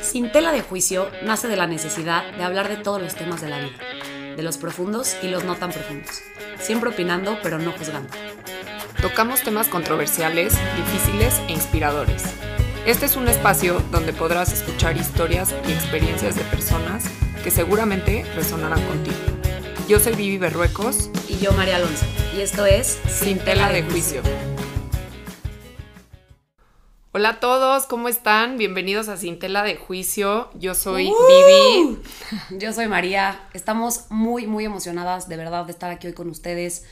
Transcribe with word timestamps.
Sin 0.00 0.32
tela 0.32 0.52
de 0.52 0.62
juicio 0.62 1.10
nace 1.22 1.48
de 1.48 1.56
la 1.56 1.66
necesidad 1.66 2.30
de 2.32 2.44
hablar 2.44 2.68
de 2.68 2.76
todos 2.76 3.00
los 3.00 3.14
temas 3.14 3.40
de 3.40 3.48
la 3.48 3.58
vida, 3.58 3.78
de 4.36 4.42
los 4.42 4.56
profundos 4.56 5.16
y 5.22 5.28
los 5.28 5.44
no 5.44 5.56
tan 5.56 5.72
profundos, 5.72 6.22
siempre 6.60 6.90
opinando 6.90 7.38
pero 7.42 7.58
no 7.58 7.72
juzgando. 7.72 8.10
Tocamos 9.00 9.42
temas 9.42 9.68
controversiales, 9.68 10.54
difíciles 10.76 11.40
e 11.48 11.52
inspiradores. 11.52 12.24
Este 12.86 13.06
es 13.06 13.16
un 13.16 13.28
espacio 13.28 13.82
donde 13.90 14.12
podrás 14.12 14.52
escuchar 14.52 14.96
historias 14.96 15.54
y 15.68 15.72
experiencias 15.72 16.36
de 16.36 16.42
personas 16.44 17.04
que 17.44 17.50
seguramente 17.50 18.24
resonarán 18.34 18.82
contigo. 18.86 19.16
Yo 19.88 20.00
soy 20.00 20.14
Vivi 20.14 20.36
Berruecos 20.36 21.10
Y 21.28 21.38
yo, 21.38 21.52
María 21.52 21.76
Alonso, 21.76 22.04
y 22.36 22.40
esto 22.40 22.66
es 22.66 22.98
Sin 23.08 23.38
tela 23.38 23.70
de 23.70 23.82
juicio. 23.82 24.22
Hola 27.18 27.30
a 27.30 27.40
todos, 27.40 27.86
¿cómo 27.86 28.08
están? 28.08 28.58
Bienvenidos 28.58 29.08
a 29.08 29.16
Sin 29.16 29.40
tela 29.40 29.64
de 29.64 29.74
juicio. 29.74 30.50
Yo 30.54 30.76
soy 30.76 31.08
¡Uh! 31.08 31.14
Vivi. 31.26 31.98
Yo 32.60 32.72
soy 32.72 32.86
María. 32.86 33.48
Estamos 33.54 34.04
muy, 34.08 34.46
muy 34.46 34.64
emocionadas 34.64 35.28
de 35.28 35.36
verdad 35.36 35.64
de 35.64 35.72
estar 35.72 35.90
aquí 35.90 36.06
hoy 36.06 36.12
con 36.12 36.30
ustedes 36.30 36.84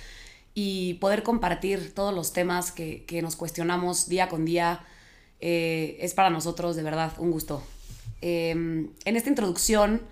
y 0.53 0.95
poder 0.95 1.23
compartir 1.23 1.95
todos 1.95 2.13
los 2.13 2.33
temas 2.33 2.73
que, 2.73 3.05
que 3.05 3.23
nos 3.23 3.37
cuestionamos 3.37 4.09
día 4.09 4.29
con 4.29 4.45
día. 4.45 4.85
Eh, 5.39 5.97
es 6.01 6.13
para 6.13 6.29
nosotros 6.29 6.75
de 6.75 6.83
verdad 6.83 7.13
un 7.19 7.31
gusto. 7.31 7.63
Eh, 8.21 8.51
en 8.51 9.17
esta 9.17 9.29
introducción 9.29 10.03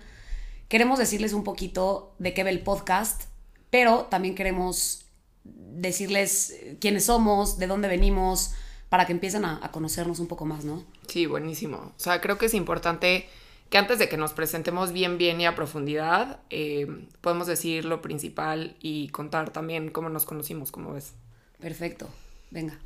queremos 0.69 0.97
decirles 0.97 1.33
un 1.33 1.43
poquito 1.43 2.15
de 2.19 2.33
qué 2.33 2.45
ve 2.45 2.51
el 2.51 2.61
podcast, 2.61 3.23
pero 3.69 4.03
también 4.09 4.33
queremos 4.33 5.07
decirles 5.43 6.55
quiénes 6.79 7.03
somos, 7.03 7.57
de 7.57 7.67
dónde 7.67 7.89
venimos, 7.89 8.53
para 8.95 9.05
que 9.05 9.11
empiecen 9.11 9.43
a, 9.43 9.59
a 9.61 9.73
conocernos 9.73 10.19
un 10.19 10.27
poco 10.27 10.45
más, 10.45 10.63
¿no? 10.63 10.81
Sí, 11.09 11.25
buenísimo. 11.25 11.91
O 11.97 11.99
sea, 11.99 12.21
creo 12.21 12.37
que 12.37 12.45
es 12.45 12.53
importante 12.53 13.27
que 13.69 13.77
antes 13.77 13.99
de 13.99 14.07
que 14.07 14.15
nos 14.15 14.31
presentemos 14.31 14.93
bien, 14.93 15.17
bien 15.17 15.41
y 15.41 15.45
a 15.45 15.53
profundidad, 15.53 16.39
eh, 16.49 16.87
podemos 17.19 17.45
decir 17.45 17.83
lo 17.83 18.01
principal 18.01 18.77
y 18.79 19.09
contar 19.09 19.49
también 19.49 19.89
cómo 19.89 20.07
nos 20.07 20.23
conocimos, 20.23 20.71
como 20.71 20.93
ves. 20.93 21.11
Perfecto. 21.59 22.07
Venga. 22.51 22.79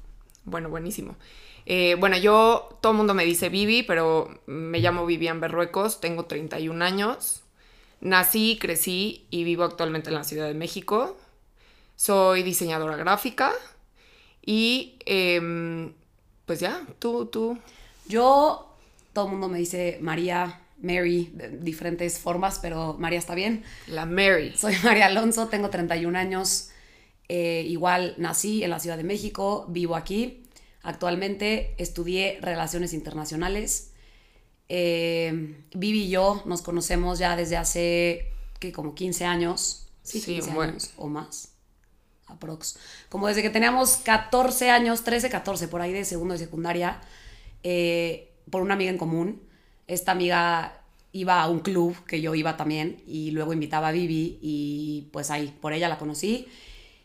Bueno, 0.45 0.71
buenísimo. 0.71 1.15
Eh, 1.67 1.95
bueno, 1.99 2.17
yo, 2.17 2.79
todo 2.81 2.93
el 2.93 2.97
mundo 2.97 3.13
me 3.13 3.23
dice 3.23 3.49
Vivi, 3.49 3.83
pero 3.83 4.41
me 4.47 4.79
llamo 4.79 5.05
Vivian 5.05 5.39
Berruecos, 5.39 6.01
tengo 6.01 6.25
31 6.25 6.83
años. 6.83 7.43
Nací, 8.01 8.57
crecí 8.59 9.27
y 9.29 9.43
vivo 9.43 9.63
actualmente 9.63 10.09
en 10.09 10.15
la 10.15 10.23
Ciudad 10.23 10.47
de 10.47 10.55
México. 10.55 11.15
Soy 11.95 12.41
diseñadora 12.41 12.95
gráfica 12.95 13.53
y 14.43 14.97
em, 15.05 15.93
pues 16.49 16.59
ya, 16.59 16.81
tú, 16.99 17.27
tú. 17.27 17.59
Yo, 18.07 18.75
todo 19.13 19.25
el 19.25 19.31
mundo 19.33 19.49
me 19.49 19.59
dice 19.59 19.99
María, 20.01 20.61
Mary, 20.81 21.29
de 21.33 21.49
diferentes 21.59 22.17
formas, 22.19 22.57
pero 22.59 22.95
María 22.97 23.19
está 23.19 23.35
bien. 23.35 23.63
La 23.85 24.05
Mary. 24.07 24.53
Soy 24.57 24.73
María 24.83 25.05
Alonso, 25.07 25.47
tengo 25.47 25.69
31 25.69 26.17
años. 26.17 26.69
eh, 27.29 27.63
igual 27.67 28.15
nací 28.17 28.63
en 28.63 28.71
la 28.71 28.79
Ciudad 28.79 28.97
de 28.97 29.03
México, 29.03 29.65
vivo 29.69 29.95
aquí. 29.95 30.43
Actualmente 30.81 31.75
estudié 31.77 32.39
Relaciones 32.41 32.93
Internacionales. 32.93 33.91
Eh, 34.69 35.55
Vivi 35.73 36.03
y 36.05 36.09
yo 36.09 36.43
nos 36.45 36.61
conocemos 36.61 37.19
ya 37.19 37.35
desde 37.35 37.57
hace, 37.57 38.33
¿qué? 38.59 38.71
Como 38.71 38.95
15 38.95 39.25
años. 39.25 39.87
Sí, 40.03 40.21
Sí, 40.21 40.25
15 40.33 40.51
bueno. 40.51 40.73
años 40.73 40.91
o 40.97 41.07
más. 41.09 41.48
Aprox. 42.29 42.77
Como 43.09 43.27
desde 43.27 43.41
que 43.41 43.49
teníamos 43.49 43.97
14 43.97 44.69
años, 44.69 45.03
13, 45.03 45.29
14, 45.29 45.67
por 45.67 45.81
ahí 45.81 45.91
de 45.93 46.05
segundo 46.05 46.33
de 46.33 46.39
secundaria, 46.39 47.01
eh, 47.63 48.31
por 48.49 48.61
una 48.61 48.73
amiga 48.75 48.91
en 48.91 48.97
común. 48.97 49.41
Esta 49.87 50.11
amiga 50.11 50.81
iba 51.11 51.41
a 51.41 51.49
un 51.49 51.59
club 51.59 51.95
que 52.05 52.21
yo 52.21 52.35
iba 52.35 52.55
también 52.57 53.01
y 53.07 53.31
luego 53.31 53.53
invitaba 53.53 53.87
a 53.87 53.91
Vivi 53.91 54.37
y 54.41 55.07
pues 55.11 55.31
ahí, 55.31 55.55
por 55.59 55.73
ella 55.73 55.89
la 55.89 55.97
conocí. 55.97 56.47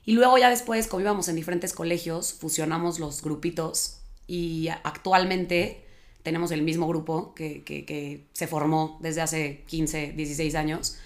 Y 0.05 0.13
luego 0.13 0.37
ya 0.37 0.51
después, 0.51 0.87
como 0.87 1.01
íbamos 1.01 1.29
en 1.29 1.37
diferentes 1.37 1.73
colegios, 1.73 2.35
fusionamos 2.35 2.99
los 2.99 3.23
grupitos 3.23 4.01
y 4.27 4.69
actualmente 4.83 5.85
tenemos 6.23 6.51
el 6.51 6.63
mismo 6.63 6.87
grupo 6.87 7.35
que- 7.35 7.63
que 7.65 8.27
se 8.33 8.47
formó 8.47 8.99
desde 9.01 9.23
hace 9.23 9.65
15, 9.67 10.13
16 10.13 10.55
años. 10.55 10.99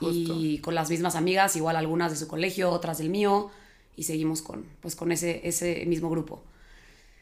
Justo. 0.00 0.34
Y 0.36 0.58
con 0.58 0.74
las 0.74 0.90
mismas 0.90 1.14
amigas, 1.14 1.56
igual 1.56 1.76
algunas 1.76 2.10
de 2.10 2.16
su 2.16 2.26
colegio, 2.26 2.70
otras 2.70 2.98
del 2.98 3.10
mío, 3.10 3.50
y 3.96 4.04
seguimos 4.04 4.42
con, 4.42 4.64
pues, 4.80 4.96
con 4.96 5.12
ese, 5.12 5.46
ese 5.46 5.84
mismo 5.86 6.10
grupo. 6.10 6.42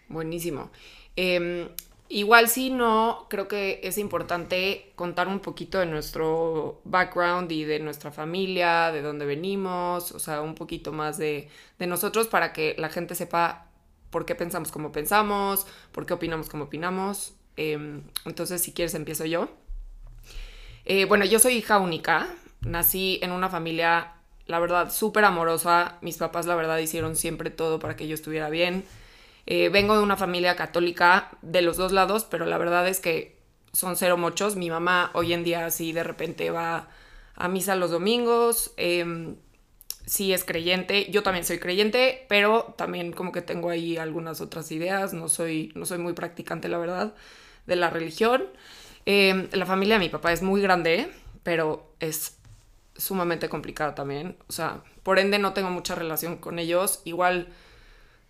Buenísimo. 0.09 0.71
Eh, 1.17 1.69
igual 2.09 2.49
si 2.49 2.71
no, 2.71 3.27
creo 3.29 3.49
que 3.49 3.81
es 3.83 3.99
importante 3.99 4.93
contar 4.95 5.29
un 5.29 5.41
poquito 5.41 5.79
de 5.81 5.87
nuestro 5.87 6.81
background 6.85 7.51
y 7.53 7.65
de 7.65 7.81
nuestra 7.81 8.13
familia, 8.13 8.93
de 8.93 9.03
dónde 9.03 9.27
venimos, 9.27 10.13
o 10.13 10.19
sea, 10.19 10.41
un 10.41 10.55
poquito 10.55 10.93
más 10.93 11.19
de, 11.19 11.49
de 11.79 11.87
nosotros 11.87 12.29
para 12.29 12.53
que 12.53 12.75
la 12.79 12.89
gente 12.89 13.15
sepa 13.15 13.67
por 14.11 14.25
qué 14.25 14.35
pensamos 14.35 14.73
como 14.73 14.93
pensamos, 14.93 15.67
por 15.93 16.07
qué 16.07 16.15
opinamos 16.15 16.49
como 16.49 16.65
opinamos. 16.65 17.35
Eh, 17.57 18.01
entonces, 18.25 18.63
si 18.63 18.73
quieres, 18.73 18.95
empiezo 18.95 19.25
yo. 19.25 19.49
Eh, 20.85 21.05
bueno, 21.05 21.25
yo 21.25 21.39
soy 21.39 21.55
hija 21.55 21.79
única. 21.79 22.29
Nací 22.63 23.19
en 23.23 23.33
una 23.33 23.49
familia, 23.49 24.15
la 24.47 24.59
verdad, 24.59 24.93
súper 24.93 25.25
amorosa. 25.25 25.99
Mis 26.03 26.17
papás, 26.19 26.47
la 26.47 26.55
verdad, 26.55 26.79
hicieron 26.79 27.17
siempre 27.17 27.51
todo 27.51 27.79
para 27.79 27.97
que 27.97 28.09
yo 28.09 28.15
estuviera 28.15 28.51
bien. 28.51 28.85
Eh, 29.47 29.71
vengo 29.71 29.97
de 29.97 30.03
una 30.03 30.17
familia 30.17 30.57
católica 30.57 31.31
de 31.43 31.63
los 31.63 31.77
dos 31.77 31.93
lados, 31.93 32.25
pero 32.25 32.45
la 32.47 32.59
verdad 32.59 32.87
es 32.89 33.01
que 33.01 33.39
son 33.73 33.97
cero 33.97 34.17
mochos. 34.17 34.57
Mi 34.57 34.71
mamá 34.71 35.11
hoy 35.15 35.33
en 35.33 35.45
día 35.45 35.71
sí 35.71 35.93
de 35.93 36.05
repente 36.05 36.51
va 36.51 36.89
a 37.35 37.49
misa 37.49 37.77
los 37.77 37.91
domingos. 37.91 38.73
eh, 38.77 39.35
sí 40.09 40.33
es 40.33 40.45
creyente. 40.45 41.11
Yo 41.11 41.23
también 41.23 41.45
soy 41.45 41.59
creyente, 41.59 42.27
pero 42.29 42.75
también 42.77 43.13
como 43.13 43.33
que 43.33 43.43
tengo 43.43 43.71
ahí 43.71 43.97
algunas 43.97 44.41
otras 44.41 44.71
ideas. 44.73 45.13
No 45.13 45.29
soy, 45.29 45.73
no 45.75 45.87
soy 45.87 45.99
muy 45.99 46.15
practicante, 46.15 46.69
la 46.69 46.79
verdad, 46.79 47.15
de 47.67 47.77
la 47.77 47.91
religión. 47.91 48.45
Eh, 49.07 49.49
la 49.53 49.67
familia 49.67 49.95
de 49.97 50.01
mi 50.01 50.09
papá 50.09 50.33
es 50.33 50.43
muy 50.43 50.61
grande, 50.63 51.11
pero 51.43 51.95
es 52.01 52.38
sumamente 52.99 53.49
complicada 53.51 53.95
también. 53.97 54.39
O 54.49 54.53
sea, 54.53 54.83
por 55.05 55.21
ende 55.21 55.41
no 55.41 55.55
tengo 55.55 55.71
mucha 55.71 55.97
relación 55.97 56.39
con 56.39 56.61
ellos. 56.61 57.03
Igual, 57.07 57.49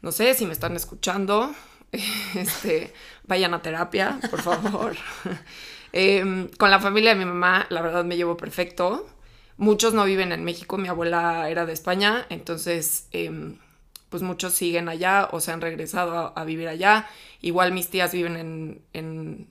no 0.03 0.13
sé 0.13 0.35
si 0.35 0.47
me 0.47 0.53
están 0.53 0.77
escuchando. 0.77 1.55
Este, 2.35 2.93
vayan 3.27 3.55
a 3.55 3.63
terapia, 3.63 4.21
por 4.31 4.43
favor. 4.43 4.97
Eh, 5.93 6.51
con 6.59 6.71
la 6.71 6.81
familia 6.81 7.11
de 7.15 7.17
mi 7.19 7.25
mamá, 7.25 7.67
la 7.71 7.81
verdad 7.81 8.05
me 8.05 8.17
llevo 8.17 8.37
perfecto. 8.37 9.09
Muchos 9.57 9.95
no 9.95 10.05
viven 10.05 10.33
en 10.33 10.45
México, 10.45 10.77
mi 10.77 10.87
abuela 10.89 11.49
era 11.49 11.65
de 11.67 11.73
España, 11.73 12.27
entonces 12.29 13.09
em, 13.13 13.57
pues 14.11 14.23
muchos 14.23 14.53
siguen 14.55 14.89
allá 14.89 15.29
o 15.33 15.41
se 15.41 15.51
han 15.51 15.63
regresado 15.63 16.17
a, 16.19 16.27
a 16.29 16.45
vivir 16.45 16.69
allá. 16.69 17.09
Igual 17.41 17.73
mis 17.73 17.89
tías 17.89 18.13
viven 18.13 18.37
en, 18.37 18.83
en- 18.93 19.49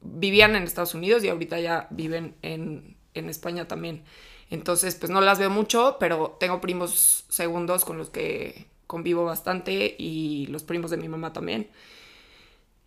vivían 0.00 0.56
en 0.56 0.64
Estados 0.64 0.94
Unidos 0.94 1.22
y 1.24 1.28
ahorita 1.28 1.60
ya 1.60 1.86
viven 1.90 2.34
en, 2.42 2.96
en 3.14 3.28
España 3.28 3.68
también. 3.68 4.04
Entonces 4.52 4.96
pues 4.96 5.10
no 5.10 5.22
las 5.22 5.40
veo 5.40 5.50
mucho, 5.50 5.98
pero 6.00 6.36
tengo 6.40 6.62
primos 6.62 7.26
segundos 7.30 7.84
con 7.86 7.98
los 7.98 8.10
que 8.10 8.68
convivo 8.88 9.24
bastante 9.26 9.96
y 9.98 10.46
los 10.48 10.64
primos 10.64 10.92
de 10.92 10.98
mi 10.98 11.08
mamá 11.08 11.34
también. 11.34 11.70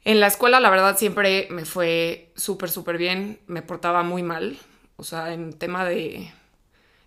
En 0.03 0.19
la 0.19 0.27
escuela, 0.27 0.59
la 0.59 0.69
verdad, 0.69 0.97
siempre 0.97 1.47
me 1.49 1.65
fue 1.65 2.31
súper, 2.35 2.69
súper 2.69 2.97
bien. 2.97 3.39
Me 3.47 3.61
portaba 3.63 4.03
muy 4.03 4.21
mal. 4.23 4.57
O 4.97 5.03
sea, 5.03 5.33
en 5.33 5.53
tema 5.53 5.83
de 5.85 6.31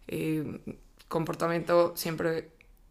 eh, 0.09 0.61
comportamiento, 1.09 1.95
siempre 1.97 2.51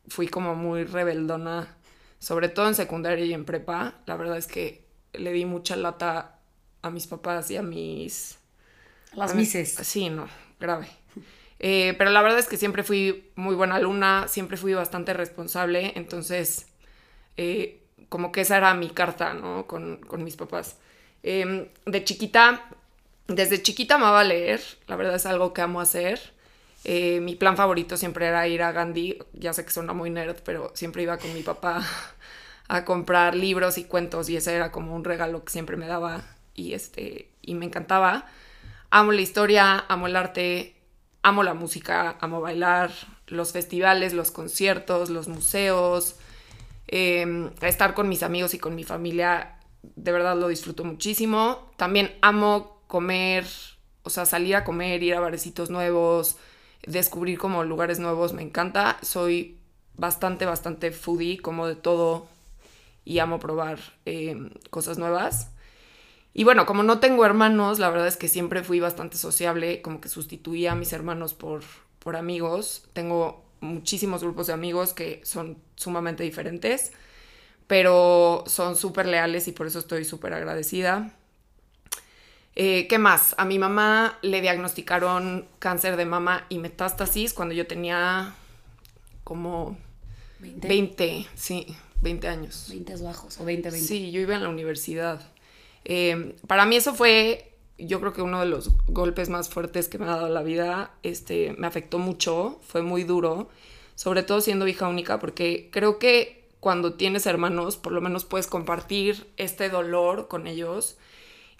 fui 0.09 0.27
como 0.27 0.55
muy 0.55 0.85
rebeldona. 0.85 1.77
Sobre 2.19 2.49
todo 2.49 2.67
en 2.67 2.75
secundaria 2.75 3.25
y 3.25 3.33
en 3.33 3.45
prepa. 3.45 3.95
La 4.07 4.17
verdad 4.17 4.37
es 4.37 4.47
que 4.47 4.85
le 5.13 5.33
di 5.33 5.45
mucha 5.45 5.75
lata 5.77 6.39
a 6.83 6.91
mis 6.91 7.07
papás 7.07 7.51
y 7.51 7.57
a 7.57 7.63
mis... 7.63 8.39
Las 9.11 9.33
a 9.33 9.35
mis- 9.35 9.49
mises. 9.49 9.83
Sí, 9.83 10.09
no, 10.09 10.27
grave. 10.59 10.87
Eh, 11.59 11.95
pero 11.97 12.11
la 12.11 12.21
verdad 12.21 12.39
es 12.39 12.47
que 12.47 12.57
siempre 12.57 12.83
fui 12.83 13.31
muy 13.35 13.55
buena 13.55 13.75
alumna, 13.75 14.27
siempre 14.27 14.57
fui 14.57 14.73
bastante 14.73 15.13
responsable. 15.13 15.93
Entonces, 15.95 16.67
eh, 17.37 17.81
como 18.09 18.31
que 18.31 18.41
esa 18.41 18.57
era 18.57 18.73
mi 18.73 18.89
carta, 18.89 19.33
¿no? 19.33 19.67
Con, 19.67 19.97
con 19.97 20.23
mis 20.23 20.35
papás. 20.35 20.77
Eh, 21.23 21.69
de 21.85 22.03
chiquita, 22.03 22.63
desde 23.27 23.61
chiquita 23.61 23.95
amaba 23.95 24.23
leer, 24.23 24.61
la 24.87 24.95
verdad 24.95 25.15
es 25.15 25.25
algo 25.25 25.53
que 25.53 25.61
amo 25.61 25.81
hacer. 25.81 26.19
Eh, 26.83 27.19
mi 27.19 27.35
plan 27.35 27.57
favorito 27.57 27.97
siempre 27.97 28.27
era 28.27 28.47
ir 28.47 28.63
a 28.63 28.71
Gandhi, 28.71 29.19
ya 29.33 29.51
sé 29.53 29.65
que 29.65 29.71
suena 29.71 29.93
muy 29.93 30.09
nerd, 30.09 30.37
pero 30.45 30.71
siempre 30.73 31.03
iba 31.03 31.17
con 31.17 31.33
mi 31.33 31.43
papá 31.43 31.85
a 32.69 32.85
comprar 32.85 33.35
libros 33.35 33.77
y 33.77 33.83
cuentos 33.83 34.29
y 34.29 34.37
ese 34.37 34.55
era 34.55 34.71
como 34.71 34.95
un 34.95 35.03
regalo 35.03 35.43
que 35.43 35.51
siempre 35.51 35.75
me 35.75 35.87
daba 35.87 36.23
y, 36.55 36.73
este, 36.73 37.29
y 37.41 37.55
me 37.55 37.65
encantaba. 37.65 38.25
Amo 38.89 39.11
la 39.11 39.21
historia, 39.21 39.83
amo 39.89 40.07
el 40.07 40.15
arte, 40.15 40.75
amo 41.27 41.43
la 41.43 41.53
música, 41.53 42.15
amo 42.21 42.39
bailar, 42.39 42.89
los 43.27 43.51
festivales, 43.51 44.13
los 44.13 44.31
conciertos, 44.31 45.09
los 45.09 45.27
museos, 45.27 46.15
eh, 46.87 47.49
estar 47.61 47.93
con 47.93 48.07
mis 48.07 48.23
amigos 48.23 48.53
y 48.53 48.59
con 48.59 48.75
mi 48.75 48.85
familia, 48.85 49.59
de 49.81 50.11
verdad 50.13 50.37
lo 50.37 50.47
disfruto 50.47 50.85
muchísimo. 50.85 51.69
También 51.75 52.15
amo 52.21 52.81
comer, 52.87 53.45
o 54.03 54.09
sea, 54.09 54.25
salir 54.25 54.55
a 54.55 54.63
comer, 54.63 55.03
ir 55.03 55.15
a 55.15 55.19
barecitos 55.19 55.69
nuevos, 55.69 56.37
descubrir 56.85 57.37
como 57.37 57.65
lugares 57.65 57.99
nuevos, 57.99 58.31
me 58.31 58.41
encanta. 58.41 58.97
Soy 59.01 59.57
bastante, 59.95 60.45
bastante 60.45 60.91
foodie, 60.91 61.39
como 61.39 61.67
de 61.67 61.75
todo 61.75 62.27
y 63.03 63.19
amo 63.19 63.39
probar 63.39 63.79
eh, 64.05 64.37
cosas 64.69 64.97
nuevas. 64.97 65.51
Y 66.37 66.43
bueno, 66.43 66.67
como 66.67 66.83
no 66.83 66.99
tengo 66.99 67.25
hermanos, 67.25 67.79
la 67.79 67.89
verdad 67.89 68.07
es 68.07 68.15
que 68.15 68.27
siempre 68.27 68.63
fui 68.63 68.79
bastante 68.79 69.17
sociable, 69.17 69.81
como 69.81 69.99
que 69.99 70.07
sustituía 70.07 70.73
a 70.73 70.75
mis 70.75 70.93
hermanos 70.93 71.33
por, 71.33 71.63
por 71.97 72.15
amigos. 72.15 72.83
Tengo 72.93 73.43
muchísimos 73.59 74.21
grupos 74.21 74.45
de 74.45 74.53
amigos 74.53 74.93
que 74.93 75.19
son 75.23 75.57
sumamente 75.75 76.21
diferentes, 76.21 76.91
pero 77.65 78.43
son 78.45 78.75
súper 78.75 79.07
leales 79.07 79.47
y 79.47 79.51
por 79.51 79.65
eso 79.65 79.79
estoy 79.79 80.05
súper 80.05 80.35
agradecida. 80.35 81.11
Eh, 82.55 82.85
¿Qué 82.87 82.99
más? 82.99 83.33
A 83.39 83.45
mi 83.45 83.57
mamá 83.57 84.19
le 84.21 84.39
diagnosticaron 84.39 85.47
cáncer 85.57 85.97
de 85.97 86.05
mama 86.05 86.45
y 86.49 86.59
metástasis 86.59 87.33
cuando 87.33 87.55
yo 87.55 87.65
tenía 87.65 88.35
como 89.23 89.75
20, 90.37 90.67
20 90.67 91.25
sí, 91.33 91.65
20 92.01 92.27
años. 92.27 92.67
20 92.69 92.95
bajos 92.97 93.39
o 93.39 93.43
20, 93.43 93.71
20. 93.71 93.87
Sí, 93.87 94.11
yo 94.11 94.21
iba 94.21 94.35
en 94.35 94.43
la 94.43 94.49
universidad. 94.49 95.19
Eh, 95.89 96.35
para 96.47 96.65
mí 96.65 96.75
eso 96.75 96.93
fue, 96.93 97.53
yo 97.77 98.01
creo 98.01 98.11
que 98.11 98.21
uno 98.21 98.41
de 98.41 98.45
los 98.45 98.71
golpes 98.87 99.29
más 99.29 99.47
fuertes 99.47 99.87
que 99.87 99.97
me 99.97 100.03
ha 100.05 100.09
dado 100.09 100.27
la 100.27 100.43
vida. 100.43 100.91
Este, 101.01 101.55
me 101.57 101.65
afectó 101.65 101.97
mucho, 101.97 102.59
fue 102.67 102.81
muy 102.81 103.05
duro, 103.05 103.47
sobre 103.95 104.21
todo 104.21 104.41
siendo 104.41 104.67
hija 104.67 104.89
única, 104.89 105.17
porque 105.17 105.69
creo 105.71 105.97
que 105.97 106.45
cuando 106.59 106.95
tienes 106.95 107.25
hermanos, 107.25 107.77
por 107.77 107.93
lo 107.93 108.01
menos 108.01 108.25
puedes 108.25 108.47
compartir 108.47 109.27
este 109.37 109.69
dolor 109.69 110.27
con 110.27 110.45
ellos 110.45 110.97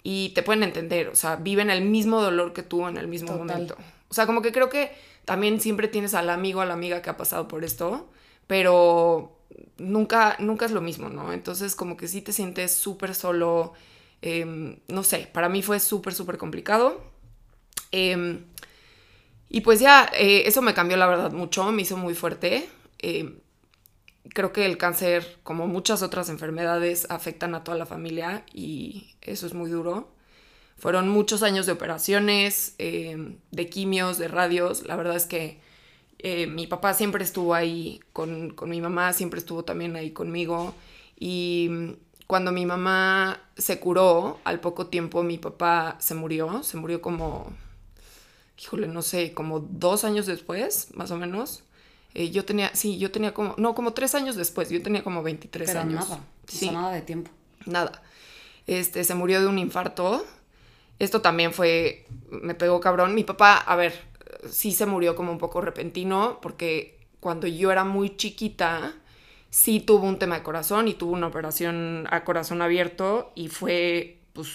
y 0.02 0.30
te 0.34 0.42
pueden 0.42 0.62
entender, 0.62 1.08
o 1.08 1.16
sea, 1.16 1.36
viven 1.36 1.70
el 1.70 1.82
mismo 1.82 2.20
dolor 2.20 2.52
que 2.52 2.62
tú 2.62 2.86
en 2.86 2.98
el 2.98 3.08
mismo 3.08 3.32
momento. 3.32 3.76
O 4.10 4.14
sea, 4.14 4.26
como 4.26 4.42
que 4.42 4.52
creo 4.52 4.68
que 4.68 4.92
también 5.24 5.58
siempre 5.58 5.88
tienes 5.88 6.12
al 6.12 6.28
amigo, 6.28 6.60
a 6.60 6.66
la 6.66 6.74
amiga 6.74 7.00
que 7.00 7.08
ha 7.08 7.16
pasado 7.16 7.48
por 7.48 7.64
esto, 7.64 8.10
pero 8.46 9.38
nunca, 9.78 10.36
nunca 10.38 10.66
es 10.66 10.72
lo 10.72 10.82
mismo, 10.82 11.08
¿no? 11.08 11.32
Entonces 11.32 11.74
como 11.74 11.96
que 11.96 12.08
sí 12.08 12.20
te 12.20 12.32
sientes 12.32 12.74
súper 12.74 13.14
solo, 13.14 13.72
em, 14.22 14.78
no 14.88 15.02
sé, 15.02 15.28
para 15.32 15.48
mí 15.48 15.62
fue 15.62 15.80
súper, 15.80 16.14
súper 16.14 16.38
complicado. 16.38 17.00
Em, 17.92 18.44
y 19.48 19.62
pues 19.62 19.80
ya, 19.80 20.10
eh, 20.14 20.44
eso 20.46 20.62
me 20.62 20.74
cambió 20.74 20.96
la 20.96 21.06
verdad 21.06 21.32
mucho, 21.32 21.70
me 21.72 21.82
hizo 21.82 21.96
muy 21.96 22.14
fuerte. 22.14 22.68
Em, 22.98 23.38
creo 24.34 24.52
que 24.52 24.66
el 24.66 24.78
cáncer, 24.78 25.38
como 25.42 25.66
muchas 25.66 26.02
otras 26.02 26.28
enfermedades, 26.28 27.06
afectan 27.10 27.54
a 27.54 27.64
toda 27.64 27.78
la 27.78 27.86
familia 27.86 28.44
y 28.52 29.14
eso 29.22 29.46
es 29.46 29.54
muy 29.54 29.70
duro. 29.70 30.08
Fueron 30.78 31.08
muchos 31.08 31.42
años 31.42 31.66
de 31.66 31.72
operaciones, 31.72 32.74
de 32.78 33.68
quimios, 33.68 34.18
de 34.18 34.28
radios. 34.28 34.84
La 34.86 34.94
verdad 34.96 35.16
es 35.16 35.26
que 35.26 35.58
eh, 36.20 36.46
mi 36.46 36.66
papá 36.66 36.94
siempre 36.94 37.22
estuvo 37.24 37.54
ahí 37.54 38.00
con, 38.12 38.54
mi 38.66 38.80
mamá, 38.80 39.12
siempre 39.12 39.38
estuvo 39.38 39.64
también 39.64 39.96
ahí 39.96 40.10
conmigo. 40.10 40.74
Y 41.18 41.96
cuando 42.28 42.52
mi 42.52 42.66
mamá 42.66 43.40
se 43.56 43.80
curó, 43.80 44.38
al 44.44 44.60
poco 44.60 44.88
tiempo 44.88 45.22
mi 45.22 45.38
papá 45.38 45.96
se 45.98 46.14
murió. 46.14 46.62
Se 46.62 46.76
murió 46.76 47.00
como, 47.00 47.50
híjole, 48.60 48.86
no 48.86 49.00
sé, 49.00 49.32
como 49.32 49.60
dos 49.60 50.04
años 50.04 50.26
después, 50.26 50.88
más 50.94 51.10
o 51.10 51.16
menos. 51.16 51.64
Eh, 52.12 52.30
yo 52.30 52.44
tenía, 52.44 52.70
sí, 52.76 52.98
yo 52.98 53.10
tenía 53.10 53.32
como, 53.32 53.54
no, 53.56 53.74
como 53.74 53.94
tres 53.94 54.14
años 54.14 54.36
después, 54.36 54.68
yo 54.68 54.82
tenía 54.82 55.02
como 55.02 55.22
23 55.22 55.68
Pero 55.68 55.80
años. 55.80 56.06
Nada, 56.06 56.20
sí. 56.46 56.70
nada 56.70 56.92
de 56.92 57.00
tiempo. 57.00 57.30
Nada. 57.64 58.02
Este, 58.66 59.04
se 59.04 59.14
murió 59.14 59.40
de 59.40 59.46
un 59.46 59.58
infarto. 59.58 60.22
Esto 60.98 61.22
también 61.22 61.54
fue, 61.54 62.06
me 62.28 62.54
pegó 62.54 62.78
cabrón. 62.78 63.14
Mi 63.14 63.24
papá, 63.24 63.56
a 63.56 63.74
ver, 63.74 63.94
sí 64.50 64.72
se 64.72 64.84
murió 64.84 65.16
como 65.16 65.32
un 65.32 65.38
poco 65.38 65.62
repentino, 65.62 66.40
porque 66.42 66.98
cuando 67.20 67.46
yo 67.46 67.72
era 67.72 67.84
muy 67.84 68.18
chiquita, 68.18 68.96
sí 69.50 69.80
tuvo 69.80 70.06
un 70.06 70.18
tema 70.18 70.36
de 70.36 70.42
corazón 70.42 70.88
y 70.88 70.94
tuvo 70.94 71.12
una 71.12 71.28
operación 71.28 72.06
a 72.10 72.24
corazón 72.24 72.62
abierto 72.62 73.32
y 73.34 73.48
fue, 73.48 74.20
pues, 74.32 74.48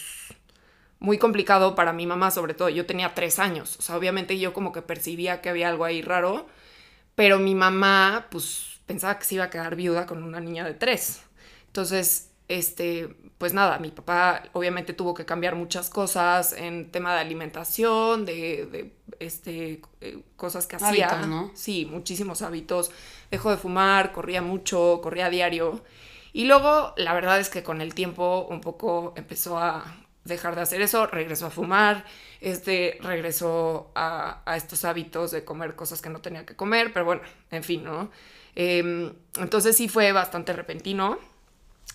muy 1.00 1.18
complicado 1.18 1.76
para 1.76 1.94
mi 1.94 2.06
mamá, 2.08 2.32
sobre 2.32 2.54
todo. 2.54 2.70
Yo 2.70 2.86
tenía 2.86 3.14
tres 3.14 3.40
años, 3.40 3.78
o 3.78 3.82
sea, 3.82 3.98
obviamente 3.98 4.40
yo 4.40 4.54
como 4.54 4.72
que 4.72 4.82
percibía 4.82 5.42
que 5.42 5.50
había 5.50 5.70
algo 5.70 5.86
ahí 5.86 6.02
raro 6.02 6.48
pero 7.16 7.40
mi 7.40 7.56
mamá, 7.56 8.28
pues, 8.32 8.80
pensaba 8.86 9.20
que 9.20 9.26
se 9.26 9.36
iba 9.36 9.46
a 9.46 9.50
quedar 9.50 9.76
viuda 9.76 10.06
con 10.06 10.24
una 10.24 10.40
niña 10.40 10.66
de 10.66 10.74
tres. 10.74 11.22
Entonces, 11.68 12.32
este, 12.48 13.16
pues 13.38 13.54
nada, 13.54 13.80
mi 13.80 13.90
papá 13.90 14.44
obviamente 14.54 14.94
tuvo 14.94 15.14
que 15.14 15.26
cambiar 15.26 15.56
muchas 15.56 15.90
cosas 15.90 16.54
en 16.54 16.92
tema 16.92 17.14
de 17.14 17.22
alimentación, 17.22 18.26
de, 18.26 18.94
este, 19.20 19.82
eh, 20.02 20.20
cosas 20.36 20.68
que 20.68 20.76
hacía. 20.76 21.10
Hábitos, 21.10 21.28
¿no? 21.28 21.52
Sí, 21.54 21.88
muchísimos 21.90 22.42
hábitos. 22.42 22.92
Dejó 23.34 23.50
de 23.50 23.58
fumar, 23.58 24.12
corría 24.12 24.44
mucho, 24.44 25.00
corría 25.02 25.26
a 25.26 25.30
diario. 25.32 25.84
Y 26.34 26.46
luego, 26.46 26.94
la 26.98 27.16
verdad 27.16 27.40
es 27.40 27.50
que 27.50 27.64
con 27.64 27.82
el 27.82 27.96
tiempo 27.96 28.46
un 28.48 28.62
poco 28.62 29.12
empezó 29.18 29.58
a 29.58 29.84
dejar 30.24 30.54
de 30.54 30.62
hacer 30.62 30.84
eso, 30.84 31.08
regresó 31.08 31.48
a 31.48 31.50
fumar, 31.50 32.06
este, 32.42 33.00
regresó 33.02 33.92
a, 33.96 34.44
estos 34.56 34.86
hábitos 34.86 35.32
de 35.32 35.44
comer 35.44 35.76
cosas 35.76 36.00
que 36.00 36.10
no 36.10 36.22
tenía 36.22 36.46
que 36.46 36.56
comer, 36.56 36.94
pero 36.94 37.06
bueno, 37.06 37.24
en 37.50 37.64
fin, 37.64 37.84
¿no? 37.84 38.12
Em, 38.54 39.12
entonces 39.40 39.76
sí 39.76 39.88
fue 39.88 40.12
bastante 40.12 40.54
repentino. 40.54 41.18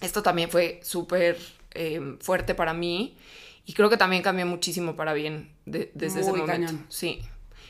Esto 0.00 0.25
también 0.25 0.50
fue 0.50 0.81
súper 0.82 1.38
em, 1.70 2.19
fuerte 2.19 2.56
para 2.56 2.75
mí 2.75 3.17
y 3.64 3.75
creo 3.75 3.88
que 3.88 3.96
también 3.96 4.25
cambió 4.25 4.44
muchísimo 4.44 4.96
para 4.96 5.12
bien 5.12 5.52
desde 5.67 6.20
ese 6.20 6.32
momento. 6.32 6.73
Sí. 6.88 7.20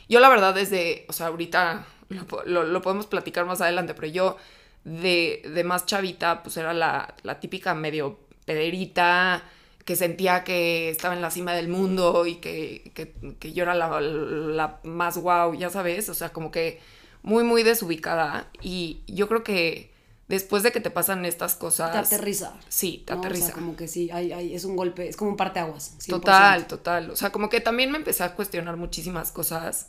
Yo 0.07 0.19
la 0.19 0.29
verdad 0.29 0.55
desde, 0.55 1.05
o 1.07 1.13
sea, 1.13 1.27
ahorita 1.27 1.85
lo, 2.09 2.81
podemos 2.81 3.07
platicar 3.07 3.45
más 3.45 3.61
adelante, 3.61 3.93
pero 3.93 4.07
yo 4.07 4.37
de, 4.83 5.41
de 5.53 5.63
más 5.63 5.85
chavita, 5.85 6.43
pues 6.43 6.57
era 6.57 6.73
la, 6.73 7.15
la 7.23 7.39
típica 7.39 7.73
medio 7.73 8.19
pederita, 8.45 9.43
que 9.89 9.95
sentía 9.95 10.43
que 10.43 10.89
estaba 10.89 11.15
en 11.15 11.21
la 11.21 11.31
cima 11.31 11.53
del 11.53 11.67
mundo 11.67 12.27
y 12.27 12.35
que, 12.35 12.91
yo 13.41 13.63
era 13.63 13.73
la, 13.73 14.79
más 14.83 15.17
guau, 15.17 15.55
ya 15.55 15.71
sabes, 15.71 16.09
o 16.09 16.13
sea, 16.13 16.29
como 16.29 16.51
que 16.51 16.79
muy, 17.23 17.43
muy 17.43 17.63
desubicada. 17.63 18.51
Y 18.61 19.01
yo 19.07 19.27
creo 19.27 19.43
que 19.43 19.91
después 20.27 20.61
de 20.61 20.71
que 20.71 20.79
te 20.79 20.91
pasan 20.91 21.25
estas 21.25 21.55
cosas... 21.55 21.91
Te 21.91 21.97
aterriza. 21.97 22.53
Sí, 22.67 23.03
te 23.07 23.13
aterriza. 23.13 23.45
O 23.45 23.47
sea, 23.47 23.55
como 23.55 23.75
que 23.75 23.87
sí, 23.87 24.11
hay, 24.11 24.53
es 24.53 24.63
un 24.63 24.75
golpe, 24.75 25.09
es 25.09 25.17
como 25.17 25.31
un 25.31 25.37
parteaguas. 25.37 25.97
Total, 26.07 26.67
total. 26.67 27.09
O 27.09 27.15
sea, 27.15 27.31
como 27.31 27.49
que 27.49 27.59
también 27.59 27.91
me 27.91 27.97
empecé 27.97 28.23
a 28.23 28.35
cuestionar 28.35 28.77
muchísimas 28.77 29.31
cosas 29.31 29.87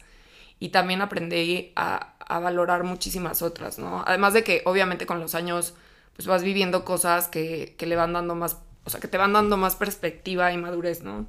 y 0.58 0.70
también 0.70 1.02
aprendí 1.02 1.72
a, 1.76 2.14
valorar 2.38 2.84
muchísimas 2.84 3.42
otras, 3.42 3.78
¿no? 3.78 4.04
Además 4.06 4.34
de 4.34 4.44
que 4.44 4.62
obviamente 4.64 5.06
con 5.06 5.20
los 5.20 5.34
años 5.34 5.74
pues 6.14 6.26
vas 6.26 6.42
viviendo 6.42 6.84
cosas 6.84 7.28
que, 7.28 7.74
que 7.78 7.86
le 7.86 7.96
van 7.96 8.12
dando 8.12 8.34
más 8.34 8.58
o 8.84 8.90
sea, 8.90 9.00
que 9.00 9.08
te 9.08 9.18
van 9.18 9.32
dando 9.32 9.56
más 9.56 9.76
perspectiva 9.76 10.52
y 10.52 10.56
madurez, 10.56 11.02
¿no? 11.02 11.26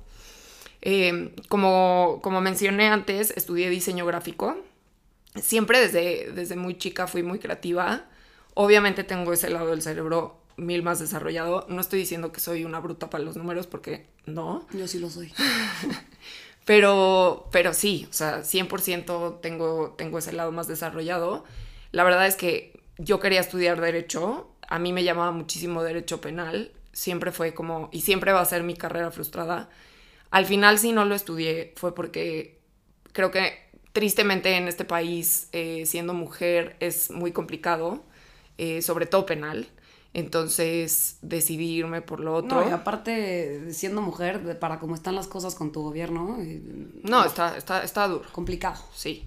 Eh, 0.82 1.36
como, 1.48 2.20
como 2.24 2.42
mencioné 2.42 2.88
antes, 2.88 3.34
estudié 3.36 3.70
diseño 3.70 4.06
gráfico. 4.06 4.58
Siempre 5.36 5.80
desde, 5.80 6.32
desde 6.32 6.56
muy 6.56 6.78
chica 6.78 7.08
fui 7.08 7.24
muy 7.24 7.40
creativa. 7.40 8.06
Obviamente 8.54 9.04
tengo 9.04 9.32
ese 9.34 9.50
lado 9.50 9.70
del 9.70 9.82
cerebro 9.82 10.42
mil 10.58 10.82
más 10.82 11.00
desarrollado. 11.00 11.66
No 11.70 11.82
estoy 11.82 12.00
diciendo 12.00 12.32
que 12.32 12.40
soy 12.40 12.66
una 12.66 12.80
bruta 12.80 13.10
para 13.10 13.24
los 13.24 13.38
números 13.38 13.68
porque 13.68 14.08
no. 14.26 14.66
Yo 14.74 14.88
sí 14.88 15.00
lo 15.00 15.10
soy. 15.10 15.32
pero, 16.72 17.50
pero 17.52 17.74
sí, 17.74 18.08
o 18.10 18.14
sea, 18.14 18.44
100% 18.44 19.42
tengo, 19.42 19.94
tengo 19.98 20.20
ese 20.20 20.32
lado 20.32 20.54
más 20.54 20.70
desarrollado. 20.70 21.44
La 21.92 22.06
verdad 22.06 22.28
es 22.28 22.38
que 22.38 22.80
yo 22.98 23.20
quería 23.20 23.42
estudiar 23.42 23.82
derecho. 23.82 24.56
A 24.70 24.80
mí 24.80 24.94
me 24.94 25.04
llamaba 25.04 25.32
muchísimo 25.32 25.84
derecho 25.84 26.22
penal 26.22 26.72
siempre 26.94 27.34
fue 27.34 27.54
como, 27.54 27.90
y 27.92 28.02
siempre 28.02 28.32
va 28.32 28.40
a 28.40 28.46
ser 28.46 28.64
mi 28.64 28.74
carrera 28.76 29.12
frustrada. 29.12 29.70
Al 30.30 30.46
final, 30.46 30.80
si 30.80 30.94
no 30.94 31.04
lo 31.04 31.14
estudié, 31.14 31.74
fue 31.76 31.94
porque 31.94 32.62
creo 33.12 33.32
que 33.32 33.70
tristemente 33.92 34.56
en 34.56 34.70
este 34.70 34.86
país, 34.86 35.50
eh, 35.52 35.84
siendo 35.86 36.14
mujer, 36.14 36.78
es 36.80 37.12
muy 37.12 37.34
complicado, 37.34 38.06
eh, 38.58 38.82
sobre 38.82 39.08
todo 39.08 39.26
penal. 39.26 39.68
Entonces 40.14 41.18
decidí 41.22 41.78
irme 41.78 42.02
por 42.02 42.20
lo 42.20 42.36
otro. 42.36 42.62
No, 42.62 42.70
y 42.70 42.72
aparte, 42.72 43.74
siendo 43.74 44.02
mujer, 44.02 44.60
para 44.60 44.80
cómo 44.80 44.96
están 44.96 45.16
las 45.16 45.28
cosas 45.28 45.56
con 45.56 45.72
tu 45.72 45.82
gobierno. 45.82 46.38
Eh, 46.42 46.62
no, 47.04 47.24
está, 47.24 47.58
está, 47.58 47.84
está 47.84 48.08
duro. 48.08 48.26
Complicado. 48.32 48.84
Sí. 48.94 49.26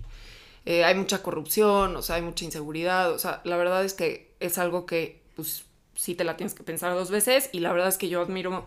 hay 0.66 0.94
mucha 0.94 1.22
corrupción, 1.22 1.96
o 1.96 2.02
sea, 2.02 2.16
hay 2.16 2.22
mucha 2.22 2.44
inseguridad. 2.44 3.12
O 3.12 3.18
sea, 3.18 3.40
la 3.44 3.56
verdad 3.56 3.84
es 3.84 3.94
que 3.94 4.34
es 4.40 4.58
algo 4.58 4.84
que, 4.84 5.22
pues, 5.36 5.64
sí 5.94 6.14
te 6.14 6.24
la 6.24 6.36
tienes 6.36 6.54
que 6.54 6.62
pensar 6.62 6.92
dos 6.94 7.10
veces 7.10 7.48
y 7.52 7.60
la 7.60 7.72
verdad 7.72 7.88
es 7.88 7.98
que 7.98 8.08
yo 8.08 8.20
admiro 8.20 8.66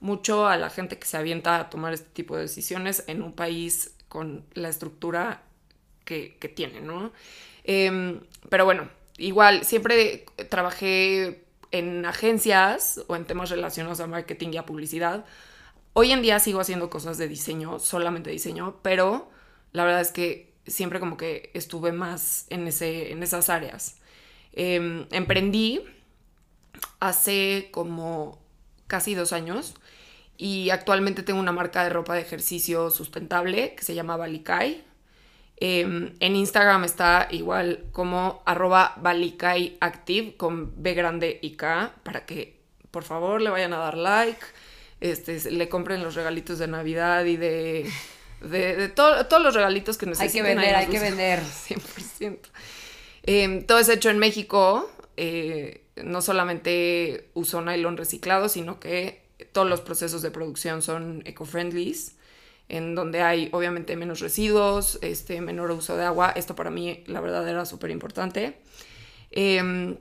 mucho 0.00 0.46
a 0.46 0.56
la 0.56 0.70
gente 0.70 0.98
que 0.98 1.06
se 1.06 1.16
avienta 1.16 1.58
a 1.58 1.70
tomar 1.70 1.92
este 1.92 2.08
tipo 2.12 2.34
de 2.34 2.42
decisiones 2.42 3.04
en 3.06 3.22
un 3.22 3.32
país 3.32 3.94
con 4.08 4.44
la 4.54 4.68
estructura 4.68 5.42
que, 6.04 6.52
tiene, 6.54 6.80
¿no? 6.80 7.12
Em, 7.64 8.20
pero 8.50 8.64
bueno, 8.66 8.88
igual, 9.16 9.64
siempre 9.64 10.26
trabajé 10.50 11.44
en 11.72 12.06
agencias 12.06 13.04
o 13.08 13.16
en 13.16 13.24
temas 13.24 13.50
relacionados 13.50 14.00
a 14.00 14.06
marketing 14.06 14.50
y 14.52 14.56
a 14.58 14.66
publicidad. 14.66 15.24
Hoy 15.94 16.12
en 16.12 16.22
día 16.22 16.38
sigo 16.38 16.60
haciendo 16.60 16.90
cosas 16.90 17.18
de 17.18 17.28
diseño, 17.28 17.78
solamente 17.78 18.30
diseño, 18.30 18.78
pero 18.82 19.30
la 19.72 19.84
verdad 19.84 20.00
es 20.00 20.12
que 20.12 20.52
siempre 20.66 21.00
como 21.00 21.16
que 21.16 21.50
estuve 21.54 21.92
más 21.92 22.46
en, 22.50 22.68
ese, 22.68 23.12
en 23.12 23.22
esas 23.22 23.48
áreas. 23.48 23.96
Em, 24.52 25.06
emprendí 25.10 25.80
hace 27.00 27.68
como 27.72 28.38
casi 28.86 29.14
dos 29.14 29.32
años 29.32 29.74
y 30.36 30.70
actualmente 30.70 31.22
tengo 31.22 31.40
una 31.40 31.52
marca 31.52 31.84
de 31.84 31.90
ropa 31.90 32.14
de 32.14 32.20
ejercicio 32.20 32.90
sustentable 32.90 33.74
que 33.74 33.82
se 33.82 33.94
llama 33.94 34.16
Balikai. 34.16 34.84
Em, 35.64 36.12
en 36.18 36.34
Instagram 36.34 36.82
está 36.82 37.28
igual 37.30 37.84
como 37.92 38.42
arroba 38.46 38.96
con 40.36 40.82
B 40.82 40.94
grande 40.94 41.38
y 41.40 41.52
K 41.52 41.92
para 42.02 42.26
que 42.26 42.58
por 42.90 43.04
favor 43.04 43.40
le 43.40 43.48
vayan 43.48 43.72
a 43.72 43.76
dar 43.76 43.96
like, 43.96 44.40
este, 44.98 45.52
le 45.52 45.68
compren 45.68 46.02
los 46.02 46.16
regalitos 46.16 46.58
de 46.58 46.66
Navidad 46.66 47.24
y 47.26 47.36
de, 47.36 47.88
de, 48.40 48.88
todos 48.88 49.40
los 49.40 49.54
regalitos 49.54 49.98
que 49.98 50.06
necesiten. 50.06 50.46
Hay 50.46 50.50
que 50.50 50.56
vender, 50.56 50.74
hay 50.74 50.86
que 50.88 50.98
vender. 50.98 51.40
100%. 51.68 52.38
Em, 53.22 53.64
todo 53.64 53.78
es 53.78 53.88
hecho 53.88 54.10
en 54.10 54.18
México. 54.18 54.90
Eh, 55.16 55.84
no 55.94 56.22
solamente 56.22 57.30
uso 57.34 57.62
nylon 57.62 57.96
reciclado, 57.96 58.48
sino 58.48 58.80
que 58.80 59.22
todos 59.52 59.68
los 59.68 59.80
procesos 59.80 60.22
de 60.22 60.32
producción 60.32 60.82
son 60.82 61.22
eco-friendly, 61.24 61.94
en 62.72 62.94
donde 62.94 63.20
hay 63.20 63.50
obviamente 63.52 63.96
menos 63.96 64.20
residuos, 64.20 64.98
este, 65.02 65.42
menor 65.42 65.70
uso 65.72 65.94
de 65.94 66.04
agua. 66.04 66.32
Esto 66.34 66.56
para 66.56 66.70
mí, 66.70 67.04
la 67.06 67.20
verdad, 67.20 67.46
era 67.46 67.66
súper 67.66 67.90
importante. 67.90 68.56
Em, 69.30 69.98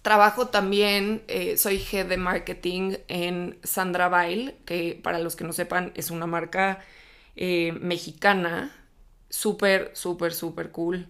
trabajo 0.00 0.46
también, 0.48 1.22
eh, 1.26 1.56
soy 1.56 1.84
head 1.90 2.06
de 2.06 2.16
marketing 2.16 2.94
en 3.08 3.58
Sandra 3.64 4.08
Bail, 4.08 4.54
que 4.66 5.00
para 5.02 5.18
los 5.18 5.34
que 5.34 5.42
no 5.42 5.52
sepan 5.52 5.90
es 5.96 6.12
una 6.12 6.26
marca 6.26 6.78
eh, 7.34 7.72
mexicana, 7.72 8.72
súper, 9.28 9.90
súper, 9.94 10.32
súper 10.32 10.70
cool. 10.70 11.08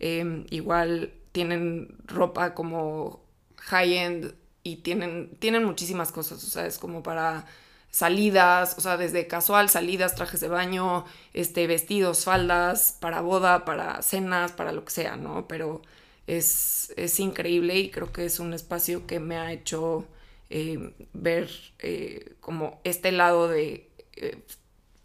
Em, 0.00 0.44
igual 0.50 1.12
tienen 1.30 1.96
ropa 2.04 2.52
como 2.54 3.22
high-end 3.58 4.34
y 4.64 4.76
tienen, 4.76 5.36
tienen 5.38 5.64
muchísimas 5.64 6.10
cosas, 6.10 6.42
o 6.42 6.48
sea, 6.48 6.66
es 6.66 6.78
como 6.78 7.04
para 7.04 7.46
salidas, 7.90 8.76
o 8.78 8.80
sea, 8.80 8.96
desde 8.96 9.26
casual, 9.26 9.68
salidas, 9.70 10.14
trajes 10.14 10.40
de 10.40 10.48
baño, 10.48 11.04
este, 11.32 11.66
vestidos, 11.66 12.24
faldas, 12.24 12.96
para 13.00 13.20
boda, 13.20 13.64
para 13.64 14.02
cenas, 14.02 14.52
para 14.52 14.72
lo 14.72 14.84
que 14.84 14.90
sea, 14.92 15.16
¿no? 15.16 15.48
Pero 15.48 15.82
es, 16.26 16.92
increíble 17.18 17.76
y 17.76 17.90
creo 17.90 18.12
que 18.12 18.24
es 18.26 18.40
un 18.40 18.52
espacio 18.52 19.06
que 19.06 19.20
me 19.20 19.36
ha 19.36 19.52
hecho 19.52 20.06
eh, 20.50 20.92
ver 21.12 21.50
eh, 21.78 22.34
como 22.40 22.80
este 22.84 23.12
lado 23.12 23.48
de 23.48 23.88
eh, 24.16 24.38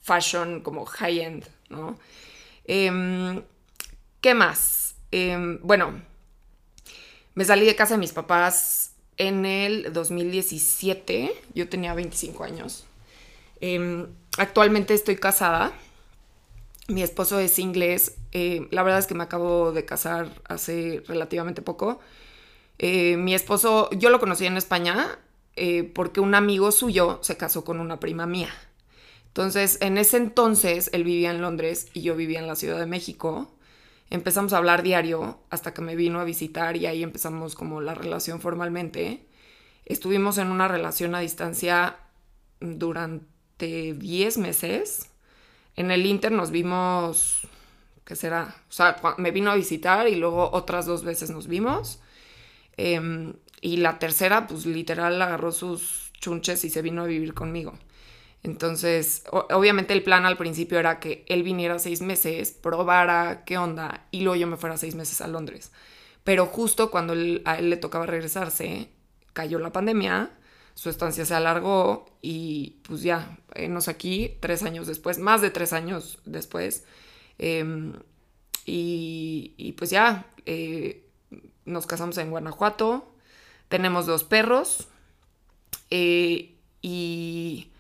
fashion 0.02 0.62
como 0.62 0.86
high-end, 0.86 1.46
¿no? 1.70 1.98
Em, 2.66 3.42
¿Qué 4.20 4.34
más? 4.34 4.96
Em, 5.12 5.60
bueno, 5.64 6.02
me 7.34 7.46
salí 7.46 7.66
de 7.66 7.76
casa 7.76 7.96
de 7.96 8.00
mis 8.00 8.14
papás 8.14 8.90
en 9.22 9.46
el 9.46 9.94
2017. 9.94 11.32
Yo 11.54 11.70
tenía 11.70 11.94
25 11.94 12.44
años. 12.44 12.86
Em, 13.60 14.08
actualmente 14.40 14.96
estoy 14.96 15.16
casada. 15.16 15.74
Mi 16.88 17.04
esposo 17.04 17.38
es 17.38 17.60
inglés. 17.60 18.16
Eh, 18.32 18.68
la 18.72 18.82
verdad 18.82 18.98
es 18.98 19.06
que 19.06 19.13
me 19.13 19.24
acabo 19.24 19.74
de 19.74 19.86
casar 19.86 20.30
hace 20.50 21.04
relativamente 21.08 21.62
poco. 21.62 22.00
Eh, 22.80 23.16
mi 23.18 23.36
esposo, 23.36 23.92
yo 23.92 24.10
lo 24.10 24.20
conocí 24.20 24.48
en 24.48 24.58
España 24.58 25.20
eh, 25.56 25.84
porque 25.84 26.20
un 26.20 26.34
amigo 26.34 26.72
suyo 26.72 27.20
se 27.22 27.38
casó 27.38 27.63
con 27.63 27.80
una 27.80 28.00
prima 28.00 28.25
mía. 28.25 28.50
Entonces, 29.28 29.78
en 29.82 30.00
ese 30.00 30.18
entonces, 30.18 30.90
él 30.94 31.04
vivía 31.04 31.30
en 31.30 31.42
Londres 31.42 31.90
y 31.94 32.01
yo 32.01 32.16
vivía 32.16 32.40
en 32.40 32.48
la 32.48 32.56
Ciudad 32.56 32.80
de 32.80 32.88
México 32.88 33.51
empezamos 34.12 34.53
a 34.53 34.58
hablar 34.58 34.84
diario 34.84 35.39
hasta 35.50 35.74
que 35.74 35.82
me 35.82 35.96
vino 35.96 36.20
a 36.20 36.25
visitar 36.25 36.77
y 36.77 36.86
ahí 36.86 37.01
empezamos 37.01 37.56
como 37.56 37.82
la 37.82 37.96
relación 37.96 38.41
formalmente. 38.41 39.25
Estuvimos 39.86 40.38
en 40.38 40.51
una 40.51 40.68
relación 40.68 41.15
a 41.15 41.22
distancia 41.22 41.98
durante 42.60 43.94
10 43.94 44.38
meses. 44.38 45.10
En 45.77 45.91
el 45.91 46.06
Inter 46.06 46.34
nos 46.34 46.51
vimos, 46.51 47.48
¿qué 48.03 48.15
será? 48.15 48.53
O 48.70 48.72
sea, 48.72 48.98
me 49.18 49.32
vino 49.32 49.50
a 49.50 49.56
visitar 49.56 50.08
y 50.10 50.15
luego 50.15 50.51
otras 50.51 50.86
dos 50.86 51.03
veces 51.03 51.30
nos 51.30 51.48
vimos. 51.48 52.01
Em, 52.75 53.34
y 53.62 53.77
la 53.77 53.98
tercera, 53.98 54.46
pues 54.46 54.65
literal 54.65 55.22
agarró 55.22 55.53
sus 55.53 56.12
chunches 56.20 56.65
y 56.65 56.70
se 56.70 56.82
vino 56.82 57.03
a 57.03 57.08
vivir 57.08 57.34
conmigo. 57.34 57.74
Entonces, 58.43 59.24
obviamente 59.31 59.93
el 59.93 60.03
plan 60.03 60.25
al 60.25 60.38
principio 60.38 60.79
era 60.79 61.00
que 61.00 61.24
él 61.27 61.43
viniera 61.43 61.77
seis 61.77 62.01
meses, 62.01 62.51
probara 62.51 63.43
qué 63.45 63.57
onda 63.57 64.07
y 64.10 64.21
luego 64.21 64.36
yo 64.36 64.48
me 64.48 64.57
fuera 64.57 64.77
seis 64.77 64.95
meses 64.95 65.21
a 65.21 65.27
Londres. 65.27 65.71
Pero 66.24 66.48
justo 66.48 66.89
cuando 66.89 67.13
a 67.45 67.57
él 67.57 67.69
le 67.69 67.77
tocaba 67.77 68.05
regresarse, 68.05 68.89
cayó 69.33 69.60
la 69.60 69.71
pandemia, 69.71 70.31
su 70.74 70.89
estancia 70.89 71.25
se 71.25 71.36
alargó 71.36 72.05
y 72.21 72.81
pues 72.88 73.03
ya, 73.03 73.38
nos 73.69 73.88
aquí 73.88 74.38
tres 74.39 74.63
años 74.63 74.88
después, 74.88 75.19
más 75.19 75.41
de 75.41 75.51
tres 75.51 75.74
años 75.74 76.19
después. 76.25 76.86
Em, 77.38 77.93
y, 78.65 79.74
pues 79.77 79.89
ya, 79.89 80.27
eh, 80.45 81.07
nos 81.65 81.88
casamos 81.88 82.17
en 82.17 82.29
Guanajuato, 82.29 83.13
tenemos 83.67 84.05
dos 84.05 84.24
perros 84.24 84.88
eh, 85.89 86.55
y 86.81 87.71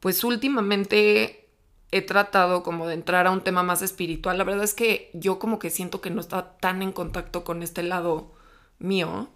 pues 0.00 0.24
últimamente 0.24 1.48
he 1.90 2.02
tratado 2.02 2.62
como 2.62 2.86
de 2.86 2.94
entrar 2.94 3.26
a 3.26 3.30
un 3.30 3.42
tema 3.42 3.62
más 3.62 3.82
espiritual. 3.82 4.38
La 4.38 4.44
verdad 4.44 4.64
es 4.64 4.74
que 4.74 5.10
yo 5.14 5.38
como 5.38 5.58
que 5.58 5.70
siento 5.70 6.00
que 6.00 6.10
no 6.10 6.20
está 6.20 6.58
tan 6.58 6.82
en 6.82 6.92
contacto 6.92 7.44
con 7.44 7.62
este 7.62 7.82
lado 7.82 8.34
mío 8.78 9.30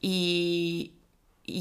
y, 0.00 0.92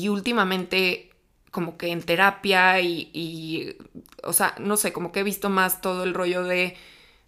últimamente 0.09 1.11
como 1.51 1.77
que 1.77 1.87
en 1.87 2.03
terapia 2.03 2.79
y, 2.79 3.75
o 4.23 4.33
sea, 4.33 4.55
no 4.59 4.77
sé, 4.77 4.93
como 4.93 5.11
que 5.11 5.21
he 5.21 5.23
visto 5.23 5.49
más 5.49 5.81
todo 5.81 6.03
el 6.03 6.13
rollo 6.13 6.43
de 6.43 6.77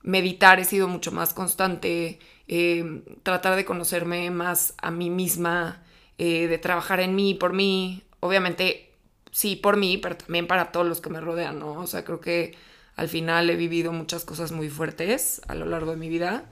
meditar, 0.04 0.60
he 0.60 0.66
sido 0.66 0.88
mucho 0.88 1.12
más 1.12 1.34
constante, 1.34 2.20
eh, 2.48 3.04
tratar 3.24 3.56
de 3.56 3.66
conocerme 3.66 4.30
más 4.32 4.76
a 4.78 4.92
mí 4.92 5.10
misma, 5.10 5.84
eh, 6.18 6.48
de 6.48 6.58
trabajar 6.60 7.00
en 7.00 7.16
mí, 7.16 7.34
por 7.34 7.54
mí. 7.54 8.04
Obviamente 8.20 8.91
sí 9.32 9.56
por 9.56 9.78
mí, 9.78 9.98
pero 9.98 10.18
también 10.18 10.48
para 10.48 10.72
todos 10.72 10.88
los 10.88 11.02
que 11.02 11.10
me 11.10 11.22
rodean, 11.22 11.60
¿no? 11.60 11.74
O 11.74 11.88
sea, 11.88 12.04
creo 12.04 12.20
que 12.20 12.56
al 12.96 13.10
final 13.10 13.50
he 13.50 13.56
vivido 13.56 13.92
muchas 13.92 14.26
cosas 14.26 14.52
muy 14.52 14.70
fuertes 14.70 15.42
a 15.48 15.56
lo 15.56 15.66
largo 15.66 15.92
de 15.92 15.98
mi 15.98 16.10
vida, 16.10 16.46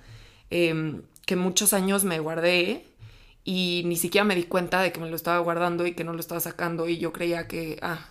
em, 0.49 1.03
que 1.25 1.35
muchos 1.35 1.73
años 1.73 2.03
me 2.05 2.19
guardé 2.19 2.85
y 3.43 3.83
ni 3.85 3.97
siquiera 3.97 4.25
me 4.25 4.35
di 4.35 4.43
cuenta 4.43 4.81
de 4.81 4.91
que 4.91 4.99
me 4.99 5.09
lo 5.09 5.15
estaba 5.15 5.39
guardando 5.39 5.85
y 5.85 5.93
que 5.93 6.03
no 6.03 6.13
lo 6.13 6.19
estaba 6.19 6.41
sacando 6.41 6.87
y 6.87 6.97
yo 6.97 7.13
creía 7.13 7.47
que, 7.47 7.79
ah, 7.81 8.09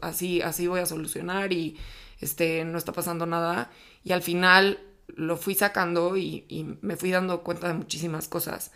así, 0.00 0.42
así 0.42 0.66
voy 0.66 0.80
a 0.80 0.86
solucionar 0.86 1.52
y 1.52 1.76
este, 2.20 2.64
no 2.64 2.78
está 2.78 2.92
pasando 2.92 3.26
nada. 3.26 3.70
Y 4.04 4.12
al 4.12 4.22
final 4.22 4.80
lo 5.08 5.36
fui 5.36 5.54
sacando 5.54 6.16
y, 6.16 6.44
y 6.48 6.64
me 6.82 6.96
fui 6.96 7.10
dando 7.10 7.42
cuenta 7.42 7.68
de 7.68 7.74
muchísimas 7.74 8.28
cosas. 8.28 8.72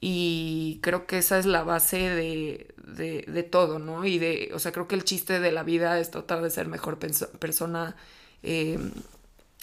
Y 0.00 0.78
creo 0.82 1.06
que 1.06 1.18
esa 1.18 1.38
es 1.38 1.46
la 1.46 1.62
base 1.62 1.98
de, 1.98 2.74
de, 2.86 3.42
todo, 3.42 3.78
¿no? 3.78 4.04
Y 4.04 4.18
de, 4.18 4.50
o 4.54 4.58
sea, 4.58 4.72
creo 4.72 4.88
que 4.88 4.94
el 4.94 5.04
chiste 5.04 5.40
de 5.40 5.52
la 5.52 5.62
vida 5.62 5.98
es 5.98 6.10
tratar 6.10 6.42
de 6.42 6.50
ser 6.50 6.68
mejor 6.68 6.98
persona 6.98 7.96
eh, 8.42 8.78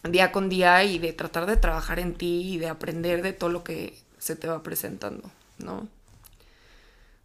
día 0.09 0.31
con 0.31 0.49
día 0.49 0.83
y 0.83 0.99
de 0.99 1.13
tratar 1.13 1.45
de 1.45 1.57
trabajar 1.57 1.99
en 1.99 2.15
ti 2.15 2.53
y 2.53 2.57
de 2.57 2.67
aprender 2.67 3.21
de 3.21 3.33
todo 3.33 3.49
lo 3.49 3.63
que 3.63 3.97
se 4.17 4.35
te 4.35 4.47
va 4.47 4.63
presentando, 4.63 5.29
¿no? 5.59 5.87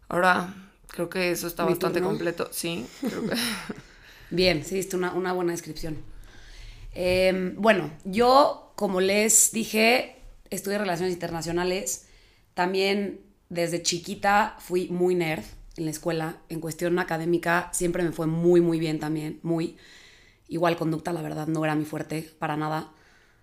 Ahora, 0.07 0.53
creo 0.87 1.09
que 1.09 1.31
eso 1.31 1.47
está 1.47 1.65
bastante 1.65 2.01
completo, 2.01 2.49
sí. 2.51 2.85
Bien, 4.29 4.63
sí, 4.63 4.75
diste 4.75 4.95
una, 4.95 5.13
una 5.13 5.33
buena 5.33 5.51
descripción. 5.51 5.97
Em, 6.93 7.55
bueno, 7.57 7.91
yo, 8.05 8.73
como 8.75 9.01
les 9.01 9.51
dije, 9.51 10.17
estudié 10.49 10.77
Relaciones 10.77 11.13
Internacionales 11.13 12.08
también 12.53 13.21
desde 13.49 13.81
chiquita 13.81 14.55
fui 14.59 14.87
muy 14.89 15.15
nerd 15.15 15.43
en 15.77 15.85
la 15.85 15.91
escuela. 15.91 16.37
En 16.49 16.59
cuestión 16.59 16.99
académica 16.99 17.69
siempre 17.73 18.03
me 18.03 18.11
fue 18.11 18.27
muy, 18.27 18.61
muy 18.61 18.79
bien 18.79 18.99
también, 18.99 19.39
muy. 19.43 19.77
Igual 20.47 20.77
conducta, 20.77 21.13
la 21.13 21.21
verdad, 21.21 21.47
no 21.47 21.63
era 21.63 21.75
mi 21.75 21.85
fuerte 21.85 22.29
para 22.39 22.57
nada. 22.57 22.91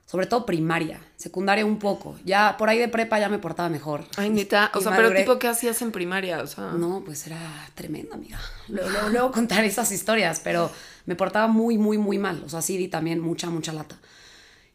Sobre 0.06 0.26
todo 0.26 0.46
primaria, 0.46 1.00
secundaria 1.16 1.66
un 1.66 1.80
poco. 1.80 2.16
Ya 2.25 2.56
por 2.56 2.68
ahí 2.68 2.78
de 2.78 2.86
prepa 2.86 3.18
ya 3.18 3.28
me 3.28 3.40
portaba 3.40 3.68
mejor. 3.68 4.04
Ay, 4.16 4.30
neta. 4.30 4.70
O 4.75 4.80
sea, 4.80 4.94
pero 4.94 5.12
tipo, 5.12 5.38
¿qué 5.38 5.48
hacías 5.48 5.82
en 5.82 5.90
primaria? 5.90 6.40
O 6.42 6.46
sea... 6.46 6.72
No, 6.72 7.02
pues 7.04 7.26
era 7.26 7.38
tremenda, 7.75 8.14
amiga. 8.14 8.40
Luego, 8.68 9.08
luego, 9.08 9.32
contar 9.32 9.64
esas 9.64 9.90
historias, 9.90 10.40
pero 10.44 10.70
me 11.06 11.16
portaba 11.16 11.48
muy, 11.48 11.76
muy, 11.76 11.98
muy 11.98 12.18
mal. 12.18 12.40
O 12.44 12.48
sea, 12.48 12.62
sí 12.62 12.76
di 12.76 12.86
también 12.86 13.18
mucha, 13.18 13.50
mucha 13.50 13.72
lata. 13.72 13.98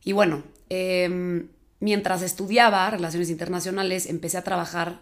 Y 0.03 0.11
bueno, 0.11 0.43
eh, 0.69 1.47
mientras 1.81 2.21
estudiaba 2.21 2.89
relaciones 2.89 3.29
internacionales, 3.29 4.05
empecé 4.05 4.37
a 4.37 4.43
trabajar 4.43 5.01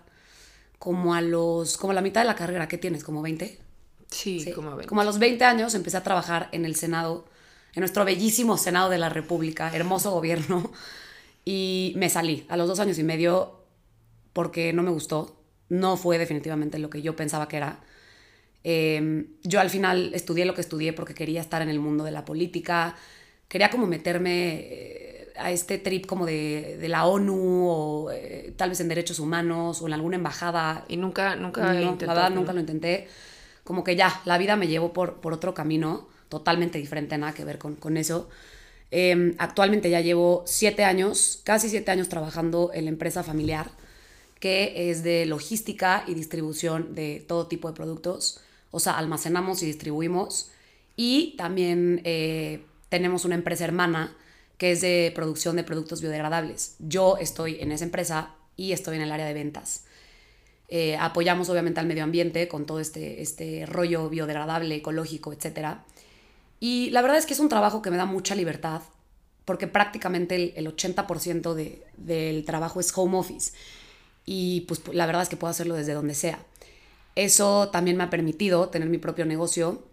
como 0.80 1.14
a 1.14 1.22
los, 1.22 1.78
como 1.78 1.92
a 1.92 1.94
la 1.94 2.02
mitad 2.02 2.22
de 2.22 2.28
la 2.28 2.36
carrera. 2.36 2.68
¿Qué 2.68 2.80
tienes? 2.80 3.04
¿Como 3.04 3.22
20? 3.22 3.60
Sí, 4.10 4.52
como 4.56 4.72
20. 4.72 4.88
Como 4.88 5.02
a 5.02 5.04
los 5.04 5.20
20 5.20 5.44
años 5.46 5.76
empecé 5.76 5.98
a 5.98 6.04
trabajar 6.04 6.50
en 6.52 6.66
el 6.66 6.76
Senado, 6.76 7.28
en 7.76 7.82
nuestro 7.82 8.06
bellísimo 8.06 8.58
Senado 8.58 8.90
de 8.90 8.98
la 8.98 9.10
República, 9.10 9.70
hermoso 9.76 10.10
gobierno, 10.10 10.72
y 11.46 11.94
me 11.98 12.10
salí 12.10 12.46
a 12.50 12.58
los 12.58 12.68
dos 12.68 12.80
años 12.80 12.98
y 12.98 13.04
medio 13.04 13.60
porque 14.34 14.72
no 14.74 14.82
me 14.82 14.90
gustó, 14.90 15.44
no 15.68 15.98
fue 15.98 16.18
definitivamente 16.18 16.80
lo 16.80 16.90
que 16.90 17.02
yo 17.02 17.16
pensaba 17.16 17.48
que 17.48 17.58
era. 17.58 17.82
Em, 18.64 19.28
yo 19.44 19.60
al 19.60 19.70
final 19.70 20.12
estudié 20.14 20.46
lo 20.46 20.54
que 20.54 20.62
estudié 20.62 20.94
porque 20.94 21.14
quería 21.14 21.42
estar 21.42 21.62
en 21.62 21.70
el 21.70 21.80
mundo 21.80 22.04
de 22.06 22.12
la 22.12 22.26
política, 22.26 22.96
quería 23.48 23.70
como 23.70 23.86
meterme 23.86 24.60
eh, 24.60 25.09
a 25.40 25.52
este 25.52 25.78
trip 25.78 26.06
como 26.06 26.26
de, 26.26 26.78
de 26.80 26.90
la 26.90 27.06
ONU 27.06 27.68
o 27.70 28.12
eh, 28.12 28.54
tal 28.58 28.70
vez 28.70 28.80
en 28.80 28.88
derechos 28.88 29.20
humanos 29.20 29.82
o 29.82 29.88
en 29.88 29.94
alguna 29.94 30.16
embajada. 30.16 30.86
Y 30.88 30.98
nunca, 30.98 31.36
nunca 31.36 31.74
No, 31.74 31.96
la 32.00 32.14
verdad 32.14 32.30
¿no? 32.30 32.38
nunca 32.38 32.54
lo 32.54 32.60
intenté. 32.60 33.08
Como 33.64 33.84
que 33.84 33.96
ya, 33.96 34.22
la 34.26 34.38
vida 34.38 34.56
me 34.56 34.68
llevó 34.68 34.94
por, 34.94 35.22
por 35.22 35.34
otro 35.34 35.54
camino 35.54 36.08
totalmente 36.30 36.78
diferente, 36.78 37.18
nada 37.18 37.34
que 37.34 37.44
ver 37.44 37.58
con, 37.58 37.76
con 37.76 37.98
eso. 37.98 38.30
Em, 38.92 39.36
actualmente 39.38 39.90
ya 39.90 40.02
llevo 40.02 40.44
siete 40.48 40.84
años, 40.84 41.42
casi 41.44 41.70
siete 41.70 41.92
años 41.92 42.10
trabajando 42.10 42.72
en 42.74 42.86
la 42.86 42.90
empresa 42.90 43.24
familiar, 43.24 43.70
que 44.40 44.90
es 44.90 45.04
de 45.04 45.26
logística 45.26 46.04
y 46.08 46.14
distribución 46.14 46.96
de 46.96 47.24
todo 47.28 47.48
tipo 47.48 47.68
de 47.68 47.76
productos. 47.76 48.42
O 48.72 48.80
sea, 48.80 48.98
almacenamos 48.98 49.62
y 49.64 49.66
distribuimos. 49.66 50.52
Y 50.96 51.36
también 51.38 52.02
eh, 52.04 52.64
tenemos 52.90 53.26
una 53.26 53.36
empresa 53.36 53.66
hermana 53.66 54.16
que 54.60 54.74
es 54.74 54.82
de 54.82 55.12
producción 55.16 55.56
de 55.56 55.64
productos 55.64 56.02
biodegradables. 56.02 56.76
Yo 56.80 57.18
estoy 57.18 57.60
en 57.62 57.72
esa 57.72 57.86
empresa 57.86 58.36
y 58.58 58.74
estoy 58.74 58.98
en 58.98 59.02
el 59.02 59.12
área 59.12 59.26
de 59.26 59.34
ventas. 59.34 59.86
Eh, 60.68 60.98
apoyamos 60.98 61.50
obviamente 61.50 61.80
al 61.80 61.88
medio 61.88 62.04
ambiente 62.04 62.48
con 62.50 62.66
todo 62.66 62.82
este, 62.82 63.22
este 63.22 63.66
rollo 63.66 64.10
biodegradable, 64.10 64.76
ecológico, 64.76 65.32
etc. 65.32 65.78
Y 66.60 66.90
la 66.92 67.02
verdad 67.02 67.18
es 67.18 67.26
que 67.26 67.34
es 67.34 67.40
un 67.40 67.48
trabajo 67.48 67.82
que 67.82 67.90
me 67.90 67.96
da 67.96 68.06
mucha 68.06 68.36
libertad 68.36 68.82
porque 69.46 69.66
prácticamente 69.66 70.36
el, 70.36 70.54
el 70.58 70.76
80% 70.76 71.54
de, 71.54 71.82
del 71.96 72.44
trabajo 72.44 72.82
es 72.82 72.92
home 72.96 73.18
office 73.18 73.54
y 74.26 74.62
pues 74.68 74.82
la 74.94 75.06
verdad 75.06 75.24
es 75.24 75.30
que 75.30 75.38
puedo 75.38 75.50
hacerlo 75.52 75.76
desde 75.76 75.94
donde 75.94 76.16
sea. 76.16 76.46
Eso 77.16 77.70
también 77.70 77.96
me 77.96 78.04
ha 78.04 78.10
permitido 78.10 78.68
tener 78.68 78.90
mi 78.90 78.98
propio 78.98 79.26
negocio. 79.26 79.84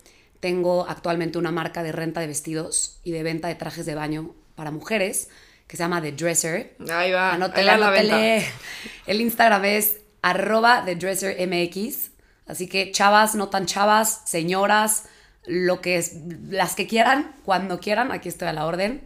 Tengo 0.40 0.86
actualmente 0.88 1.38
una 1.38 1.52
marca 1.52 1.84
de 1.84 1.92
renta 1.92 2.20
de 2.20 2.26
vestidos 2.26 2.98
y 3.04 3.12
de 3.12 3.22
venta 3.22 3.46
de 3.46 3.54
trajes 3.54 3.86
de 3.86 3.94
baño 3.94 4.34
para 4.56 4.72
mujeres 4.72 5.28
que 5.66 5.76
se 5.76 5.82
llama 5.82 6.02
The 6.02 6.12
Dresser. 6.12 6.76
Ahí 6.90 7.12
va. 7.12 7.34
Anótele, 7.34 7.70
ahí 7.70 7.78
va 7.78 7.90
la 7.90 7.98
anótele. 8.00 8.46
El 9.06 9.20
Instagram 9.20 9.64
es 9.64 9.98
arroba 10.22 10.82
The 10.84 10.96
Dresser 10.96 11.36
MX. 11.46 12.10
Así 12.46 12.68
que 12.68 12.92
chavas, 12.92 13.34
no 13.34 13.48
tan 13.48 13.66
chavas, 13.66 14.22
señoras, 14.24 15.04
lo 15.46 15.80
que 15.80 15.96
es, 15.96 16.16
las 16.48 16.74
que 16.74 16.86
quieran, 16.86 17.34
cuando 17.44 17.80
quieran, 17.80 18.12
aquí 18.12 18.28
estoy 18.28 18.48
a 18.48 18.52
la 18.52 18.66
orden. 18.66 19.02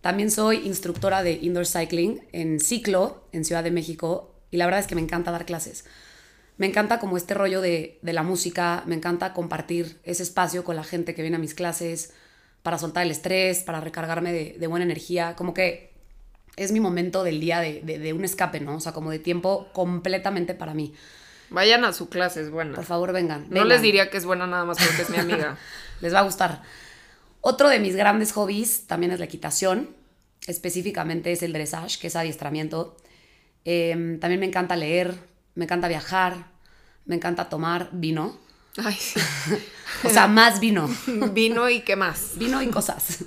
También 0.00 0.30
soy 0.30 0.66
instructora 0.66 1.22
de 1.22 1.32
indoor 1.32 1.66
cycling 1.66 2.22
en 2.32 2.60
ciclo 2.60 3.24
en 3.32 3.44
Ciudad 3.44 3.62
de 3.62 3.70
México 3.70 4.34
y 4.50 4.56
la 4.56 4.64
verdad 4.64 4.80
es 4.80 4.86
que 4.86 4.94
me 4.94 5.00
encanta 5.00 5.30
dar 5.30 5.44
clases. 5.44 5.84
Me 6.56 6.66
encanta 6.66 7.00
como 7.00 7.16
este 7.16 7.34
rollo 7.34 7.60
de, 7.60 7.98
de 8.02 8.12
la 8.12 8.22
música, 8.22 8.82
me 8.86 8.94
encanta 8.94 9.32
compartir 9.32 9.98
ese 10.04 10.22
espacio 10.22 10.64
con 10.64 10.76
la 10.76 10.84
gente 10.84 11.14
que 11.14 11.22
viene 11.22 11.36
a 11.36 11.40
mis 11.40 11.54
clases 11.54 12.12
para 12.62 12.78
soltar 12.78 13.04
el 13.04 13.10
estrés, 13.10 13.62
para 13.62 13.80
recargarme 13.80 14.32
de, 14.32 14.56
de 14.58 14.66
buena 14.66 14.84
energía, 14.84 15.34
como 15.36 15.54
que 15.54 15.90
es 16.56 16.72
mi 16.72 16.80
momento 16.80 17.22
del 17.24 17.40
día 17.40 17.60
de, 17.60 17.80
de- 17.82 17.98
de 17.98 18.12
un 18.12 18.24
escape, 18.24 18.60
¿no? 18.60 18.76
O 18.76 18.80
sea, 18.80 18.92
como 18.92 19.10
de 19.10 19.18
tiempo 19.18 19.68
completamente 19.72 20.54
para 20.54 20.74
mí. 20.74 20.92
Vayan 21.48 21.84
a 21.84 21.92
su 21.92 22.08
clase, 22.08 22.42
es 22.42 22.50
buena. 22.50 22.74
Por 22.74 22.84
favor, 22.84 23.12
vengan. 23.12 23.46
No 23.50 23.64
les 23.64 23.82
diría 23.82 24.10
que 24.10 24.16
es 24.18 24.24
buena 24.24 24.46
nada 24.46 24.64
más 24.64 24.78
porque 24.78 25.02
es 25.02 25.10
mi 25.10 25.16
amiga. 25.16 25.56
Les 26.00 26.14
va 26.14 26.20
a 26.20 26.22
gustar. 26.22 26.62
Otro 27.40 27.68
de 27.68 27.78
mis 27.80 27.96
grandes 27.96 28.32
hobbies 28.32 28.86
también 28.86 29.10
es 29.12 29.18
la 29.18 29.24
equitación. 29.24 29.90
Específicamente 30.46 31.32
es 31.32 31.42
el 31.42 31.52
dressage, 31.52 31.98
que 31.98 32.06
es 32.06 32.16
adiestramiento. 32.16 32.96
Eh, 33.64 34.18
también 34.20 34.40
me 34.40 34.46
encanta 34.46 34.76
leer, 34.76 35.14
me 35.54 35.64
encanta 35.64 35.88
viajar, 35.88 36.46
me 37.04 37.14
encanta 37.16 37.48
tomar 37.48 37.88
vino. 37.92 38.38
Ay, 38.76 38.94
sí. 38.94 39.20
O 40.04 40.08
sea, 40.08 40.28
más 40.28 40.60
vino. 40.60 40.88
Vino 41.32 41.68
y 41.68 41.80
qué 41.82 41.96
más. 41.96 42.32
Vino 42.36 42.62
y 42.62 42.68
cosas. 42.68 43.24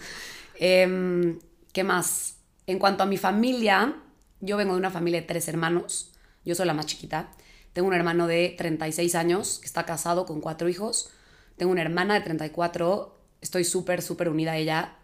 Em, 0.55 1.39
¿Qué 1.71 1.83
más? 1.83 2.37
En 2.65 2.79
cuanto 2.79 3.03
a 3.03 3.05
mi 3.05 3.17
familia, 3.17 3.95
yo 4.39 4.57
vengo 4.57 4.73
de 4.73 4.79
una 4.79 4.89
familia 4.89 5.21
de 5.21 5.27
tres 5.27 5.47
hermanos. 5.47 6.13
Yo 6.45 6.55
soy 6.55 6.65
la 6.65 6.73
más 6.73 6.85
chiquita. 6.85 7.29
Tengo 7.73 7.87
un 7.87 7.93
hermano 7.93 8.27
de 8.27 8.55
36 8.57 9.15
años 9.15 9.59
que 9.59 9.65
está 9.65 9.85
casado 9.85 10.25
con 10.25 10.41
cuatro 10.41 10.69
hijos. 10.69 11.09
Tengo 11.57 11.71
una 11.71 11.81
hermana 11.81 12.13
de 12.13 12.21
34. 12.21 13.19
Estoy 13.41 13.65
súper, 13.65 14.01
súper 14.01 14.29
unida 14.29 14.53
a 14.53 14.57
ella. 14.57 14.95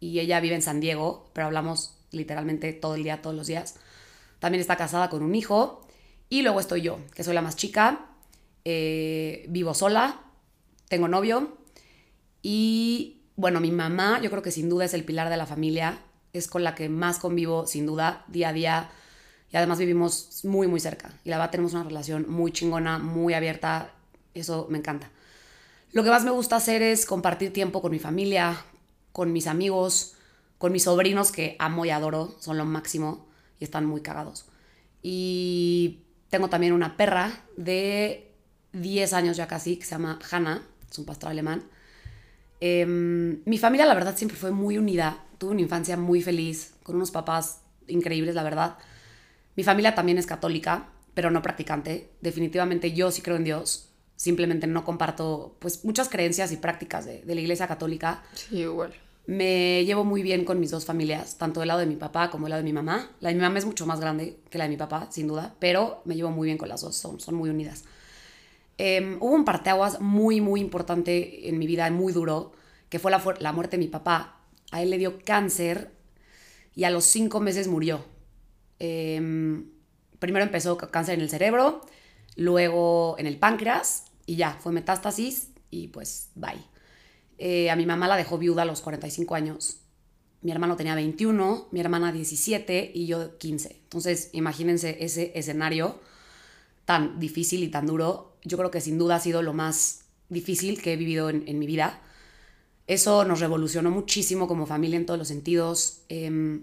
Y 0.00 0.20
ella 0.20 0.40
vive 0.40 0.54
en 0.54 0.62
San 0.62 0.80
Diego, 0.80 1.30
pero 1.32 1.46
hablamos 1.46 1.96
literalmente 2.10 2.72
todo 2.72 2.94
el 2.94 3.02
día, 3.02 3.20
todos 3.20 3.34
los 3.34 3.48
días. 3.48 3.74
También 4.38 4.60
está 4.60 4.76
casada 4.76 5.10
con 5.10 5.22
un 5.22 5.34
hijo. 5.34 5.86
Y 6.28 6.42
luego 6.42 6.60
estoy 6.60 6.82
yo, 6.82 6.98
que 7.14 7.24
soy 7.24 7.34
la 7.34 7.42
más 7.42 7.56
chica. 7.56 8.06
Eh, 8.70 9.46
vivo 9.48 9.72
sola. 9.72 10.20
Tengo 10.90 11.08
novio. 11.08 11.56
Y 12.42 13.22
bueno, 13.34 13.60
mi 13.60 13.70
mamá, 13.70 14.20
yo 14.20 14.28
creo 14.28 14.42
que 14.42 14.50
sin 14.50 14.68
duda 14.68 14.84
es 14.84 14.92
el 14.92 15.04
pilar 15.04 15.30
de 15.30 15.38
la 15.38 15.46
familia, 15.46 16.02
es 16.34 16.48
con 16.48 16.62
la 16.64 16.74
que 16.74 16.90
más 16.90 17.18
convivo, 17.18 17.66
sin 17.66 17.86
duda, 17.86 18.26
día 18.28 18.50
a 18.50 18.52
día. 18.52 18.90
Y 19.50 19.56
además 19.56 19.78
vivimos 19.78 20.44
muy, 20.44 20.66
muy 20.66 20.80
cerca. 20.80 21.18
Y 21.24 21.30
la 21.30 21.38
verdad 21.38 21.50
tenemos 21.50 21.72
una 21.72 21.84
relación 21.84 22.26
muy 22.28 22.52
chingona, 22.52 22.98
muy 22.98 23.32
abierta. 23.32 23.94
Eso 24.34 24.66
me 24.68 24.76
encanta. 24.76 25.10
Lo 25.92 26.04
que 26.04 26.10
más 26.10 26.24
me 26.24 26.30
gusta 26.30 26.56
hacer 26.56 26.82
es 26.82 27.06
compartir 27.06 27.54
tiempo 27.54 27.80
con 27.80 27.90
mi 27.90 27.98
familia, 27.98 28.66
con 29.12 29.32
mis 29.32 29.46
amigos, 29.46 30.14
con 30.58 30.72
mis 30.72 30.82
sobrinos 30.82 31.32
que 31.32 31.56
amo 31.58 31.86
y 31.86 31.90
adoro, 31.90 32.36
son 32.38 32.58
lo 32.58 32.66
máximo 32.66 33.28
y 33.58 33.64
están 33.64 33.86
muy 33.86 34.02
cagados. 34.02 34.44
Y 35.00 36.00
tengo 36.28 36.50
también 36.50 36.74
una 36.74 36.98
perra 36.98 37.46
de 37.56 38.27
10 38.80 39.12
años 39.12 39.36
ya 39.36 39.46
casi, 39.46 39.76
que 39.76 39.84
se 39.84 39.92
llama 39.92 40.18
Hannah, 40.30 40.62
es 40.90 40.98
un 40.98 41.04
pastor 41.04 41.30
alemán. 41.30 41.64
Em, 42.60 43.40
mi 43.44 43.58
familia, 43.58 43.86
la 43.86 43.94
verdad, 43.94 44.16
siempre 44.16 44.36
fue 44.36 44.50
muy 44.50 44.78
unida. 44.78 45.24
Tuve 45.38 45.52
una 45.52 45.60
infancia 45.60 45.96
muy 45.96 46.22
feliz, 46.22 46.74
con 46.82 46.96
unos 46.96 47.10
papás 47.10 47.60
increíbles, 47.86 48.34
la 48.34 48.42
verdad. 48.42 48.78
Mi 49.56 49.62
familia 49.62 49.94
también 49.94 50.18
es 50.18 50.26
católica, 50.26 50.88
pero 51.14 51.30
no 51.30 51.42
practicante. 51.42 52.10
Definitivamente 52.20 52.92
yo 52.92 53.10
sí 53.10 53.22
creo 53.22 53.36
en 53.36 53.44
Dios. 53.44 53.90
Simplemente 54.16 54.66
no 54.66 54.84
comparto 54.84 55.56
pues, 55.60 55.84
muchas 55.84 56.08
creencias 56.08 56.50
y 56.50 56.56
prácticas 56.56 57.06
de, 57.06 57.22
de 57.22 57.34
la 57.34 57.40
iglesia 57.40 57.68
católica. 57.68 58.22
Sí, 58.34 58.58
igual. 58.58 58.92
Me 59.26 59.84
llevo 59.84 60.04
muy 60.04 60.22
bien 60.22 60.44
con 60.44 60.58
mis 60.58 60.70
dos 60.70 60.86
familias, 60.86 61.36
tanto 61.36 61.60
del 61.60 61.68
lado 61.68 61.80
de 61.80 61.86
mi 61.86 61.96
papá 61.96 62.30
como 62.30 62.46
del 62.46 62.50
lado 62.50 62.62
de 62.62 62.64
mi 62.64 62.72
mamá. 62.72 63.10
La 63.20 63.28
de 63.28 63.34
mi 63.34 63.42
mamá 63.42 63.58
es 63.58 63.66
mucho 63.66 63.86
más 63.86 64.00
grande 64.00 64.38
que 64.50 64.58
la 64.58 64.64
de 64.64 64.70
mi 64.70 64.76
papá, 64.76 65.08
sin 65.10 65.28
duda, 65.28 65.54
pero 65.58 66.00
me 66.06 66.16
llevo 66.16 66.30
muy 66.30 66.46
bien 66.46 66.56
con 66.56 66.68
las 66.68 66.80
dos, 66.80 66.96
son, 66.96 67.20
son 67.20 67.34
muy 67.34 67.50
unidas. 67.50 67.84
Eh, 68.78 69.16
hubo 69.20 69.34
un 69.34 69.44
parteaguas 69.44 70.00
muy, 70.00 70.40
muy 70.40 70.60
importante 70.60 71.48
en 71.48 71.58
mi 71.58 71.66
vida, 71.66 71.90
muy 71.90 72.12
duro, 72.12 72.52
que 72.88 72.98
fue 72.98 73.10
la, 73.10 73.22
la 73.40 73.52
muerte 73.52 73.76
de 73.76 73.84
mi 73.84 73.88
papá. 73.88 74.40
A 74.70 74.82
él 74.82 74.90
le 74.90 74.98
dio 74.98 75.18
cáncer 75.24 75.92
y 76.74 76.84
a 76.84 76.90
los 76.90 77.04
cinco 77.04 77.40
meses 77.40 77.68
murió. 77.68 78.04
Eh, 78.78 79.64
primero 80.18 80.44
empezó 80.44 80.76
cáncer 80.78 81.14
en 81.14 81.20
el 81.20 81.30
cerebro, 81.30 81.80
luego 82.36 83.16
en 83.18 83.26
el 83.26 83.38
páncreas 83.38 84.04
y 84.26 84.36
ya, 84.36 84.58
fue 84.60 84.72
metástasis 84.72 85.50
y 85.70 85.88
pues 85.88 86.30
bye. 86.34 86.64
Eh, 87.38 87.70
a 87.70 87.76
mi 87.76 87.86
mamá 87.86 88.08
la 88.08 88.16
dejó 88.16 88.38
viuda 88.38 88.62
a 88.62 88.64
los 88.64 88.80
45 88.80 89.34
años. 89.34 89.80
Mi 90.40 90.52
hermano 90.52 90.76
tenía 90.76 90.94
21, 90.94 91.68
mi 91.70 91.80
hermana 91.80 92.12
17 92.12 92.92
y 92.94 93.06
yo 93.06 93.38
15. 93.38 93.80
Entonces, 93.82 94.30
imagínense 94.32 94.98
ese 95.00 95.32
escenario 95.34 95.98
tan 96.88 97.20
difícil 97.20 97.62
y 97.62 97.68
tan 97.68 97.86
duro. 97.86 98.32
Yo 98.44 98.56
creo 98.56 98.70
que 98.70 98.80
sin 98.80 98.96
duda 98.96 99.16
ha 99.16 99.20
sido 99.20 99.42
lo 99.42 99.52
más 99.52 100.06
difícil 100.30 100.80
que 100.80 100.94
he 100.94 100.96
vivido 100.96 101.28
en, 101.28 101.44
en 101.46 101.58
mi 101.58 101.66
vida. 101.66 102.00
Eso 102.86 103.26
nos 103.26 103.40
revolucionó 103.40 103.90
muchísimo 103.90 104.48
como 104.48 104.64
familia 104.64 104.96
en 104.96 105.04
todos 105.04 105.18
los 105.18 105.28
sentidos. 105.28 106.00
Eh, 106.08 106.60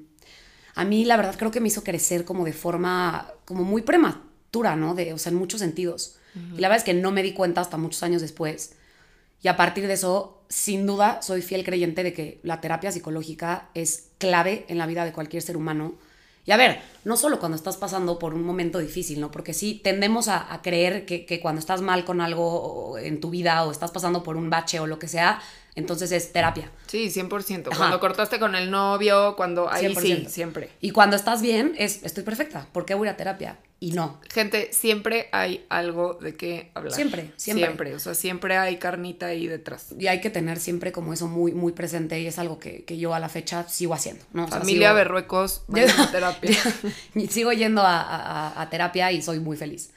a 0.74 0.84
mí, 0.84 1.06
la 1.06 1.16
verdad, 1.16 1.36
creo 1.38 1.52
que 1.52 1.60
me 1.60 1.68
hizo 1.68 1.84
crecer 1.84 2.26
como 2.26 2.44
de 2.44 2.54
forma, 2.54 3.32
como 3.46 3.64
muy 3.64 3.84
prematura, 3.84 4.76
¿no? 4.76 4.96
De, 4.96 5.14
o 5.14 5.20
sea, 5.20 5.32
en 5.32 5.38
muchos 5.38 5.60
sentidos. 5.60 6.18
Y 6.58 6.60
la 6.60 6.70
verdad 6.70 6.80
es 6.80 6.84
que 6.84 7.00
no 7.00 7.12
me 7.12 7.22
di 7.22 7.34
cuenta 7.34 7.62
hasta 7.62 7.78
muchos 7.78 8.02
años 8.02 8.24
después. 8.24 8.74
Y 9.44 9.48
a 9.48 9.56
partir 9.56 9.86
de 9.86 9.94
eso, 9.94 10.42
sin 10.50 10.88
duda, 10.88 11.22
soy 11.22 11.44
fiel 11.44 11.64
creyente 11.64 12.02
de 12.02 12.14
que 12.14 12.40
la 12.42 12.62
terapia 12.62 12.92
psicológica 12.92 13.70
es 13.76 14.08
clave 14.18 14.66
en 14.70 14.80
la 14.80 14.88
vida 14.88 15.06
de 15.06 15.14
cualquier 15.14 15.44
ser 15.44 15.56
humano. 15.56 15.94
Y 16.46 16.52
a 16.52 16.58
ver, 16.58 16.80
no 17.04 17.18
solo 17.18 17.40
cuando 17.40 17.56
estás 17.56 17.78
pasando 17.78 18.20
por 18.20 18.34
un 18.34 18.44
momento 18.44 18.80
difícil, 18.80 19.20
¿no? 19.20 19.32
Porque 19.32 19.54
sí, 19.54 19.82
tendemos 19.84 20.28
a, 20.28 20.54
a 20.54 20.62
creer 20.62 21.06
que, 21.06 21.26
que 21.26 21.40
cuando 21.40 21.60
estás 21.60 21.82
mal 21.82 22.06
con 22.06 22.22
algo 22.22 22.98
en 23.00 23.20
tu 23.20 23.32
vida 23.32 23.66
o 23.66 23.72
estás 23.72 23.92
pasando 23.92 24.22
por 24.22 24.38
un 24.38 24.50
bache 24.50 24.80
o 24.80 24.86
lo 24.86 25.00
que 25.00 25.08
sea, 25.08 25.42
entonces 25.76 26.12
es 26.12 26.32
terapia. 26.32 26.72
Sí, 26.88 27.08
100%. 27.10 27.68
Ajá. 27.68 27.78
Cuando 27.78 28.00
cortaste 28.00 28.40
con 28.40 28.56
el 28.56 28.72
novio, 28.72 29.36
cuando... 29.36 29.70
Ahí 29.72 29.94
sí, 29.96 30.26
100%. 30.26 30.28
siempre. 30.30 30.70
Y 30.82 30.92
cuando 30.92 31.16
estás 31.16 31.42
bien, 31.42 31.74
es 31.78 32.02
estoy 32.04 32.24
perfecta. 32.24 32.68
¿Por 32.72 32.86
qué 32.86 32.94
voy 32.96 33.08
a 33.10 33.18
terapia? 33.18 33.60
y 33.78 33.92
no. 33.92 34.20
Gente, 34.34 34.70
siempre 34.72 35.28
hay 35.34 35.66
algo 35.70 36.14
de 36.16 36.36
qué 36.36 36.72
hablar. 36.74 36.94
Siempre, 36.94 37.32
siempre. 37.36 37.66
Siempre, 37.66 37.96
o 37.96 38.00
sea, 38.00 38.16
siempre 38.16 38.56
hay 38.58 38.78
carnita 38.78 39.28
ahí 39.28 39.48
detrás. 39.48 39.94
Y 40.00 40.08
hay 40.08 40.22
que 40.22 40.30
tener 40.30 40.60
siempre 40.60 40.92
como 40.94 41.14
eso 41.14 41.28
muy, 41.28 41.52
muy 41.52 41.74
presente 41.74 42.20
y 42.22 42.26
es 42.26 42.40
algo 42.40 42.58
que, 42.58 42.86
que 42.86 42.98
yo 42.98 43.14
a 43.14 43.20
la 43.20 43.28
fecha 43.30 43.68
sigo 43.68 43.94
haciendo. 43.94 44.24
¿no? 44.32 44.46
O 44.46 44.48
sea, 44.48 44.60
Familia 44.60 44.90
sigo- 44.92 44.96
Berruecos, 44.96 45.66
vayan 45.68 46.00
a 46.00 46.10
terapia. 46.10 46.58
sigo 47.30 47.52
yendo 47.52 47.82
a, 47.82 48.02
a- 48.02 48.60
a 48.62 48.70
terapia 48.70 49.12
y 49.12 49.22
soy 49.22 49.40
muy 49.42 49.58
feliz. 49.58 49.92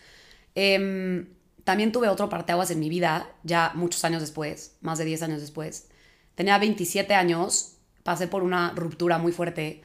Em, 0.55 1.27
también 1.69 1.93
tuve 1.93 2.09
otro 2.09 2.31
parteaguas 2.31 2.71
en 2.71 2.81
mi 2.81 2.89
vida, 2.89 3.31
ya 3.43 3.73
muchos 3.75 4.03
años 4.03 4.23
después, 4.23 4.79
más 4.81 4.97
de 4.97 5.05
10 5.05 5.21
años 5.25 5.43
después. 5.43 5.89
Tenía 6.35 6.57
27 6.57 7.13
años, 7.15 7.75
pasé 8.05 8.27
por 8.27 8.43
una 8.43 8.73
ruptura 8.75 9.19
muy 9.19 9.33
fuerte 9.33 9.83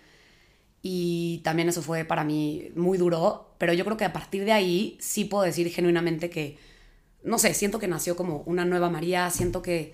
y 0.81 1.41
también 1.43 1.67
eso 1.67 1.81
fue 1.81 2.05
para 2.05 2.23
mí 2.23 2.69
muy 2.77 2.97
duro, 2.97 3.53
pero 3.57 3.73
yo 3.73 3.83
creo 3.83 3.97
que 3.97 4.05
a 4.05 4.13
partir 4.13 4.45
de 4.45 4.53
ahí 4.53 4.97
sí 5.01 5.25
puedo 5.25 5.43
decir 5.43 5.69
genuinamente 5.71 6.29
que, 6.29 6.57
no 7.21 7.37
sé, 7.37 7.53
siento 7.53 7.79
que 7.79 7.89
nació 7.89 8.15
como 8.15 8.43
una 8.45 8.63
nueva 8.63 8.89
María, 8.89 9.29
siento 9.29 9.61
que, 9.61 9.93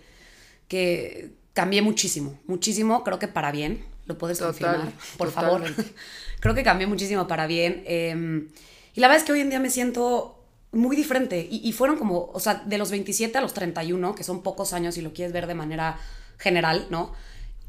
que 0.67 1.31
cambié 1.53 1.81
muchísimo, 1.81 2.39
muchísimo, 2.45 3.03
creo 3.03 3.17
que 3.17 3.27
para 3.27 3.51
bien, 3.51 3.83
lo 4.05 4.15
puedes 4.15 4.37
Total, 4.37 4.51
confirmar, 4.51 4.93
por 5.17 5.31
favor. 5.31 5.63
creo 6.39 6.53
que 6.53 6.61
cambié 6.61 6.85
muchísimo 6.85 7.27
para 7.27 7.47
bien. 7.47 7.81
eh, 7.87 8.47
y 8.93 8.99
la 8.99 9.07
verdad 9.07 9.21
es 9.21 9.23
que 9.25 9.31
hoy 9.31 9.39
en 9.39 9.49
día 9.49 9.59
me 9.59 9.71
siento 9.71 10.38
muy 10.71 10.95
diferente. 10.95 11.47
Y, 11.49 11.71
fueron 11.73 11.97
como, 11.97 12.29
o 12.33 12.39
sea, 12.39 12.55
de 12.65 12.77
los 12.77 12.91
27 12.91 13.37
a 13.37 13.41
los 13.41 13.53
31, 13.53 14.15
que 14.15 14.23
son 14.23 14.43
pocos 14.43 14.73
años 14.73 14.95
si 14.95 15.01
lo 15.01 15.13
quieres 15.13 15.33
ver 15.33 15.47
de 15.47 15.55
manera 15.55 15.99
general, 16.37 16.87
¿no? 16.89 17.13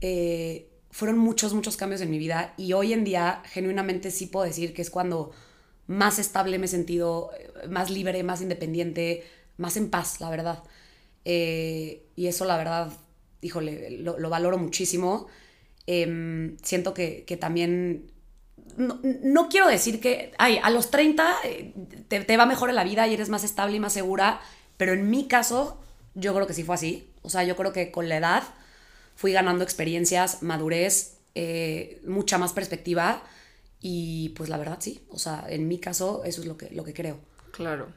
Eh, 0.00 0.68
fueron 0.90 1.18
muchos, 1.18 1.54
muchos 1.54 1.76
cambios 1.76 2.00
en 2.00 2.10
mi 2.10 2.18
vida. 2.18 2.54
Y 2.56 2.72
hoy 2.72 2.92
en 2.92 3.04
día, 3.04 3.42
genuinamente 3.46 4.10
sí 4.10 4.26
puedo 4.26 4.46
decir 4.46 4.74
que 4.74 4.82
es 4.82 4.90
cuando 4.90 5.32
más 5.86 6.18
estable 6.18 6.58
me 6.58 6.66
he 6.66 6.68
sentido, 6.68 7.30
eh, 7.38 7.68
más 7.68 7.90
libre, 7.90 8.22
más 8.22 8.42
independiente, 8.42 9.24
más 9.56 9.76
en 9.76 9.90
paz, 9.90 10.20
la 10.20 10.30
verdad. 10.30 10.62
Eh, 11.24 12.06
y 12.16 12.26
eso, 12.26 12.44
la 12.44 12.56
verdad, 12.56 12.92
híjole, 13.40 13.90
lo, 13.90 14.18
lo 14.18 14.30
valoro 14.30 14.58
muchísimo. 14.58 15.26
Em, 15.86 16.56
siento 16.62 16.94
que, 16.94 17.24
que 17.24 17.36
también 17.36 18.12
no, 18.76 19.00
no 19.02 19.48
quiero 19.48 19.68
decir 19.68 20.00
que, 20.00 20.32
ay, 20.38 20.58
a 20.62 20.70
los 20.70 20.90
30 20.90 21.36
eh, 21.44 21.74
te, 22.08 22.20
te 22.20 22.36
va 22.36 22.46
mejor 22.46 22.70
en 22.70 22.76
la 22.76 22.84
vida 22.84 23.06
y 23.06 23.14
eres 23.14 23.28
más 23.28 23.44
estable 23.44 23.76
y 23.76 23.80
más 23.80 23.92
segura, 23.92 24.40
pero 24.76 24.92
en 24.92 25.10
mi 25.10 25.28
caso, 25.28 25.80
yo 26.14 26.34
creo 26.34 26.46
que 26.46 26.54
sí 26.54 26.62
fue 26.62 26.74
así. 26.74 27.10
O 27.22 27.30
sea, 27.30 27.44
yo 27.44 27.56
creo 27.56 27.72
que 27.72 27.90
con 27.90 28.08
la 28.08 28.16
edad 28.16 28.42
fui 29.14 29.32
ganando 29.32 29.64
experiencias, 29.64 30.42
madurez, 30.42 31.18
eh, 31.34 32.00
mucha 32.06 32.38
más 32.38 32.52
perspectiva 32.52 33.22
y 33.80 34.30
pues 34.30 34.48
la 34.48 34.56
verdad 34.56 34.78
sí. 34.80 35.04
O 35.10 35.18
sea, 35.18 35.44
en 35.48 35.68
mi 35.68 35.78
caso, 35.78 36.22
eso 36.24 36.40
es 36.40 36.46
lo 36.46 36.56
que, 36.56 36.70
lo 36.70 36.84
que 36.84 36.94
creo. 36.94 37.18
Claro. 37.52 37.88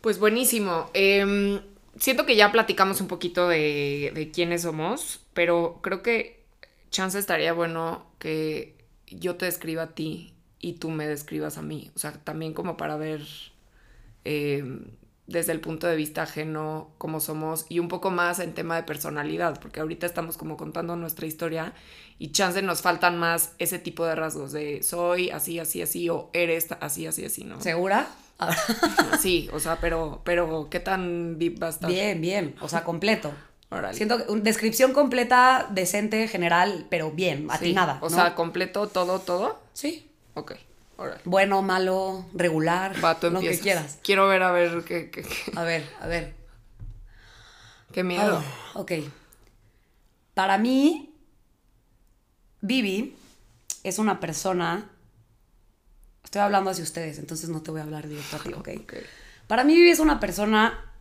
Pues 0.00 0.18
buenísimo. 0.18 0.90
Em, 0.94 1.60
siento 1.98 2.24
que 2.24 2.36
ya 2.36 2.52
platicamos 2.52 3.00
un 3.00 3.08
poquito 3.08 3.48
de, 3.48 4.12
de 4.14 4.30
quiénes 4.30 4.62
somos, 4.62 5.20
pero 5.34 5.80
creo 5.82 6.02
que 6.02 6.44
chance 6.90 7.18
estaría 7.18 7.52
bueno 7.52 8.06
que 8.18 8.77
yo 9.10 9.36
te 9.36 9.46
describa 9.46 9.84
a 9.84 9.94
ti 9.94 10.34
y 10.60 10.74
tú 10.74 10.90
me 10.90 11.06
describas 11.06 11.58
a 11.58 11.62
mí. 11.62 11.90
O 11.94 11.98
sea, 11.98 12.12
también 12.12 12.54
como 12.54 12.76
para 12.76 12.96
ver 12.96 13.22
em, 14.24 14.84
desde 15.26 15.52
el 15.52 15.60
punto 15.60 15.86
de 15.86 15.94
vista 15.94 16.22
ajeno 16.22 16.90
cómo 16.98 17.20
somos 17.20 17.66
y 17.68 17.78
un 17.78 17.88
poco 17.88 18.10
más 18.10 18.40
en 18.40 18.54
tema 18.54 18.76
de 18.76 18.82
personalidad, 18.82 19.60
porque 19.60 19.80
ahorita 19.80 20.06
estamos 20.06 20.36
como 20.36 20.56
contando 20.56 20.96
nuestra 20.96 21.26
historia 21.26 21.74
y 22.18 22.32
chance 22.32 22.60
nos 22.62 22.82
faltan 22.82 23.18
más 23.18 23.52
ese 23.58 23.78
tipo 23.78 24.04
de 24.06 24.14
rasgos 24.14 24.52
de 24.52 24.82
soy 24.82 25.30
así, 25.30 25.58
así, 25.58 25.82
así 25.82 26.08
o 26.08 26.30
eres 26.32 26.68
así, 26.80 27.06
así, 27.06 27.24
así, 27.24 27.44
¿no? 27.44 27.60
¿Segura? 27.60 28.08
A 28.38 28.46
ver. 28.46 28.56
Sí, 29.20 29.48
o 29.52 29.60
sea, 29.60 29.78
pero, 29.80 30.22
pero 30.24 30.68
¿qué 30.70 30.80
tan 30.80 31.38
deep 31.38 31.62
va 31.62 31.66
a 31.68 31.70
estar? 31.70 31.90
Bien, 31.90 32.20
bien. 32.20 32.54
O 32.60 32.68
sea, 32.68 32.84
completo. 32.84 33.32
Siento 33.92 34.24
que 34.24 34.32
una 34.32 34.42
descripción 34.42 34.92
completa, 34.94 35.66
decente, 35.70 36.26
general, 36.28 36.86
pero 36.88 37.10
bien, 37.10 37.40
Sí, 37.42 37.46
atinada. 37.50 37.98
O 38.00 38.08
¿no? 38.08 38.16
sea, 38.16 38.34
completo, 38.34 38.88
todo, 38.88 39.20
todo. 39.20 39.60
sí. 39.74 40.10
Ok. 40.34 40.52
Bueno, 41.24 41.62
malo, 41.62 42.26
regular, 42.34 42.92
Va, 43.04 43.16
lo 43.22 43.40
que 43.40 43.58
quieras. 43.60 43.98
Quiero 44.02 44.26
ver, 44.26 44.42
a 44.42 44.50
ver, 44.50 44.82
qué, 44.84 45.10
qué, 45.10 45.22
qué- 45.22 45.52
A 45.54 45.62
ver, 45.62 45.88
a 46.00 46.08
ver. 46.08 46.34
qué 47.92 48.02
miedo. 48.02 48.42
Ah, 48.44 48.78
ok. 48.78 48.92
Para 50.34 50.58
mí, 50.58 51.14
Vivi 52.62 53.16
es 53.84 53.98
una 54.00 54.18
persona. 54.18 54.90
Estoy 56.24 56.42
hablando 56.42 56.70
hacia 56.70 56.82
ustedes, 56.82 57.18
entonces 57.18 57.48
no 57.48 57.62
te 57.62 57.70
voy 57.70 57.80
a 57.80 57.84
hablar 57.84 58.08
directo 58.08 58.36
a 58.36 58.38
ti, 58.40 58.52
¿ok? 58.56 58.68
Ok. 58.80 58.94
Para 59.46 59.62
mí, 59.62 59.74
Vivi 59.76 59.90
es 59.90 60.00
una 60.00 60.18
persona 60.18 60.92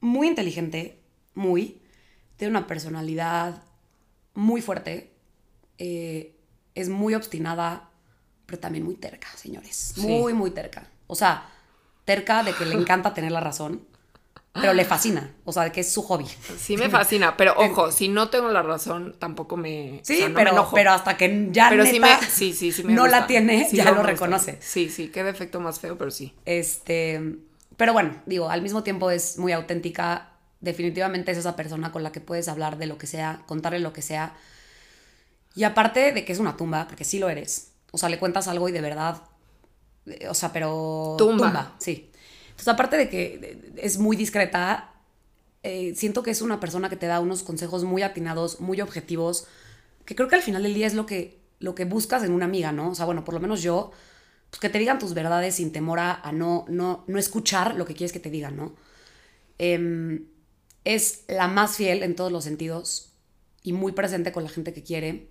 muy 0.00 0.26
inteligente, 0.26 1.01
muy. 1.34 1.80
Tiene 2.36 2.50
una 2.56 2.66
personalidad 2.66 3.62
muy 4.34 4.60
fuerte. 4.62 5.12
eh, 5.78 6.36
es 6.74 6.88
muy 6.88 7.14
obstinada, 7.14 7.90
pero 8.46 8.58
también 8.58 8.84
muy 8.84 8.94
terca, 8.94 9.28
señores. 9.36 9.92
Sí. 9.94 10.00
Muy, 10.06 10.32
muy 10.32 10.50
terca. 10.52 10.86
O 11.06 11.14
sea, 11.14 11.46
terca 12.06 12.42
de 12.42 12.54
que 12.54 12.64
le 12.64 12.74
encanta 12.74 13.12
tener 13.14 13.30
la 13.32 13.40
razón, 13.40 13.86
pero 14.58 14.72
le 14.74 14.84
fascina. 14.86 15.34
O 15.44 15.52
sea, 15.52 15.64
de 15.64 15.72
que 15.72 15.80
es 15.80 15.92
su 15.92 16.02
hobby. 16.02 16.26
Sí 16.58 16.76
me 16.78 16.88
fascina, 16.88 17.36
pero 17.36 17.54
ojo, 17.58 17.90
si 17.92 18.08
no 18.08 18.30
tengo 18.30 18.48
la 18.48 18.62
razón, 18.62 19.16
tampoco 19.18 19.56
me... 19.56 20.00
Sí, 20.02 20.14
o 20.14 20.16
sea, 20.16 20.28
no 20.28 20.34
me 20.34 20.40
pero, 20.40 20.50
enojo. 20.52 20.74
pero 20.74 20.92
hasta 20.92 21.16
que 21.16 21.48
ya 21.52 21.68
Pero 21.68 21.84
sí 21.86 21.98
neta 21.98 22.20
me... 22.20 22.26
Sí, 22.26 22.52
sí, 22.54 22.72
sí 22.72 22.84
me 22.84 22.92
no 22.94 23.06
la 23.06 23.26
tiene, 23.26 23.68
Sí, 23.68 23.76
ya 23.76 23.84
no 23.84 23.94
lo 23.94 24.02
reconoce. 24.02 24.58
Sí, 24.62 24.88
sí, 24.90 25.08
qué 25.08 25.24
defecto 25.24 25.60
más 25.60 25.80
feo, 25.80 25.98
pero 25.98 26.10
sí. 26.10 26.34
Este, 26.46 27.36
pero 27.76 27.92
bueno, 27.92 28.22
digo, 28.26 28.48
al 28.50 28.62
mismo 28.62 28.82
tiempo 28.82 29.10
es 29.10 29.38
muy 29.38 29.52
auténtica. 29.52 30.31
Definitivamente 30.62 31.32
es 31.32 31.38
esa 31.38 31.56
persona 31.56 31.92
con 31.92 32.02
la 32.02 32.12
que 32.12 32.22
puedes 32.22 32.48
hablar 32.48 32.78
de 32.78 32.86
lo 32.86 32.96
que 32.98 33.06
sea, 33.06 33.42
contarle 33.46 33.80
lo 33.80 33.92
que 33.92 34.02
sea. 34.02 34.34
Y 35.54 35.64
aparte 35.64 36.12
de 36.12 36.24
que 36.24 36.32
es 36.32 36.38
una 36.38 36.56
tumba, 36.56 36.86
porque 36.88 37.04
sí 37.04 37.18
lo 37.18 37.28
eres. 37.28 37.72
O 37.92 37.98
sea, 37.98 38.08
le 38.08 38.18
cuentas 38.18 38.48
algo 38.48 38.68
y 38.68 38.72
de 38.72 38.80
verdad. 38.80 39.22
eh, 40.06 40.28
O 40.28 40.34
sea, 40.34 40.52
pero. 40.52 41.16
Tumba. 41.18 41.74
sí. 41.78 42.10
Entonces, 42.50 42.68
aparte 42.68 42.96
de 42.96 43.08
que 43.10 43.24
eh, 43.42 43.72
es 43.78 43.98
muy 43.98 44.16
discreta, 44.16 44.94
eh, 45.62 45.94
siento 45.96 46.22
que 46.22 46.30
es 46.32 46.42
una 46.42 46.60
persona 46.60 46.88
que 46.90 46.96
te 46.96 47.06
da 47.06 47.20
unos 47.20 47.42
consejos 47.42 47.84
muy 47.84 48.02
atinados, 48.02 48.60
muy 48.60 48.80
objetivos, 48.80 49.46
que 50.06 50.14
creo 50.16 50.28
que 50.28 50.36
al 50.36 50.42
final 50.42 50.62
del 50.64 50.74
día 50.74 50.86
es 50.86 50.94
lo 50.94 51.06
que, 51.06 51.40
lo 51.60 51.74
que 51.74 51.84
buscas 51.86 52.24
en 52.24 52.32
una 52.32 52.46
amiga, 52.46 52.72
¿no? 52.72 52.90
O 52.90 52.94
sea, 52.94 53.06
bueno, 53.06 53.24
por 53.24 53.34
lo 53.34 53.40
menos 53.40 53.62
yo, 53.62 53.92
pues 54.50 54.60
que 54.60 54.68
te 54.70 54.78
digan 54.78 54.98
tus 54.98 55.14
verdades 55.14 55.56
sin 55.56 55.72
temor 55.72 55.98
a, 56.00 56.20
no, 56.32 56.64
no, 56.68 57.04
no 57.08 57.18
escuchar 57.18 57.76
lo 57.76 57.86
que 57.86 57.94
quieres 57.94 58.12
que 58.12 58.20
te 58.20 58.30
digan, 58.30 58.56
¿no? 58.56 58.74
Em, 59.58 60.26
es 60.84 61.24
la 61.28 61.48
más 61.48 61.76
fiel 61.76 62.02
en 62.02 62.16
todos 62.16 62.32
los 62.32 62.44
sentidos 62.44 63.12
y 63.62 63.72
muy 63.72 63.92
presente 63.92 64.32
con 64.32 64.44
la 64.44 64.50
gente 64.50 64.72
que 64.72 64.82
quiere. 64.82 65.28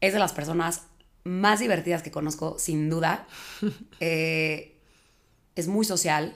Es 0.00 0.12
de 0.12 0.18
las 0.18 0.32
personas 0.32 0.82
más 1.24 1.60
divertidas 1.60 2.02
que 2.02 2.10
conozco, 2.10 2.56
sin 2.58 2.88
duda. 2.90 3.26
Eh, 4.00 4.76
es 5.56 5.68
muy 5.68 5.84
social. 5.84 6.34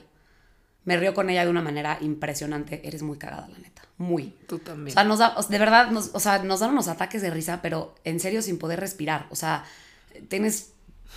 Me 0.83 0.97
río 0.97 1.15
con 1.15 1.29
ella 1.31 1.43
de 1.43 1.49
una 1.49 1.63
manera 1.63 1.97
impresionante. 2.01 2.87
Eres 2.87 3.01
muy 3.01 3.17
cagada, 3.17 3.47
la 3.47 3.57
neta. 3.57 3.81
Muy. 3.97 4.35
Tú 4.47 4.57
O 4.57 4.59
también. 4.59 4.93
sea, 4.93 5.03
nos 5.03 5.17
da, 5.19 5.33
o 5.35 5.41
de 5.43 5.57
verdad, 5.57 5.89
nos, 5.89 6.11
o 6.13 6.19
sea, 6.19 6.43
nos 6.43 6.59
dan 6.59 6.71
unos 6.71 6.87
ataques 6.87 7.21
de 7.23 7.31
risa, 7.31 7.61
pero 7.63 7.95
en 8.03 8.19
serio 8.19 8.41
sin 8.43 8.59
poder 8.59 8.79
respirar. 8.79 9.25
O 9.31 9.35
sea, 9.35 9.65
tienes 10.27 10.73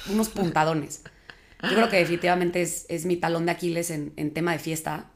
unos 0.09 0.31
puntadones. 0.31 1.03
Yo 1.63 1.71
creo 1.71 1.89
que 1.91 1.97
definitivamente 1.97 2.63
es, 2.63 2.87
es 2.89 3.05
mi 3.05 3.17
talón 3.17 3.45
de 3.47 3.53
Aquiles 3.53 3.91
en, 3.91 4.13
en 4.17 4.33
tema 4.33 4.53
de 4.53 4.59
fiesta. 4.61 5.11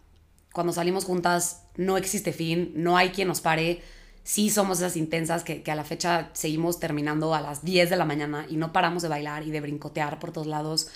Cuando 0.52 0.72
salimos 0.72 1.04
juntas 1.04 1.64
no 1.76 1.96
existe 1.96 2.32
fin, 2.32 2.72
no 2.76 2.96
hay 2.96 3.10
quien 3.10 3.28
nos 3.28 3.40
pare. 3.40 3.82
Sí 4.24 4.50
somos 4.50 4.78
esas 4.78 4.96
intensas 4.96 5.42
que, 5.44 5.62
que 5.62 5.72
a 5.72 5.74
la 5.74 5.84
fecha 5.84 6.30
seguimos 6.32 6.78
terminando 6.78 7.34
a 7.34 7.40
las 7.40 7.64
10 7.64 7.90
de 7.90 7.96
la 7.96 8.04
mañana 8.04 8.46
y 8.48 8.56
no 8.56 8.72
paramos 8.72 9.02
de 9.02 9.08
bailar 9.08 9.42
y 9.42 9.50
de 9.50 9.60
brincotear 9.60 10.18
por 10.18 10.30
todos 10.32 10.46
lados. 10.46 10.88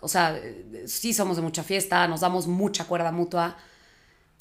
O 0.00 0.08
sea, 0.08 0.38
sí 0.86 1.14
somos 1.14 1.36
de 1.36 1.42
mucha 1.42 1.62
fiesta, 1.62 2.06
nos 2.08 2.20
damos 2.20 2.46
mucha 2.46 2.84
cuerda 2.84 3.10
mutua. 3.10 3.56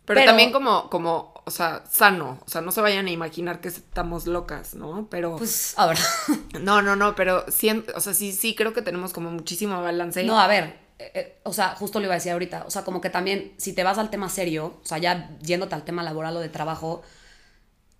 pero, 0.05 0.19
pero- 0.19 0.25
también 0.31 0.51
como, 0.51 0.89
como, 0.89 1.33
o 1.45 1.51
sea, 1.51 1.83
sano. 1.89 2.39
O 2.45 2.49
sea, 2.49 2.59
no 2.59 2.71
se 2.73 2.81
vayan 2.81 3.05
a 3.07 3.11
imaginar 3.11 3.61
que 3.61 3.69
estamos 3.69 4.27
locas, 4.27 4.73
¿no? 4.73 5.07
Pero... 5.09 5.37
Pues, 5.37 5.73
a 5.77 5.85
ver. 5.87 5.97
No, 6.59 6.81
no, 6.81 6.95
no, 6.97 7.15
pero 7.15 7.45
sí, 7.49 7.69
o 7.95 7.99
sea, 8.01 8.13
sí, 8.13 8.33
sí 8.33 8.55
creo 8.55 8.73
que 8.73 8.81
tenemos 8.81 9.13
como 9.13 9.31
muchísimo 9.31 9.81
balance. 9.81 10.23
No, 10.25 10.37
a 10.39 10.47
ver, 10.47 10.77
eh, 11.03 11.11
eh, 11.13 11.39
o 11.43 11.51
sea, 11.51 11.75
justo 11.75 11.99
lo 11.99 12.05
iba 12.05 12.13
a 12.13 12.17
decir 12.17 12.31
ahorita, 12.31 12.63
o 12.65 12.71
sea, 12.71 12.83
como 12.83 13.01
que 13.01 13.09
también 13.09 13.53
si 13.57 13.73
te 13.73 13.83
vas 13.83 13.97
al 13.97 14.09
tema 14.09 14.29
serio, 14.29 14.79
o 14.81 14.85
sea, 14.85 14.97
ya 14.97 15.37
yéndote 15.41 15.75
al 15.75 15.83
tema 15.83 16.03
laboral 16.03 16.37
o 16.37 16.39
de 16.39 16.49
trabajo, 16.49 17.01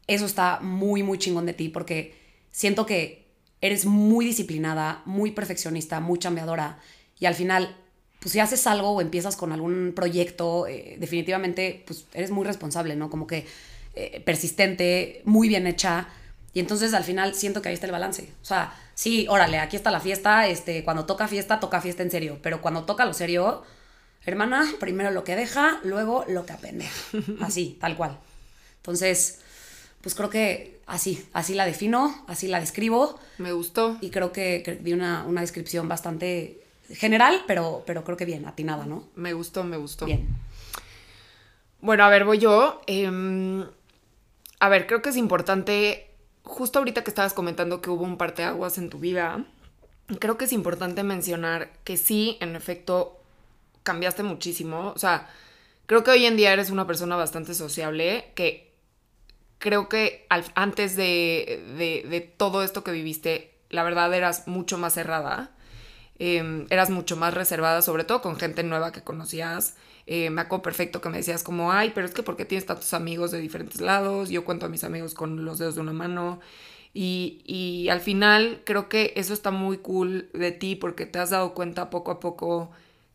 eso 0.07 0.25
está 0.25 0.59
muy, 0.61 1.03
muy 1.03 1.17
chingón 1.17 1.45
de 1.45 1.53
ti 1.53 1.69
porque 1.69 2.15
siento 2.51 2.85
que 2.85 3.27
eres 3.61 3.85
muy 3.85 4.25
disciplinada, 4.25 5.01
muy 5.05 5.31
perfeccionista, 5.31 5.99
muy 5.99 6.19
chambeadora 6.19 6.79
y 7.19 7.25
al 7.25 7.35
final, 7.35 7.75
pues 8.19 8.31
si 8.31 8.39
haces 8.39 8.65
algo 8.67 8.91
o 8.91 9.01
empiezas 9.01 9.35
con 9.35 9.51
algún 9.51 9.93
proyecto, 9.95 10.67
eh, 10.67 10.95
definitivamente, 10.99 11.83
pues 11.85 12.05
eres 12.13 12.31
muy 12.31 12.45
responsable, 12.45 12.95
¿no? 12.95 13.09
Como 13.09 13.27
que 13.27 13.45
persistente, 14.25 15.21
muy 15.23 15.47
bien 15.47 15.67
hecha. 15.67 16.07
Y 16.51 16.59
entonces 16.59 16.95
al 16.95 17.03
final 17.03 17.35
siento 17.35 17.61
que 17.61 17.69
ahí 17.69 17.75
está 17.75 17.85
el 17.85 17.91
balance. 17.91 18.27
O 18.41 18.45
sea, 18.45 18.73
Sí, 19.03 19.27
órale, 19.29 19.59
aquí 19.59 19.75
está 19.75 19.91
la 19.91 19.99
fiesta, 19.99 20.47
este, 20.47 20.85
cuando 20.85 21.05
toca 21.05 21.27
fiesta, 21.27 21.59
toca 21.59 21.81
fiesta 21.81 22.03
en 22.03 22.09
serio, 22.09 22.39
pero 22.41 22.61
cuando 22.61 22.85
toca 22.85 23.03
lo 23.03 23.13
serio, 23.13 23.61
hermana, 24.23 24.65
primero 24.79 25.11
lo 25.11 25.25
que 25.25 25.35
deja, 25.35 25.81
luego 25.83 26.23
lo 26.29 26.45
que 26.45 26.53
aprende. 26.53 26.87
Así, 27.41 27.77
tal 27.81 27.97
cual. 27.97 28.17
Entonces, 28.77 29.41
pues 29.99 30.15
creo 30.15 30.29
que 30.29 30.79
así, 30.85 31.27
así 31.33 31.53
la 31.53 31.65
defino, 31.65 32.23
así 32.29 32.47
la 32.47 32.61
describo. 32.61 33.19
Me 33.39 33.51
gustó. 33.51 33.97
Y 33.99 34.09
creo 34.09 34.31
que, 34.31 34.63
que 34.63 34.75
di 34.75 34.93
una, 34.93 35.25
una 35.25 35.41
descripción 35.41 35.89
bastante 35.89 36.63
general, 36.89 37.43
pero, 37.45 37.83
pero 37.85 38.05
creo 38.05 38.15
que 38.15 38.23
bien, 38.23 38.45
atinada, 38.45 38.85
¿no? 38.85 39.09
Me 39.15 39.33
gustó, 39.33 39.65
me 39.65 39.75
gustó. 39.75 40.05
Bien. 40.05 40.29
Bueno, 41.81 42.05
a 42.05 42.09
ver, 42.09 42.23
voy 42.23 42.37
yo. 42.37 42.79
Em, 42.87 43.65
a 44.59 44.69
ver, 44.69 44.87
creo 44.87 45.01
que 45.01 45.09
es 45.09 45.17
importante, 45.17 46.12
justo 46.43 46.79
ahorita 46.79 47.03
que 47.03 47.09
estabas 47.11 47.33
comentando 47.33 47.81
que 47.81 47.89
hubo 47.89 48.03
un 48.03 48.17
parteaguas 48.17 48.77
en 48.77 48.89
tu 48.89 48.99
vida, 48.99 49.45
creo 50.19 50.37
que 50.37 50.45
es 50.45 50.53
importante 50.53 51.03
mencionar 51.03 51.71
que 51.83 51.97
sí, 51.97 52.37
en 52.41 52.55
efecto, 52.55 53.19
cambiaste 53.83 54.23
muchísimo. 54.23 54.91
O 54.95 54.99
sea, 54.99 55.29
creo 55.85 56.03
que 56.03 56.11
hoy 56.11 56.25
en 56.25 56.37
día 56.37 56.53
eres 56.53 56.69
una 56.69 56.87
persona 56.87 57.15
bastante 57.15 57.53
sociable, 57.53 58.31
que 58.35 58.71
creo 59.59 59.89
que 59.89 60.25
al- 60.29 60.51
antes 60.55 60.95
de, 60.95 61.63
de- 61.77 62.07
de 62.09 62.21
todo 62.21 62.63
esto 62.63 62.83
que 62.83 62.91
viviste, 62.91 63.53
la 63.69 63.83
verdad 63.83 64.13
eras 64.13 64.47
mucho 64.47 64.77
más 64.77 64.93
cerrada. 64.93 65.51
Eh, 66.19 66.67
eras 66.69 66.89
mucho 66.89 67.17
más 67.17 67.33
reservada, 67.33 67.81
sobre 67.81 68.03
todo 68.03 68.21
con 68.21 68.37
gente 68.37 68.63
nueva 68.63 68.91
que 68.91 69.03
conocías. 69.03 69.75
Eh, 70.07 70.29
me 70.29 70.41
acuerdo 70.41 70.63
perfecto 70.63 71.01
que 71.01 71.09
me 71.09 71.17
decías 71.17 71.43
como, 71.43 71.71
ay, 71.71 71.91
pero 71.95 72.05
es 72.07 72.13
que 72.13 72.23
¿por 72.23 72.35
qué 72.37 72.45
tienes 72.45 72.65
tantos 72.65 72.93
amigos 72.93 73.31
de 73.31 73.39
diferentes 73.39 73.81
lados? 73.81 74.29
Yo 74.29 74.45
cuento 74.45 74.65
a 74.65 74.69
mis 74.69 74.83
amigos 74.83 75.13
con 75.13 75.45
los 75.45 75.59
dedos 75.59 75.75
de 75.75 75.81
una 75.81 75.93
mano. 75.93 76.39
Y, 76.93 77.41
y 77.45 77.89
al 77.89 78.01
final 78.01 78.61
creo 78.65 78.89
que 78.89 79.13
eso 79.15 79.33
está 79.33 79.51
muy 79.51 79.77
cool 79.79 80.29
de 80.33 80.51
ti 80.51 80.75
porque 80.75 81.05
te 81.05 81.19
has 81.19 81.31
dado 81.31 81.53
cuenta 81.55 81.89
poco 81.89 82.11
a 82.11 82.19
poco 82.19 82.71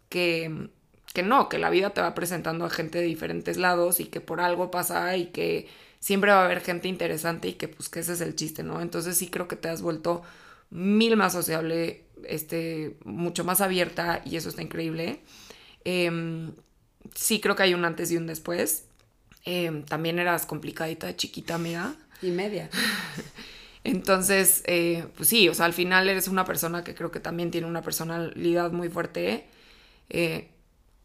que, 0.09 0.69
que 1.15 1.23
no, 1.23 1.49
que 1.49 1.59
la 1.59 1.71
vida 1.71 1.91
te 1.91 2.01
va 2.01 2.15
presentando 2.15 2.65
a 2.65 2.71
gente 2.71 2.99
de 2.99 3.05
diferentes 3.05 3.57
lados 3.57 4.01
y 4.01 4.07
que 4.07 4.21
por 4.21 4.41
algo 4.41 4.71
pasa 4.71 5.17
y 5.17 5.27
que 5.27 5.69
siempre 6.01 6.31
va 6.31 6.43
a 6.43 6.45
haber 6.47 6.61
gente 6.61 6.89
interesante 6.89 7.49
y 7.49 7.53
que 7.55 7.69
pues 7.69 7.89
que 7.89 8.01
ese 8.01 8.13
es 8.15 8.21
el 8.21 8.35
chiste, 8.37 8.63
¿no? 8.63 8.81
Entonces 8.81 9.17
sí 9.17 9.29
creo 9.31 9.49
que 9.49 9.57
te 9.57 9.69
has 9.69 9.83
vuelto 9.83 10.23
mil 10.71 11.17
más 11.17 11.33
sociable, 11.33 12.05
este, 12.25 12.97
mucho 13.05 13.45
más 13.45 13.61
abierta 13.61 14.23
y 14.25 14.37
eso 14.37 14.49
está 14.49 14.63
increíble. 14.63 15.21
Em, 15.85 16.53
sí 17.15 17.41
creo 17.41 17.57
que 17.57 17.63
hay 17.63 17.75
un 17.75 17.85
antes 17.85 18.11
y 18.11 18.17
un 18.17 18.27
después. 18.27 18.85
Em, 19.45 19.85
también 19.85 20.19
eras 20.19 20.47
complicadita 20.47 21.07
de 21.07 21.17
chiquita, 21.17 21.55
amiga. 21.55 21.95
Y 22.21 22.31
media. 22.31 22.69
Entonces, 23.85 24.63
eh, 24.67 25.07
pues 25.17 25.29
sí, 25.29 25.49
o 25.49 25.55
sea, 25.55 25.67
al 25.67 25.73
final 25.73 26.09
eres 26.09 26.29
una 26.29 26.45
persona 26.45 26.85
que 26.85 26.95
creo 26.95 27.11
que 27.11 27.21
también 27.21 27.51
tiene 27.51 27.67
una 27.67 27.83
personalidad 27.83 28.73
muy 28.73 28.89
fuerte. 28.89 29.47
Eh, 30.11 30.49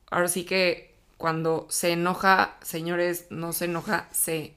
ahora 0.10 0.28
sí 0.28 0.44
que 0.44 0.94
cuando 1.18 1.68
se 1.70 1.92
enoja, 1.92 2.58
señores, 2.62 3.28
no 3.30 3.54
se 3.54 3.66
enoja, 3.66 4.10
se 4.12 4.56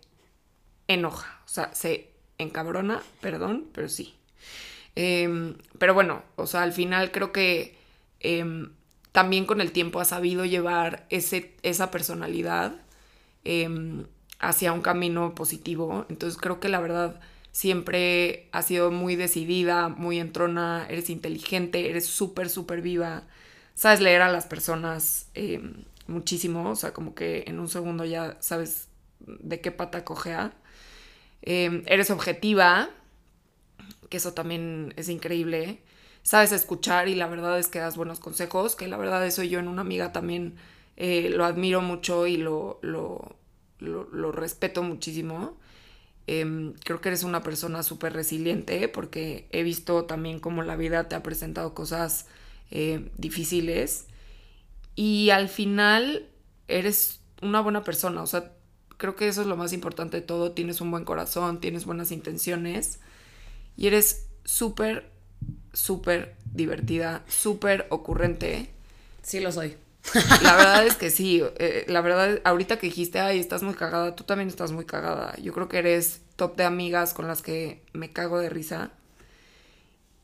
enoja. 0.89 1.41
O 1.45 1.49
sea, 1.49 1.73
se 1.75 2.11
encabrona, 2.39 3.03
perdón, 3.21 3.69
pero 3.73 3.89
sí. 3.89 4.17
Em, 4.97 5.57
pero 5.79 5.95
bueno, 5.95 6.23
o 6.37 6.47
sea, 6.47 6.63
al 6.63 6.73
final 6.73 7.13
creo 7.13 7.31
que 7.31 7.77
em, 8.21 8.73
también 9.17 9.47
con 9.47 9.63
el 9.63 9.73
tiempo 9.73 9.99
has 9.99 10.09
sabido 10.09 10.45
llevar 10.45 11.07
ese, 11.09 11.55
esa 11.63 11.91
personalidad 11.91 12.75
em, 13.45 14.05
hacia 14.41 14.75
un 14.75 14.83
camino 14.83 15.35
positivo. 15.35 16.05
Entonces 16.11 16.39
creo 16.39 16.61
que 16.61 16.69
la 16.69 16.81
verdad 16.81 17.19
siempre 17.51 18.51
has 18.53 18.67
sido 18.67 18.91
muy 18.91 19.17
decidida, 19.17 19.89
muy 19.89 20.19
entrona, 20.19 20.87
eres 20.91 21.09
inteligente, 21.09 21.89
eres 21.89 22.05
súper, 22.05 22.51
súper 22.51 22.83
viva. 22.83 23.23
Sabes 23.75 24.03
leer 24.03 24.21
a 24.21 24.31
las 24.31 24.45
personas 24.45 25.31
em, 25.33 25.85
muchísimo, 26.07 26.69
o 26.69 26.77
sea, 26.77 26.93
como 26.93 27.15
que 27.15 27.45
en 27.47 27.59
un 27.59 27.69
segundo 27.69 28.05
ya 28.05 28.37
sabes 28.41 28.89
de 29.21 29.63
qué 29.63 29.71
pata 29.71 30.05
cojea. 30.05 30.53
Em, 31.41 31.85
eres 31.87 32.11
objetiva, 32.11 32.91
que 34.11 34.19
eso 34.19 34.35
también 34.35 34.93
es 34.99 35.09
increíble. 35.09 35.81
Sabes 36.27 36.51
escuchar 36.51 37.07
y 37.07 37.15
la 37.15 37.29
verdad 37.29 37.57
es 37.57 37.69
que 37.69 37.79
das 37.79 37.97
buenos 37.97 38.19
consejos, 38.19 38.75
que 38.75 38.89
la 38.89 38.97
verdad 38.97 39.25
eso 39.25 39.45
yo 39.45 39.61
en 39.61 39.69
una 39.69 39.83
amiga 39.83 40.11
también 40.11 40.57
eh, 40.97 41.31
lo 41.31 41.45
admiro 41.45 41.83
mucho 41.83 42.27
y 42.27 42.37
lo, 42.37 42.81
lo, 42.83 43.37
lo, 43.79 44.33
respeto 44.33 44.83
muchísimo. 44.83 45.57
Em, 46.27 46.73
creo 46.83 47.01
que 47.01 47.11
eres 47.11 47.23
una 47.23 47.45
persona 47.45 47.85
súper 47.85 48.13
resiliente 48.13 48.89
porque 48.89 49.47
he 49.53 49.63
visto 49.63 50.07
también 50.07 50.41
cómo 50.41 50.65
la 50.65 50.75
vida 50.75 51.09
te 51.09 51.15
ha 51.15 51.23
presentado 51.23 51.75
cosas 51.75 52.27
eh, 52.73 53.09
difíciles 53.17 54.07
y 54.97 55.31
al 55.31 55.49
final 55.49 56.29
eres 56.67 57.21
una 57.41 57.61
buena 57.61 57.85
persona, 57.85 58.21
o 58.23 58.27
sea, 58.27 58.53
creo 58.97 59.15
que 59.15 59.29
eso 59.29 59.43
es 59.43 59.47
lo 59.47 59.57
más 59.57 59.73
importante 59.73 60.17
de 60.17 60.27
todo, 60.27 60.51
tienes 60.51 60.81
un 60.81 60.91
buen 60.91 61.05
corazón, 61.05 61.61
tienes 61.61 61.85
buenas 61.85 62.11
intenciones 62.11 62.99
y 63.77 63.87
eres 63.87 64.27
súper, 64.45 65.13
súper 65.73 66.35
divertida, 66.53 67.23
súper 67.29 67.87
ocurrente. 67.91 68.71
Sí 69.23 69.41
lo 69.41 69.53
soy. 69.53 69.77
La 70.43 70.57
verdad 70.57 70.87
es 70.87 70.97
que 70.97 71.11
sí, 71.11 71.43
eh, 71.59 71.85
la 71.89 72.01
verdad, 72.01 72.41
ahorita 72.45 72.79
que 72.79 72.87
dijiste, 72.87 73.21
ay, 73.21 73.39
estás 73.39 73.63
muy 73.63 73.75
cagada, 73.75 74.15
tú 74.17 74.25
también 74.25 74.49
estás 74.49 74.73
muy 74.73 74.85
cagada. 74.85 75.37
Yo 75.37 75.53
creo 75.53 75.69
que 75.69 75.79
eres 75.79 76.23
top 76.37 76.57
de 76.57 76.65
amigas 76.65 77.15
con 77.15 77.27
las 77.27 77.43
que 77.43 77.83
me 77.93 78.13
cago 78.13 78.39
de 78.39 78.49
risa. 78.49 78.91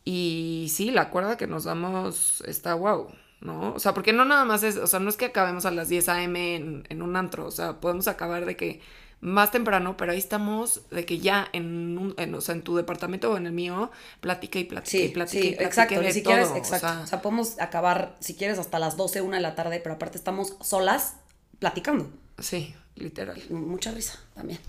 Y 0.05 0.69
sí, 0.71 0.91
la 0.91 1.11
cuerda 1.11 1.37
que 1.37 1.47
nos 1.47 1.65
damos 1.65 2.43
está 2.47 2.75
wow, 2.75 3.09
¿no? 3.41 3.75
O 3.75 3.79
sea, 3.79 3.95
porque 3.95 4.13
no 4.13 4.25
nada 4.25 4.45
más 4.45 4.63
es, 4.65 4.77
o 4.77 4.87
sea, 4.87 4.99
no 4.99 5.09
es 5.09 5.17
que 5.17 5.27
acabemos 5.27 5.65
a 5.65 5.71
las 5.71 5.89
10 5.89 6.09
a.m. 6.09 6.57
En, 6.57 6.85
en 6.89 7.03
un 7.03 7.17
antro, 7.17 7.47
o 7.47 7.51
sea, 7.51 7.81
podemos 7.81 8.09
acabar 8.09 8.45
de 8.45 8.57
que 8.57 8.81
más 9.23 9.51
temprano, 9.53 9.97
pero 9.97 10.13
ahí 10.13 10.19
estamos 10.19 10.83
de 10.91 11.07
que 11.07 11.19
ya 11.19 11.49
en, 11.55 11.97
un, 11.97 12.15
en, 12.19 12.35
o 12.35 12.41
sea, 12.43 12.55
en 12.55 12.63
tu 12.63 12.77
departamento 12.77 13.31
o 13.33 13.37
en 13.39 13.47
el 13.47 13.53
mío, 13.53 13.91
platique 14.21 14.59
y 14.61 14.65
platique 14.65 14.99
Sí, 14.99 15.05
y 15.05 15.09
platique 15.09 15.43
sí, 15.43 15.49
y 15.49 15.55
platique 15.57 15.65
exacto. 15.67 16.01
de 16.01 16.13
si 16.13 16.23
todo, 16.23 16.35
quieres, 16.35 16.51
o 16.51 16.57
exacto. 16.57 16.89
sea, 16.89 17.01
O 17.01 17.07
sea, 17.07 17.23
podemos 17.23 17.59
acabar, 17.61 18.17
si 18.21 18.35
quieres, 18.35 18.59
hasta 18.59 18.79
las 18.79 18.97
12, 18.99 19.23
1 19.23 19.37
de 19.37 19.41
la 19.41 19.55
tarde, 19.55 19.81
pero 19.81 19.95
aparte 19.95 20.19
estamos 20.19 20.57
solas 20.61 21.15
platicando. 21.61 22.11
sí, 22.39 22.75
literal. 22.97 23.41
Mucha 23.49 23.93
risa 23.93 24.19
también. 24.35 24.61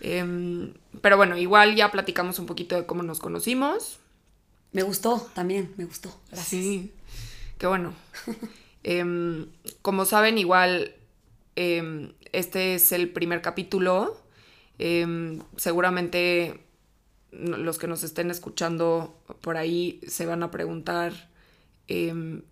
Em, 0.00 0.74
pero 1.00 1.16
bueno, 1.16 1.36
igual 1.38 1.74
ya 1.74 1.90
platicamos 1.90 2.38
un 2.38 2.46
poquito 2.46 2.76
de 2.76 2.84
cómo 2.86 3.02
nos 3.02 3.20
conocimos. 3.20 3.98
Me 4.72 4.82
gustó 4.82 5.18
también, 5.34 5.72
me 5.76 5.84
gustó. 5.86 6.14
Gracias. 6.30 6.48
Sí, 6.48 6.92
qué 7.58 7.66
bueno. 7.66 7.92
Em, 8.84 9.46
como 9.82 10.04
saben, 10.04 10.38
igual 10.38 10.94
em, 11.56 12.12
este 12.32 12.74
es 12.74 12.92
el 12.92 13.10
primer 13.10 13.42
capítulo. 13.42 14.20
Em, 14.78 15.40
seguramente 15.56 16.64
los 17.30 17.78
que 17.78 17.86
nos 17.86 18.04
estén 18.04 18.30
escuchando 18.30 19.20
por 19.40 19.56
ahí 19.56 20.00
se 20.06 20.24
van 20.24 20.42
a 20.42 20.50
preguntar 20.50 21.30
em, 21.88 22.42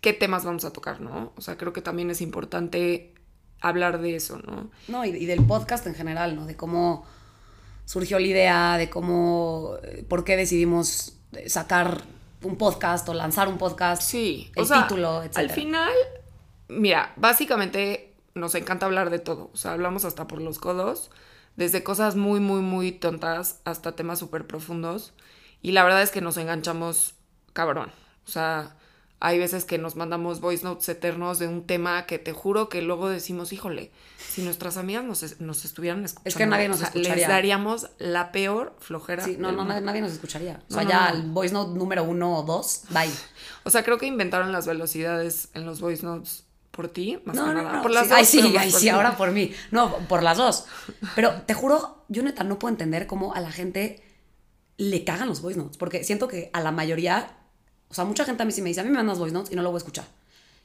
qué 0.00 0.12
temas 0.12 0.44
vamos 0.44 0.64
a 0.64 0.72
tocar, 0.72 1.00
¿no? 1.00 1.32
O 1.36 1.40
sea, 1.40 1.56
creo 1.56 1.72
que 1.72 1.82
también 1.82 2.10
es 2.10 2.20
importante 2.20 3.14
hablar 3.60 4.00
de 4.00 4.16
eso, 4.16 4.38
¿no? 4.38 4.70
No, 4.88 5.04
y, 5.04 5.10
y 5.10 5.26
del 5.26 5.44
podcast 5.44 5.86
en 5.86 5.94
general, 5.94 6.36
¿no? 6.36 6.46
De 6.46 6.56
cómo 6.56 7.04
surgió 7.86 8.18
la 8.18 8.26
idea, 8.26 8.76
de 8.76 8.90
cómo, 8.90 9.76
eh, 9.82 10.04
por 10.06 10.24
qué 10.24 10.36
decidimos 10.36 11.14
eh, 11.32 11.48
sacar 11.48 12.02
un 12.42 12.56
podcast 12.56 13.08
o 13.08 13.14
lanzar 13.14 13.48
un 13.48 13.56
podcast. 13.56 14.02
Sí, 14.02 14.50
el 14.54 14.64
o 14.64 14.66
sea, 14.66 14.82
título, 14.82 15.22
etc. 15.22 15.38
Al 15.38 15.50
final, 15.50 15.92
mira, 16.68 17.14
básicamente 17.16 18.15
nos 18.36 18.54
encanta 18.54 18.86
hablar 18.86 19.10
de 19.10 19.18
todo. 19.18 19.50
O 19.52 19.56
sea, 19.56 19.72
hablamos 19.72 20.04
hasta 20.04 20.26
por 20.28 20.40
los 20.40 20.58
codos, 20.58 21.10
desde 21.56 21.82
cosas 21.82 22.16
muy, 22.16 22.38
muy, 22.38 22.60
muy 22.60 22.92
tontas 22.92 23.60
hasta 23.64 23.92
temas 23.96 24.18
súper 24.18 24.46
profundos. 24.46 25.12
Y 25.62 25.72
la 25.72 25.82
verdad 25.82 26.02
es 26.02 26.10
que 26.10 26.20
nos 26.20 26.36
enganchamos 26.36 27.14
cabrón. 27.52 27.90
O 28.26 28.30
sea, 28.30 28.76
hay 29.18 29.38
veces 29.38 29.64
que 29.64 29.78
nos 29.78 29.96
mandamos 29.96 30.40
voice 30.40 30.62
notes 30.62 30.86
eternos 30.90 31.38
de 31.38 31.48
un 31.48 31.66
tema 31.66 32.04
que 32.04 32.18
te 32.18 32.34
juro 32.34 32.68
que 32.68 32.82
luego 32.82 33.08
decimos, 33.08 33.54
híjole, 33.54 33.90
si 34.18 34.42
nuestras 34.42 34.76
amigas 34.76 35.02
nos, 35.04 35.22
es- 35.22 35.40
nos 35.40 35.64
estuvieran 35.64 36.04
escuchando. 36.04 36.46
nadie 36.54 36.68
nos 36.68 36.76
o 36.76 36.80
sea, 36.80 36.88
escucharía. 36.88 37.16
Les 37.16 37.28
daríamos 37.28 37.88
la 37.98 38.30
peor 38.32 38.76
flojera. 38.78 39.24
Sí, 39.24 39.36
no, 39.38 39.48
no, 39.52 39.58
mundo. 39.58 39.64
nadie, 39.72 39.80
nadie 39.86 40.00
nos 40.02 40.12
escucharía. 40.12 40.62
O 40.68 40.74
sea, 40.74 40.82
no, 40.82 40.88
ya 40.90 41.10
no. 41.10 41.16
el 41.16 41.22
voice 41.30 41.54
note 41.54 41.78
número 41.78 42.04
uno 42.04 42.38
o 42.38 42.42
dos, 42.42 42.82
bye. 42.90 43.10
O 43.64 43.70
sea, 43.70 43.82
creo 43.82 43.96
que 43.96 44.06
inventaron 44.06 44.52
las 44.52 44.66
velocidades 44.66 45.48
en 45.54 45.64
los 45.64 45.80
voice 45.80 46.04
notes 46.04 46.44
por 46.76 46.88
ti, 46.88 47.18
más 47.24 47.34
No, 47.34 47.46
que 47.46 47.54
no, 47.54 47.62
nada. 47.62 47.72
no. 47.78 47.82
Por 47.82 47.90
las 47.90 48.04
sí, 48.04 48.10
dos, 48.10 48.18
ay, 48.18 48.24
sí, 48.26 48.42
más 48.42 48.62
ay, 48.62 48.70
por 48.70 48.80
sí, 48.80 48.88
ahora 48.90 49.16
por 49.16 49.32
mí. 49.32 49.52
No, 49.72 49.96
por 50.08 50.22
las 50.22 50.36
dos. 50.38 50.66
Pero 51.16 51.32
te 51.42 51.54
juro, 51.54 52.04
yo 52.08 52.22
neta 52.22 52.44
no 52.44 52.58
puedo 52.58 52.70
entender 52.70 53.06
cómo 53.08 53.34
a 53.34 53.40
la 53.40 53.50
gente 53.50 54.02
le 54.76 55.02
cagan 55.04 55.26
los 55.28 55.40
voice 55.40 55.58
notes. 55.58 55.76
Porque 55.78 56.04
siento 56.04 56.28
que 56.28 56.50
a 56.52 56.60
la 56.60 56.70
mayoría, 56.70 57.30
o 57.88 57.94
sea, 57.94 58.04
mucha 58.04 58.24
gente 58.24 58.42
a 58.42 58.46
mí 58.46 58.52
sí 58.52 58.62
me 58.62 58.68
dice, 58.68 58.80
a 58.80 58.84
mí 58.84 58.90
me 58.90 58.96
mandas 58.96 59.18
voice 59.18 59.32
notes 59.34 59.50
y 59.52 59.56
no 59.56 59.62
lo 59.62 59.70
voy 59.70 59.78
a 59.78 59.78
escuchar. 59.78 60.04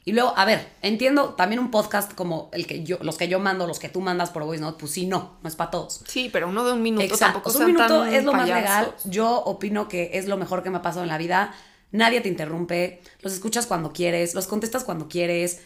Y 0.04 0.10
luego, 0.12 0.34
a 0.36 0.44
ver, 0.44 0.66
entiendo 0.82 1.34
también 1.34 1.60
un 1.60 1.70
podcast 1.70 2.12
como 2.14 2.50
el 2.52 2.66
que 2.66 2.82
yo, 2.82 2.98
los 3.02 3.16
que 3.16 3.28
yo 3.28 3.38
mando, 3.38 3.68
los 3.68 3.78
que 3.78 3.88
tú 3.88 4.00
mandas 4.00 4.30
por 4.30 4.42
voice 4.44 4.60
note, 4.60 4.76
pues 4.80 4.90
sí, 4.90 5.06
no, 5.06 5.38
no 5.42 5.48
es 5.48 5.54
para 5.54 5.70
todos. 5.70 6.02
Sí, 6.08 6.28
pero 6.32 6.48
uno 6.48 6.64
de 6.64 6.72
un 6.72 6.82
minuto 6.82 7.04
Exacto. 7.04 7.24
tampoco 7.34 7.50
un 7.50 7.56
sean 7.56 7.66
minuto 7.68 8.04
es 8.06 8.24
lo 8.24 8.32
más 8.32 8.42
payasos. 8.50 8.62
legal. 8.64 8.94
Yo 9.04 9.38
opino 9.44 9.88
que 9.88 10.10
es 10.14 10.26
lo 10.26 10.36
mejor 10.36 10.64
que 10.64 10.70
me 10.70 10.78
ha 10.78 10.82
pasado 10.82 11.04
en 11.04 11.08
la 11.08 11.18
vida. 11.18 11.54
Nadie 11.92 12.20
te 12.20 12.28
interrumpe, 12.28 13.00
los 13.20 13.32
escuchas 13.32 13.66
cuando 13.66 13.92
quieres, 13.92 14.34
los 14.34 14.48
contestas 14.48 14.82
cuando 14.82 15.08
quieres. 15.08 15.60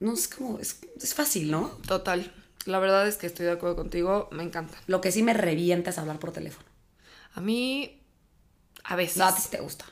No 0.00 0.12
es 0.12 0.28
como, 0.28 0.58
es, 0.58 0.78
es 1.02 1.14
fácil, 1.14 1.50
¿no? 1.50 1.68
Total. 1.86 2.32
La 2.66 2.78
verdad 2.78 3.06
es 3.06 3.16
que 3.16 3.26
estoy 3.26 3.46
de 3.46 3.52
acuerdo 3.52 3.76
contigo, 3.76 4.28
me 4.32 4.42
encanta. 4.42 4.76
Lo 4.86 5.00
que 5.00 5.12
sí 5.12 5.22
me 5.22 5.32
revienta 5.34 5.90
es 5.90 5.98
hablar 5.98 6.18
por 6.18 6.32
teléfono. 6.32 6.66
A 7.34 7.40
mí, 7.40 8.02
a 8.84 8.96
veces. 8.96 9.16
No, 9.18 9.26
a 9.26 9.34
ti 9.34 9.40
sí 9.42 9.48
te 9.50 9.60
gusta. 9.60 9.84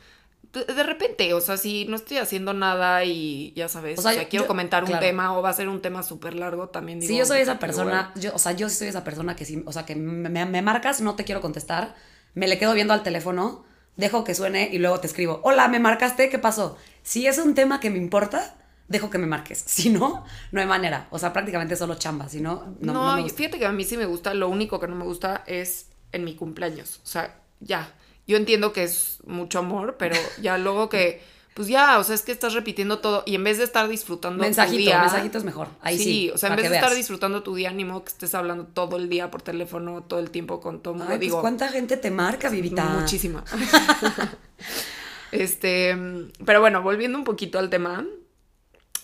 de, 0.52 0.82
repente, 0.84 1.34
o 1.34 1.40
sea, 1.40 1.56
si 1.56 1.84
no 1.86 1.96
estoy 1.96 2.18
haciendo 2.18 2.52
nada 2.54 3.02
y 3.04 3.52
ya 3.56 3.68
sabes, 3.68 3.98
O 3.98 4.00
o 4.00 4.02
sea, 4.04 4.22
yo- 4.22 4.28
quiero 4.28 4.44
yo- 4.44 4.48
comentar 4.48 4.84
un 4.84 4.98
tema 5.00 5.36
o 5.36 5.42
va 5.42 5.48
a 5.50 5.52
ser 5.52 5.68
un 5.68 5.80
tema 5.82 6.02
súper 6.04 6.34
largo, 6.34 6.68
también 6.68 7.00
digo. 7.00 7.12
Sí, 7.12 7.18
yo 7.18 7.24
soy 7.26 7.40
esa 7.40 7.54
"Qué 7.54 7.58
persona, 7.60 8.12
yo, 8.14 8.32
o 8.34 8.38
sea, 8.38 8.52
yo 8.52 8.68
sí 8.68 8.76
soy 8.76 8.86
esa 8.88 9.02
persona 9.02 9.34
que 9.34 9.44
sí, 9.44 9.62
o 9.66 9.72
sea, 9.72 9.84
que 9.84 9.96
me, 9.96 10.28
me- 10.28 10.46
me 10.46 10.62
marcas, 10.62 11.00
no 11.00 11.16
te 11.16 11.24
quiero 11.24 11.40
contestar, 11.40 11.96
me 12.34 12.46
le 12.46 12.56
quedo 12.58 12.72
viendo 12.74 12.94
al 12.94 13.02
teléfono, 13.02 13.64
dejo 13.96 14.22
que 14.22 14.34
suene 14.36 14.68
y 14.72 14.78
luego 14.78 15.00
te 15.00 15.08
escribo, 15.08 15.40
hola, 15.42 15.66
¿me 15.66 15.80
marcaste? 15.80 16.28
¿Qué 16.28 16.38
pasó? 16.38 16.76
Si 17.02 17.26
es 17.26 17.38
un 17.38 17.54
tema 17.56 17.80
que 17.80 17.90
me 17.90 17.98
importa, 17.98 18.56
dejo 18.88 19.10
que 19.10 19.18
me 19.18 19.26
marques. 19.26 19.62
Si 19.66 19.90
no, 19.90 20.24
no 20.52 20.60
hay 20.60 20.66
manera. 20.66 21.08
O 21.10 21.18
sea, 21.18 21.32
prácticamente 21.32 21.76
solo 21.76 21.94
chamba, 21.96 22.28
si 22.28 22.40
no, 22.40 22.74
no, 22.80 22.92
No, 22.92 23.04
no 23.10 23.16
me 23.16 23.22
gusta. 23.22 23.38
fíjate 23.38 23.58
que 23.58 23.66
a 23.66 23.72
mí 23.72 23.84
sí 23.84 23.96
me 23.96 24.06
gusta, 24.06 24.34
lo 24.34 24.48
único 24.48 24.78
que 24.80 24.86
no 24.88 24.94
me 24.94 25.04
gusta 25.04 25.42
es 25.46 25.86
en 26.12 26.24
mi 26.24 26.34
cumpleaños. 26.36 27.00
O 27.02 27.06
sea, 27.06 27.40
ya. 27.60 27.92
Yo 28.26 28.36
entiendo 28.38 28.72
que 28.72 28.84
es 28.84 29.18
mucho 29.26 29.58
amor, 29.58 29.96
pero 29.98 30.16
ya 30.40 30.56
luego 30.58 30.88
que, 30.88 31.22
pues 31.54 31.68
ya, 31.68 31.98
o 31.98 32.04
sea, 32.04 32.14
es 32.14 32.22
que 32.22 32.32
estás 32.32 32.54
repitiendo 32.54 32.98
todo 33.00 33.22
y 33.26 33.34
en 33.34 33.44
vez 33.44 33.58
de 33.58 33.64
estar 33.64 33.86
disfrutando 33.88 34.38
tu 34.38 34.44
Mensajito, 34.44 34.76
día. 34.78 35.00
mensajito 35.00 35.38
es 35.38 35.44
mejor. 35.44 35.68
Ahí 35.82 35.98
sí, 35.98 36.04
sí, 36.04 36.30
o 36.30 36.38
sea, 36.38 36.50
en 36.50 36.56
vez 36.56 36.70
de 36.70 36.76
estar 36.76 36.94
disfrutando 36.94 37.42
tu 37.42 37.54
día, 37.54 37.70
ni 37.72 37.84
modo 37.84 38.02
que 38.04 38.08
estés 38.10 38.34
hablando 38.34 38.64
todo 38.64 38.96
el 38.96 39.08
día 39.08 39.30
por 39.30 39.42
teléfono, 39.42 40.02
todo 40.02 40.20
el 40.20 40.30
tiempo 40.30 40.60
con 40.60 40.80
todo 40.80 40.94
mundo. 40.94 41.06
Ay, 41.10 41.18
pues, 41.18 41.20
Digo, 41.20 41.40
¿cuánta 41.42 41.68
gente 41.68 41.96
te 41.96 42.10
marca, 42.10 42.48
Vivita? 42.48 42.84
Muchísima. 42.84 43.44
este, 45.32 45.96
pero 46.44 46.60
bueno, 46.60 46.82
volviendo 46.82 47.18
un 47.18 47.24
poquito 47.24 47.58
al 47.58 47.70
tema, 47.70 48.04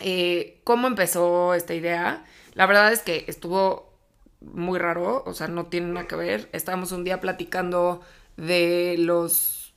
eh, 0.01 0.61
¿cómo 0.65 0.87
empezó 0.87 1.55
esta 1.55 1.75
idea? 1.75 2.25
La 2.55 2.67
verdad 2.67 2.93
es 2.93 3.01
que 3.01 3.25
estuvo 3.29 3.91
muy 4.41 4.79
raro, 4.79 5.23
o 5.27 5.35
sea, 5.35 5.49
no 5.49 5.67
tiene 5.67 5.89
nada 5.89 6.07
que 6.07 6.17
ver. 6.17 6.49
Estábamos 6.53 6.93
un 6.93 7.05
día 7.05 7.21
platicando 7.21 8.01
de 8.37 8.97
los, 8.99 9.75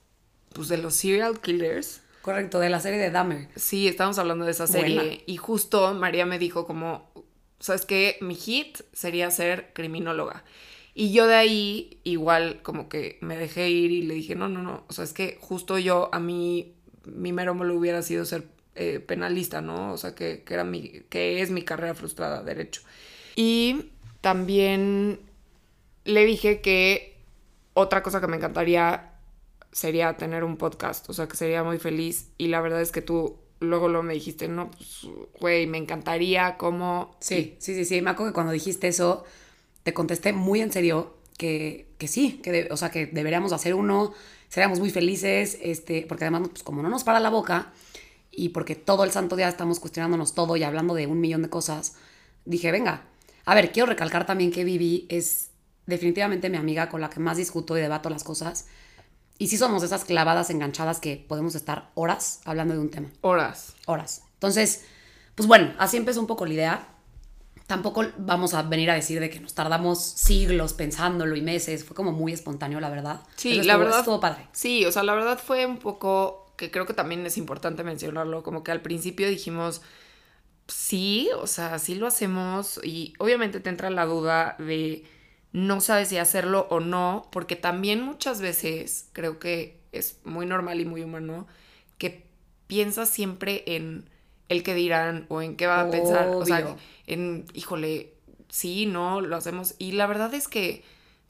pues 0.54 0.70
de 0.70 0.78
los 0.78 0.96
serial 0.96 1.40
killers. 1.40 2.02
Correcto, 2.22 2.60
de 2.60 2.70
la 2.70 2.80
serie 2.80 3.00
de 3.00 3.12
Dahmer. 3.12 3.50
Sí, 3.56 3.88
estábamos 3.88 4.18
hablando 4.18 4.46
de 4.46 4.52
esa 4.52 4.68
serie 4.68 4.96
Buena. 4.96 5.16
y 5.26 5.38
justo 5.38 5.94
María 5.94 6.26
me 6.26 6.40
dijo 6.40 6.66
como, 6.66 7.12
¿sabes 7.60 7.86
qué? 7.86 8.18
Mi 8.22 8.36
hit 8.36 8.80
sería 8.94 9.30
ser 9.30 9.72
criminóloga. 9.74 10.44
Y 10.96 11.12
yo 11.12 11.28
de 11.28 11.36
ahí 11.36 12.00
igual 12.04 12.62
como 12.62 12.88
que 12.88 13.18
me 13.22 13.36
dejé 13.36 13.70
ir 13.70 13.92
y 13.92 14.04
le 14.04 14.14
dije, 14.14 14.36
no, 14.36 14.48
no, 14.48 14.62
no, 14.62 14.86
o 14.88 14.94
sea, 14.94 15.04
es 15.04 15.12
que 15.12 15.38
justo 15.42 15.80
yo, 15.80 16.10
a 16.14 16.20
mí, 16.20 16.76
mi 17.04 17.34
mero 17.34 17.56
mole 17.56 17.74
hubiera 17.74 18.02
sido 18.04 18.26
ser 18.26 18.48
eh, 18.76 19.00
penalista, 19.00 19.62
¿no? 19.62 19.94
O 19.94 19.98
sea, 19.98 20.16
que, 20.16 20.44
que 20.44 20.54
era 20.54 20.64
mi, 20.64 21.02
que 21.10 21.42
es 21.42 21.52
mi 21.52 21.64
carrera 21.64 21.94
frustrada, 21.94 22.44
derecho. 22.44 22.82
Y 23.36 23.92
también 24.22 25.20
le 26.06 26.26
dije 26.26 26.62
que 26.62 27.18
otra 27.74 28.04
cosa 28.04 28.22
que 28.22 28.28
me 28.28 28.38
encantaría 28.38 29.12
sería 29.72 30.18
tener 30.18 30.44
un 30.44 30.58
podcast, 30.58 31.10
o 31.10 31.14
sea, 31.14 31.28
que 31.28 31.38
sería 31.38 31.64
muy 31.64 31.78
feliz. 31.80 32.30
Y 32.38 32.48
la 32.48 32.62
verdad 32.62 32.82
es 32.82 32.92
que 32.92 33.02
tú 33.02 33.38
luego, 33.60 33.88
luego 33.88 34.04
me 34.04 34.14
dijiste, 34.14 34.48
no, 34.48 34.72
pues, 34.72 35.08
güey, 35.40 35.68
me 35.68 35.78
encantaría 35.78 36.58
como... 36.58 37.16
Sí, 37.20 37.56
sí, 37.60 37.74
sí, 37.76 37.86
sí. 37.86 38.02
Me 38.02 38.12
acuerdo 38.12 38.32
que 38.32 38.36
cuando 38.36 38.54
dijiste 38.54 38.88
eso, 38.88 39.24
te 39.84 39.94
contesté 39.94 40.34
muy 40.34 40.62
en 40.62 40.72
serio 40.72 41.16
que, 41.38 41.88
que 41.98 42.08
sí, 42.08 42.40
que 42.44 42.68
o 42.72 42.78
sea, 42.78 42.92
que 42.92 43.08
deberíamos 43.08 43.54
hacer 43.54 43.74
uno, 43.74 44.14
seríamos 44.50 44.80
muy 44.80 44.92
felices, 44.92 45.58
este, 45.62 46.06
porque 46.08 46.26
además, 46.26 46.50
pues 46.50 46.64
como 46.64 46.82
no 46.82 46.90
nos 46.90 47.04
para 47.04 47.20
la 47.20 47.30
boca 47.30 47.72
y 48.36 48.50
porque 48.50 48.76
todo 48.76 49.04
el 49.04 49.12
santo 49.12 49.36
día 49.36 49.48
estamos 49.48 49.80
cuestionándonos 49.80 50.34
todo 50.34 50.56
y 50.58 50.64
hablando 50.64 50.94
de 50.96 51.08
un 51.08 51.20
millón 51.22 51.44
de 51.44 51.50
cosas, 51.50 51.96
dije, 52.46 52.72
venga. 52.72 53.04
A 53.46 53.56
ver, 53.56 53.72
quiero 53.72 53.88
recalcar 53.88 54.26
también 54.26 54.52
que 54.52 54.64
Vivi 54.64 55.06
es 55.10 55.50
definitivamente 55.86 56.50
mi 56.50 56.58
amiga 56.58 56.90
con 56.90 57.02
la 57.02 57.10
que 57.10 57.20
más 57.20 57.38
discuto 57.38 57.78
y 57.78 57.82
debato 57.82 58.10
las 58.10 58.24
cosas. 58.24 58.68
Y 59.38 59.48
sí 59.48 59.58
somos 59.58 59.84
esas 59.84 60.06
clavadas 60.06 60.50
enganchadas 60.50 61.00
que 61.00 61.18
podemos 61.28 61.56
estar 61.56 61.92
horas 61.96 62.40
hablando 62.46 62.74
de 62.74 62.80
un 62.80 62.90
tema 62.90 63.10
Horas. 63.22 63.74
horas. 63.86 64.24
Entonces, 64.36 64.86
pues 65.36 65.48
bueno, 65.48 65.74
así 65.78 65.98
empezó 65.98 66.20
un 66.22 66.28
poco 66.28 66.46
la 66.46 66.54
idea. 66.54 66.88
Tampoco 67.68 68.04
vamos 68.18 68.54
a 68.54 68.62
venir 68.64 68.92
a 68.92 68.94
decir 68.94 69.20
de 69.20 69.30
que 69.30 69.40
nos 69.40 69.54
tardamos 69.54 70.00
siglos 70.02 70.74
pensándolo 70.74 71.36
y 71.36 71.42
meses. 71.42 71.84
Fue 71.86 71.96
como 71.96 72.12
muy 72.12 72.34
espontáneo, 72.34 72.80
la 72.80 72.90
verdad. 72.90 73.22
Sí, 73.36 73.50
Pero 73.52 73.64
la 73.64 73.74
estuvo- 73.74 73.80
verdad. 73.86 74.00
Estuvo 74.00 74.20
padre. 74.20 74.48
Sí, 74.52 74.86
o 74.86 74.92
sea, 74.92 75.04
la 75.04 75.14
verdad 75.14 75.40
fue 75.44 75.66
un 75.66 75.78
poco 75.78 76.43
que 76.56 76.72
creo 76.72 76.86
que 76.86 76.94
también 76.94 77.26
es 77.26 77.38
importante 77.38 77.84
mencionarlo, 77.84 78.44
como 78.44 78.64
que 78.64 78.72
al 78.72 78.82
principio 78.82 79.28
dijimos, 79.28 79.82
sí, 80.68 81.30
o 81.38 81.48
sea, 81.48 81.80
sí 81.80 81.96
lo 81.96 82.08
hacemos 82.08 82.80
y 82.84 83.14
obviamente 83.20 83.60
te 83.60 83.70
entra 83.70 83.90
la 83.90 84.06
duda 84.06 84.56
de 84.60 85.04
no 85.52 85.82
sabes 85.82 86.10
si 86.10 86.18
hacerlo 86.18 86.68
o 86.70 86.80
no, 86.80 87.28
porque 87.32 87.56
también 87.56 88.02
muchas 88.02 88.42
veces 88.42 89.10
creo 89.14 89.40
que 89.40 89.80
es 89.92 90.20
muy 90.24 90.46
normal 90.46 90.82
y 90.82 90.86
muy 90.86 91.04
humano 91.04 91.48
que 91.98 92.26
piensas 92.68 93.10
siempre 93.10 93.64
en 93.68 94.10
el 94.50 94.64
que 94.64 94.74
dirán 94.74 95.26
o 95.30 95.42
en 95.42 95.56
qué 95.56 95.68
va 95.68 95.82
a 95.82 95.90
pensar, 95.90 96.30
o 96.30 96.46
sea, 96.46 96.76
en, 97.08 97.46
híjole, 97.54 98.14
sí, 98.50 98.86
no, 98.86 99.22
lo 99.22 99.36
hacemos. 99.36 99.76
Y 99.78 99.94
la 99.94 100.08
verdad 100.08 100.34
es 100.34 100.48
que 100.48 100.84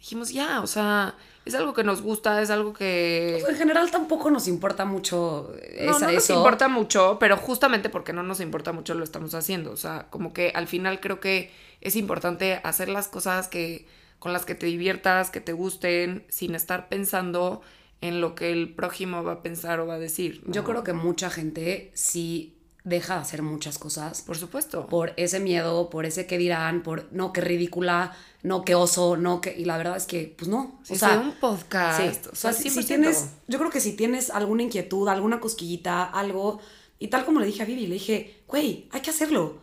dijimos, 0.03 0.33
ya, 0.33 0.59
o 0.59 0.67
sea, 0.67 1.15
es 1.45 1.55
algo 1.55 1.73
que 1.73 1.85
nos 1.85 2.01
gusta, 2.01 2.41
es 2.41 2.49
algo 2.49 2.73
que... 2.73 3.37
Pues 3.39 3.53
en 3.53 3.57
general 3.57 3.89
tampoco 3.89 4.29
nos 4.29 4.49
importa 4.49 4.83
mucho 4.83 5.49
No, 5.81 5.91
esa- 5.95 6.07
no 6.07 6.11
nos 6.11 6.23
eso. 6.25 6.35
importa 6.35 6.67
mucho, 6.67 7.15
pero 7.21 7.37
justamente 7.37 7.87
porque 7.87 8.11
no 8.11 8.21
nos 8.21 8.41
importa 8.41 8.73
mucho 8.73 8.95
lo 8.95 9.05
estamos 9.05 9.33
haciendo. 9.33 9.71
O 9.71 9.77
sea, 9.77 10.07
como 10.09 10.33
que 10.33 10.51
al 10.55 10.67
final 10.67 10.99
creo 10.99 11.21
que 11.21 11.51
es 11.79 11.95
importante 11.95 12.59
hacer 12.65 12.89
las 12.89 13.07
cosas 13.07 13.47
que 13.47 13.87
con 14.19 14.33
las 14.33 14.43
que 14.45 14.55
te 14.55 14.65
diviertas, 14.65 15.29
que 15.29 15.39
te 15.39 15.53
gusten, 15.53 16.25
sin 16.27 16.53
estar 16.53 16.89
pensando 16.89 17.61
en 18.01 18.19
lo 18.19 18.35
que 18.35 18.51
el 18.51 18.73
prójimo 18.75 19.23
va 19.23 19.33
a 19.33 19.41
pensar 19.41 19.79
o 19.79 19.87
va 19.87 19.93
a 19.95 19.99
decir. 19.99 20.43
¿no? 20.45 20.51
Yo 20.53 20.65
creo 20.65 20.83
que 20.83 20.91
mucha 20.91 21.29
gente 21.29 21.91
sí 21.93 22.57
deja 22.83 23.15
de 23.15 23.21
hacer 23.21 23.41
muchas 23.41 23.77
cosas 23.77 24.21
Por 24.23 24.37
supuesto. 24.37 24.87
por 24.87 25.13
ese 25.15 25.39
miedo, 25.39 25.89
por 25.89 26.05
ese 26.05 26.25
que 26.25 26.37
dirán, 26.37 26.83
por 26.83 27.07
no, 27.11 27.31
qué 27.31 27.41
ridícula, 27.41 28.15
no, 28.41 28.65
qué 28.65 28.75
oso, 28.75 29.15
no, 29.15 29.39
que. 29.41 29.55
Y 29.57 29.65
la 29.65 29.77
verdad 29.77 29.95
es 29.95 30.05
que, 30.05 30.33
pues 30.37 30.49
no. 30.49 30.79
O 30.89 30.95
sea, 30.95 31.19
un 31.19 31.33
podcast. 31.33 32.01
Sí, 32.01 32.29
o 32.31 32.35
sea, 32.35 32.53
si, 32.53 32.69
si 32.69 32.79
100%. 32.81 32.85
tienes, 32.85 33.29
yo 33.47 33.57
creo 33.57 33.71
que 33.71 33.79
si 33.79 33.93
tienes 33.93 34.29
alguna 34.29 34.63
inquietud, 34.63 35.07
alguna 35.07 35.39
cosquillita, 35.39 36.03
algo, 36.03 36.59
y 36.99 37.07
tal 37.07 37.25
como 37.25 37.39
le 37.39 37.45
dije 37.45 37.63
a 37.63 37.65
Vivi, 37.65 37.87
le 37.87 37.95
dije, 37.95 38.43
güey, 38.47 38.87
hay 38.91 39.01
que 39.01 39.09
hacerlo. 39.11 39.61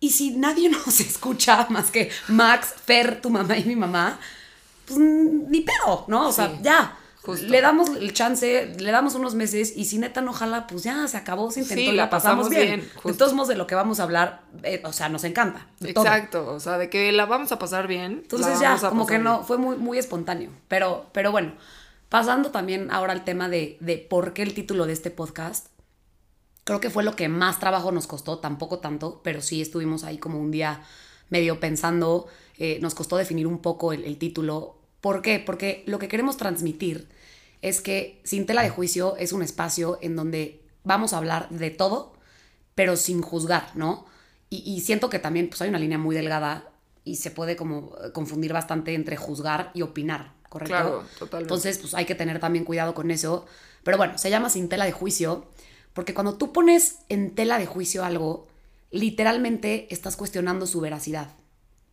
Y 0.00 0.10
si 0.10 0.36
nadie 0.36 0.68
nos 0.86 1.00
escucha 1.00 1.66
más 1.70 1.90
que 1.90 2.10
Max, 2.28 2.74
Fer, 2.84 3.20
tu 3.20 3.30
mamá 3.30 3.56
y 3.56 3.64
mi 3.64 3.76
mamá, 3.76 4.20
pues 4.86 4.98
ni 4.98 5.62
pedo, 5.62 6.04
¿no? 6.08 6.28
O 6.28 6.32
sea, 6.32 6.60
ya. 6.62 6.98
Justo. 7.32 7.46
Le 7.46 7.60
damos 7.60 7.90
el 7.90 8.12
chance, 8.12 8.74
le 8.78 8.90
damos 8.90 9.14
unos 9.14 9.34
meses 9.34 9.72
y 9.76 9.84
si 9.84 9.98
neta 9.98 10.20
no 10.20 10.32
jala, 10.32 10.66
pues 10.66 10.82
ya 10.82 11.06
se 11.08 11.16
acabó, 11.16 11.50
se 11.50 11.60
intentó 11.60 11.80
Sí, 11.82 11.88
y 11.90 11.92
la 11.92 12.10
pasamos, 12.10 12.48
pasamos 12.48 12.50
bien. 12.50 12.80
bien, 12.80 12.80
De 12.94 13.00
justo. 13.00 13.18
todos 13.18 13.32
modos, 13.34 13.48
de 13.48 13.56
lo 13.56 13.66
que 13.66 13.74
vamos 13.74 14.00
a 14.00 14.04
hablar, 14.04 14.42
eh, 14.62 14.80
o 14.84 14.92
sea, 14.92 15.08
nos 15.08 15.24
encanta. 15.24 15.66
todo. 15.78 15.88
Exacto, 16.04 16.52
o 16.54 16.60
sea, 16.60 16.78
de 16.78 16.90
que 16.90 17.12
la 17.12 17.26
vamos 17.26 17.52
a 17.52 17.58
pasar 17.58 17.86
bien. 17.86 18.20
Entonces 18.22 18.58
ya, 18.60 18.76
como 18.78 19.06
que 19.06 19.18
no, 19.18 19.44
fue 19.44 19.58
muy, 19.58 19.76
muy 19.76 19.98
espontáneo. 19.98 20.50
Pero, 20.68 21.06
pero 21.12 21.30
bueno, 21.32 21.52
pasando 22.08 22.50
también 22.50 22.90
ahora 22.90 23.12
al 23.12 23.24
tema 23.24 23.48
de, 23.48 23.76
de 23.80 23.98
por 23.98 24.32
qué 24.32 24.42
el 24.42 24.54
título 24.54 24.86
de 24.86 24.92
este 24.94 25.10
podcast, 25.10 25.68
creo 26.64 26.80
que 26.80 26.90
fue 26.90 27.02
lo 27.04 27.16
que 27.16 27.28
más 27.28 27.58
trabajo 27.60 27.92
nos 27.92 28.06
costó, 28.06 28.38
tampoco 28.38 28.78
tanto, 28.78 29.20
pero 29.24 29.40
sí 29.40 29.60
estuvimos 29.62 30.04
ahí 30.04 30.18
como 30.18 30.38
un 30.38 30.50
día 30.50 30.82
medio 31.30 31.60
pensando, 31.60 32.26
eh, 32.58 32.78
nos 32.80 32.94
costó 32.94 33.16
definir 33.16 33.46
un 33.46 33.58
poco 33.58 33.92
el, 33.92 34.04
el 34.04 34.18
título. 34.18 34.76
¿Por 35.00 35.22
qué? 35.22 35.38
Porque 35.44 35.82
lo 35.86 35.98
que 35.98 36.08
queremos 36.08 36.36
transmitir 36.36 37.08
es 37.62 37.80
que 37.80 38.20
Sin 38.24 38.46
Tela 38.46 38.62
de 38.62 38.70
Juicio 38.70 39.16
es 39.16 39.32
un 39.32 39.42
espacio 39.42 39.98
en 40.00 40.16
donde 40.16 40.62
vamos 40.84 41.12
a 41.12 41.18
hablar 41.18 41.48
de 41.50 41.70
todo, 41.70 42.14
pero 42.74 42.96
sin 42.96 43.22
juzgar, 43.22 43.72
¿no? 43.74 44.06
Y, 44.50 44.58
y 44.58 44.80
siento 44.80 45.10
que 45.10 45.18
también 45.18 45.48
pues, 45.48 45.60
hay 45.62 45.68
una 45.68 45.78
línea 45.78 45.98
muy 45.98 46.14
delgada 46.14 46.70
y 47.08 47.16
se 47.16 47.30
puede 47.30 47.56
como 47.56 47.96
eh, 48.04 48.12
confundir 48.12 48.52
bastante 48.52 48.94
entre 48.94 49.16
juzgar 49.16 49.70
y 49.74 49.82
opinar, 49.82 50.34
¿correcto? 50.48 50.74
Claro, 50.74 51.04
totalmente. 51.18 51.44
Entonces, 51.44 51.78
pues 51.78 51.94
hay 51.94 52.04
que 52.04 52.14
tener 52.14 52.38
también 52.38 52.64
cuidado 52.64 52.94
con 52.94 53.10
eso. 53.10 53.46
Pero 53.82 53.96
bueno, 53.96 54.18
se 54.18 54.30
llama 54.30 54.50
sin 54.50 54.68
tela 54.68 54.84
de 54.84 54.92
juicio, 54.92 55.46
porque 55.94 56.14
cuando 56.14 56.36
tú 56.36 56.52
pones 56.52 56.98
en 57.08 57.34
tela 57.34 57.58
de 57.58 57.66
juicio 57.66 58.04
algo, 58.04 58.48
literalmente 58.90 59.92
estás 59.92 60.16
cuestionando 60.16 60.66
su 60.66 60.80
veracidad. 60.80 61.34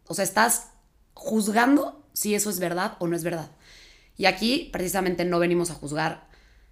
O 0.07 0.13
sea, 0.13 0.23
estás 0.23 0.69
juzgando 1.13 2.03
si 2.13 2.35
eso 2.35 2.49
es 2.49 2.59
verdad 2.59 2.97
o 2.99 3.07
no 3.07 3.15
es 3.15 3.23
verdad. 3.23 3.51
Y 4.17 4.25
aquí 4.25 4.69
precisamente 4.71 5.25
no 5.25 5.39
venimos 5.39 5.71
a 5.71 5.75
juzgar, 5.75 6.27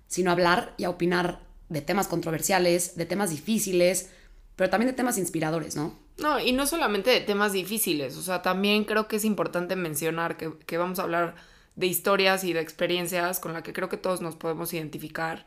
sino 0.08 0.30
a 0.30 0.34
hablar 0.34 0.74
y 0.78 0.86
a 0.86 0.90
opinar 0.90 1.42
de 1.70 1.82
temas 1.82 2.08
controversiales, 2.08 2.96
de 2.96 3.06
temas 3.06 3.32
difíciles, 3.32 4.12
pero 4.56 4.70
también 4.70 4.92
de 4.92 4.96
temas 4.96 5.18
inspiradores, 5.18 5.76
¿no? 5.76 5.98
No, 6.18 6.40
y 6.40 6.52
no 6.52 6.68
solamente 6.68 7.10
de 7.10 7.22
temas 7.22 7.54
difíciles, 7.54 8.16
o 8.18 8.22
sea, 8.22 8.44
también 8.44 8.86
creo 8.86 9.08
que 9.08 9.16
es 9.16 9.26
importante 9.26 9.76
mencionar 9.76 10.38
que, 10.38 10.54
que 10.66 10.78
vamos 10.78 11.00
a 11.00 11.04
hablar 11.04 11.36
de 11.76 11.88
historias 11.88 12.44
y 12.44 12.54
de 12.54 12.60
experiencias 12.60 13.40
con 13.40 13.54
las 13.54 13.64
que 13.64 13.74
creo 13.74 13.90
que 13.90 13.98
todos 13.98 14.22
nos 14.22 14.36
podemos 14.36 14.74
identificar 14.74 15.46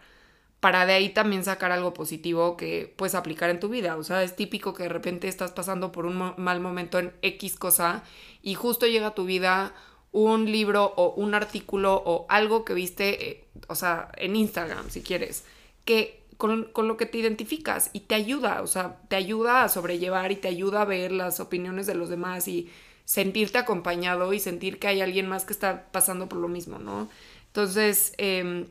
para 0.61 0.87
de 0.87 0.95
ahí 0.95 1.11
también 1.11 1.45
sacar 1.45 1.71
algo 1.71 1.95
positivo 1.95 2.57
que 2.57 2.93
puedes 2.97 3.15
aplicar 3.15 3.51
en 3.51 3.61
tu 3.61 3.69
vida. 3.69 3.97
O 3.97 4.03
sea, 4.03 4.23
es 4.23 4.35
típico 4.35 4.75
que 4.75 4.85
de 4.85 4.89
repente 4.89 5.29
estás 5.29 5.53
pasando 5.53 5.93
por 5.93 6.07
un 6.07 6.35
mal 6.37 6.61
momento 6.61 6.99
en 6.99 7.13
X 7.23 7.57
cosa 7.57 8.03
y 8.43 8.55
justo 8.55 8.87
llega 8.87 9.09
a 9.09 9.15
tu 9.15 9.27
vida 9.27 9.75
un 10.13 10.51
libro 10.51 10.95
o 10.97 11.15
un 11.15 11.35
artículo 11.35 11.95
o 11.95 12.27
algo 12.29 12.65
que 12.65 12.75
viste, 12.75 13.29
eh, 13.29 13.45
o 13.69 13.75
sea, 13.75 14.11
en 14.17 14.37
Instagram, 14.37 14.91
si 14.91 15.03
quieres, 15.03 15.45
que 15.85 16.25
con, 16.37 16.65
con, 16.65 16.89
lo 16.89 16.97
que 16.97 17.07
te 17.07 17.19
identificas 17.19 17.91
y 17.93 18.01
te 18.01 18.15
ayuda, 18.15 18.63
o 18.63 18.67
sea, 18.67 18.99
te 19.09 19.17
ayuda 19.17 19.65
a 19.65 19.69
sobrellevar 19.69 20.33
y 20.33 20.37
te 20.37 20.49
ayuda 20.49 20.83
a 20.83 20.85
ver 20.85 21.13
las 21.13 21.41
opiniones 21.41 21.87
de 21.87 21.95
los 21.95 22.09
demás 22.09 22.49
y 22.49 22.71
sentirte 23.05 23.59
acompañado 23.59 24.33
y 24.33 24.41
sentir 24.41 24.79
que 24.79 24.89
hay 24.89 25.01
alguien 25.01 25.29
más 25.29 25.45
que 25.45 25.53
está 25.53 25.87
pasando 25.93 26.29
por 26.29 26.39
lo 26.39 26.49
mismo, 26.49 26.79
¿no? 26.79 27.09
Entonces, 27.49 28.13
eh, 28.19 28.67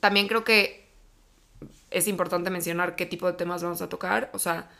también 0.00 0.28
creo 0.28 0.44
que 0.44 0.88
es 1.90 2.08
importante 2.08 2.50
mencionar 2.50 2.96
qué 2.96 3.06
tipo 3.06 3.26
de 3.26 3.32
temas 3.34 3.62
vamos 3.62 3.82
a 3.82 3.88
tocar. 3.88 4.30
O 4.32 4.38
sea, 4.38 4.70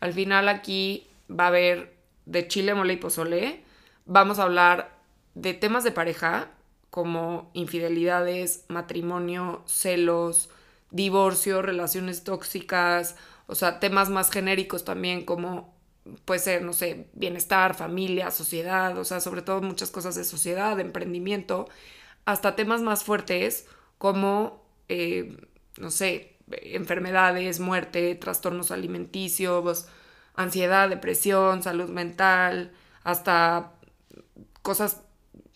al 0.00 0.12
final 0.12 0.48
aquí 0.48 1.06
va 1.30 1.44
a 1.44 1.48
haber 1.48 1.94
de 2.26 2.46
chile, 2.48 2.74
mole 2.74 2.94
y 2.94 2.96
pozole. 2.98 3.62
Vamos 4.06 4.38
a 4.38 4.44
hablar 4.44 4.97
de 5.38 5.54
temas 5.54 5.84
de 5.84 5.92
pareja 5.92 6.50
como 6.90 7.50
infidelidades, 7.54 8.64
matrimonio, 8.68 9.62
celos, 9.66 10.50
divorcio, 10.90 11.62
relaciones 11.62 12.24
tóxicas, 12.24 13.16
o 13.46 13.54
sea, 13.54 13.78
temas 13.78 14.10
más 14.10 14.30
genéricos 14.30 14.84
también 14.84 15.24
como 15.24 15.76
puede 16.24 16.40
ser, 16.40 16.62
no 16.62 16.72
sé, 16.72 17.08
bienestar, 17.12 17.74
familia, 17.74 18.30
sociedad, 18.30 18.96
o 18.98 19.04
sea, 19.04 19.20
sobre 19.20 19.42
todo 19.42 19.60
muchas 19.62 19.90
cosas 19.90 20.14
de 20.16 20.24
sociedad, 20.24 20.76
de 20.76 20.82
emprendimiento, 20.82 21.68
hasta 22.24 22.56
temas 22.56 22.82
más 22.82 23.04
fuertes 23.04 23.66
como, 23.98 24.64
eh, 24.88 25.36
no 25.78 25.90
sé, 25.90 26.36
enfermedades, 26.50 27.60
muerte, 27.60 28.14
trastornos 28.16 28.70
alimenticios, 28.70 29.86
ansiedad, 30.34 30.88
depresión, 30.88 31.62
salud 31.62 31.90
mental, 31.90 32.72
hasta 33.04 33.72
cosas 34.62 35.02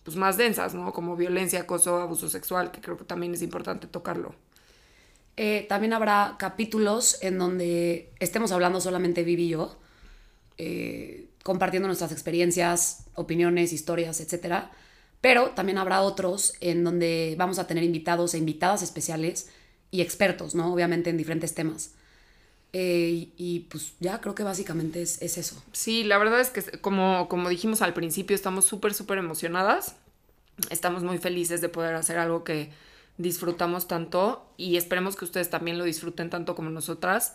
pues, 0.05 0.17
más 0.17 0.37
densas, 0.37 0.75
¿no? 0.75 0.93
Como 0.93 1.17
violencia, 1.17 1.61
acoso, 1.61 1.97
abuso 2.01 2.29
sexual, 2.29 2.71
que 2.71 2.81
creo 2.81 2.97
que 2.97 3.05
también 3.05 3.35
es 3.35 3.43
importante 3.43 3.87
tocarlo. 3.87 4.35
Eh, 5.37 5.67
también 5.69 5.93
habrá 5.93 6.37
capítulos 6.39 7.19
en 7.23 7.39
donde 7.39 8.13
estemos 8.21 8.53
hablando 8.53 8.81
solamente 8.81 9.23
Vivi 9.23 9.45
y 9.45 9.49
yo, 9.51 9.79
eh, 10.59 11.29
compartiendo 11.43 11.89
nuestras 11.89 12.13
experiencias, 12.13 13.07
opiniones, 13.15 13.73
historias, 13.73 14.21
etc. 14.21 14.65
Pero 15.21 15.51
también 15.51 15.79
habrá 15.79 16.03
otros 16.03 16.55
en 16.61 16.85
donde 16.85 17.35
vamos 17.39 17.59
a 17.59 17.67
tener 17.67 17.85
invitados 17.85 18.35
e 18.35 18.39
invitadas 18.39 18.83
especiales 18.83 19.49
y 19.91 20.01
expertos, 20.03 20.55
¿no? 20.55 20.73
Obviamente 20.73 21.11
en 21.11 21.17
diferentes 21.17 21.55
temas. 21.55 21.95
Eh, 22.73 23.29
y, 23.37 23.61
pues 23.71 23.93
ya 24.01 24.21
creo 24.21 24.35
que 24.35 24.43
básicamente 24.43 25.03
es, 25.03 25.21
eso. 25.21 25.63
Sí, 25.73 26.05
la 26.05 26.19
verdad 26.19 26.41
es 26.41 26.51
que 26.51 26.63
como, 26.81 27.29
como 27.29 27.49
dijimos 27.49 27.83
al 27.83 27.93
principio, 27.93 28.35
estamos 28.35 28.65
súper, 28.65 28.95
súper 28.95 29.19
emocionadas. 29.19 29.97
Estamos 30.71 31.03
muy 31.03 31.19
felices 31.19 31.61
de 31.61 31.69
poder 31.69 31.95
hacer 31.95 32.19
algo 32.19 32.45
que 32.45 32.71
disfrutamos 33.19 33.89
tanto 33.89 34.47
y 34.57 34.77
esperemos 34.77 35.17
que 35.17 35.25
ustedes 35.25 35.51
también 35.51 35.79
lo 35.79 35.85
disfruten 35.85 36.31
tanto 36.31 36.55
como 36.55 36.71
nosotras. 36.71 37.35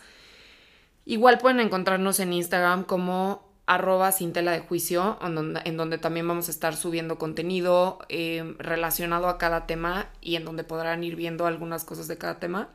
Igual 1.06 1.38
pueden 1.38 1.60
encontrarnos 1.60 2.20
en 2.20 2.34
Instagram 2.34 2.84
como 2.84 3.48
arroba 3.68 4.12
sin 4.12 4.34
tela 4.34 4.52
de 4.52 4.62
juicio, 4.62 5.20
en 5.22 5.36
donde, 5.36 5.62
en 5.66 5.78
donde, 5.78 5.98
también 5.98 6.28
vamos 6.28 6.48
a 6.48 6.52
estar 6.52 6.76
subiendo 6.76 7.18
contenido 7.18 8.00
eh, 8.10 8.56
relacionado 8.60 9.28
a 9.28 9.38
cada 9.38 9.68
tema 9.68 10.10
y 10.22 10.36
en 10.36 10.46
donde 10.46 10.64
podrán 10.64 11.04
ir 11.04 11.16
viendo 11.16 11.46
algunas 11.46 11.84
cosas 11.84 12.08
de 12.08 12.18
cada 12.18 12.40
tema. 12.40 12.70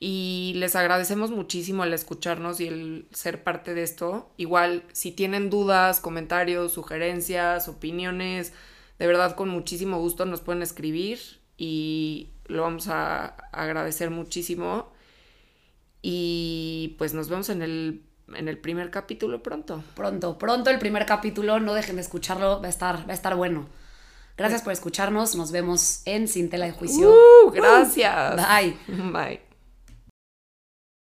Y 0.00 0.52
les 0.56 0.76
agradecemos 0.76 1.30
muchísimo 1.32 1.82
el 1.82 1.92
escucharnos 1.92 2.60
y 2.60 2.68
el 2.68 3.08
ser 3.12 3.42
parte 3.42 3.74
de 3.74 3.82
esto. 3.82 4.30
Igual, 4.36 4.84
si 4.92 5.10
tienen 5.10 5.50
dudas, 5.50 6.00
comentarios, 6.00 6.72
sugerencias, 6.72 7.68
opiniones, 7.68 8.52
de 8.98 9.06
verdad 9.06 9.34
con 9.34 9.48
muchísimo 9.48 9.98
gusto 9.98 10.24
nos 10.24 10.40
pueden 10.40 10.62
escribir 10.62 11.18
y 11.56 12.30
lo 12.46 12.62
vamos 12.62 12.88
a 12.88 13.26
agradecer 13.52 14.10
muchísimo. 14.10 14.92
Y 16.00 16.94
pues 16.98 17.12
nos 17.12 17.28
vemos 17.28 17.48
en 17.48 17.62
el 17.62 18.02
en 18.34 18.48
el 18.48 18.58
primer 18.58 18.90
capítulo 18.90 19.42
pronto. 19.42 19.82
Pronto, 19.94 20.38
pronto 20.38 20.70
el 20.70 20.78
primer 20.78 21.06
capítulo, 21.06 21.60
no 21.60 21.74
dejen 21.74 21.96
de 21.96 22.02
escucharlo, 22.02 22.60
va 22.60 22.66
a 22.66 22.70
estar, 22.70 23.08
va 23.08 23.12
a 23.12 23.14
estar 23.14 23.34
bueno. 23.34 23.66
Gracias 24.36 24.62
por 24.62 24.72
escucharnos, 24.72 25.34
nos 25.34 25.50
vemos 25.50 26.02
en 26.04 26.28
Sin 26.28 26.48
Tela 26.48 26.66
de 26.66 26.72
Juicio. 26.72 27.10
Uh, 27.10 27.50
gracias. 27.50 28.36
Bye. 28.36 28.76
Bye. 29.12 29.47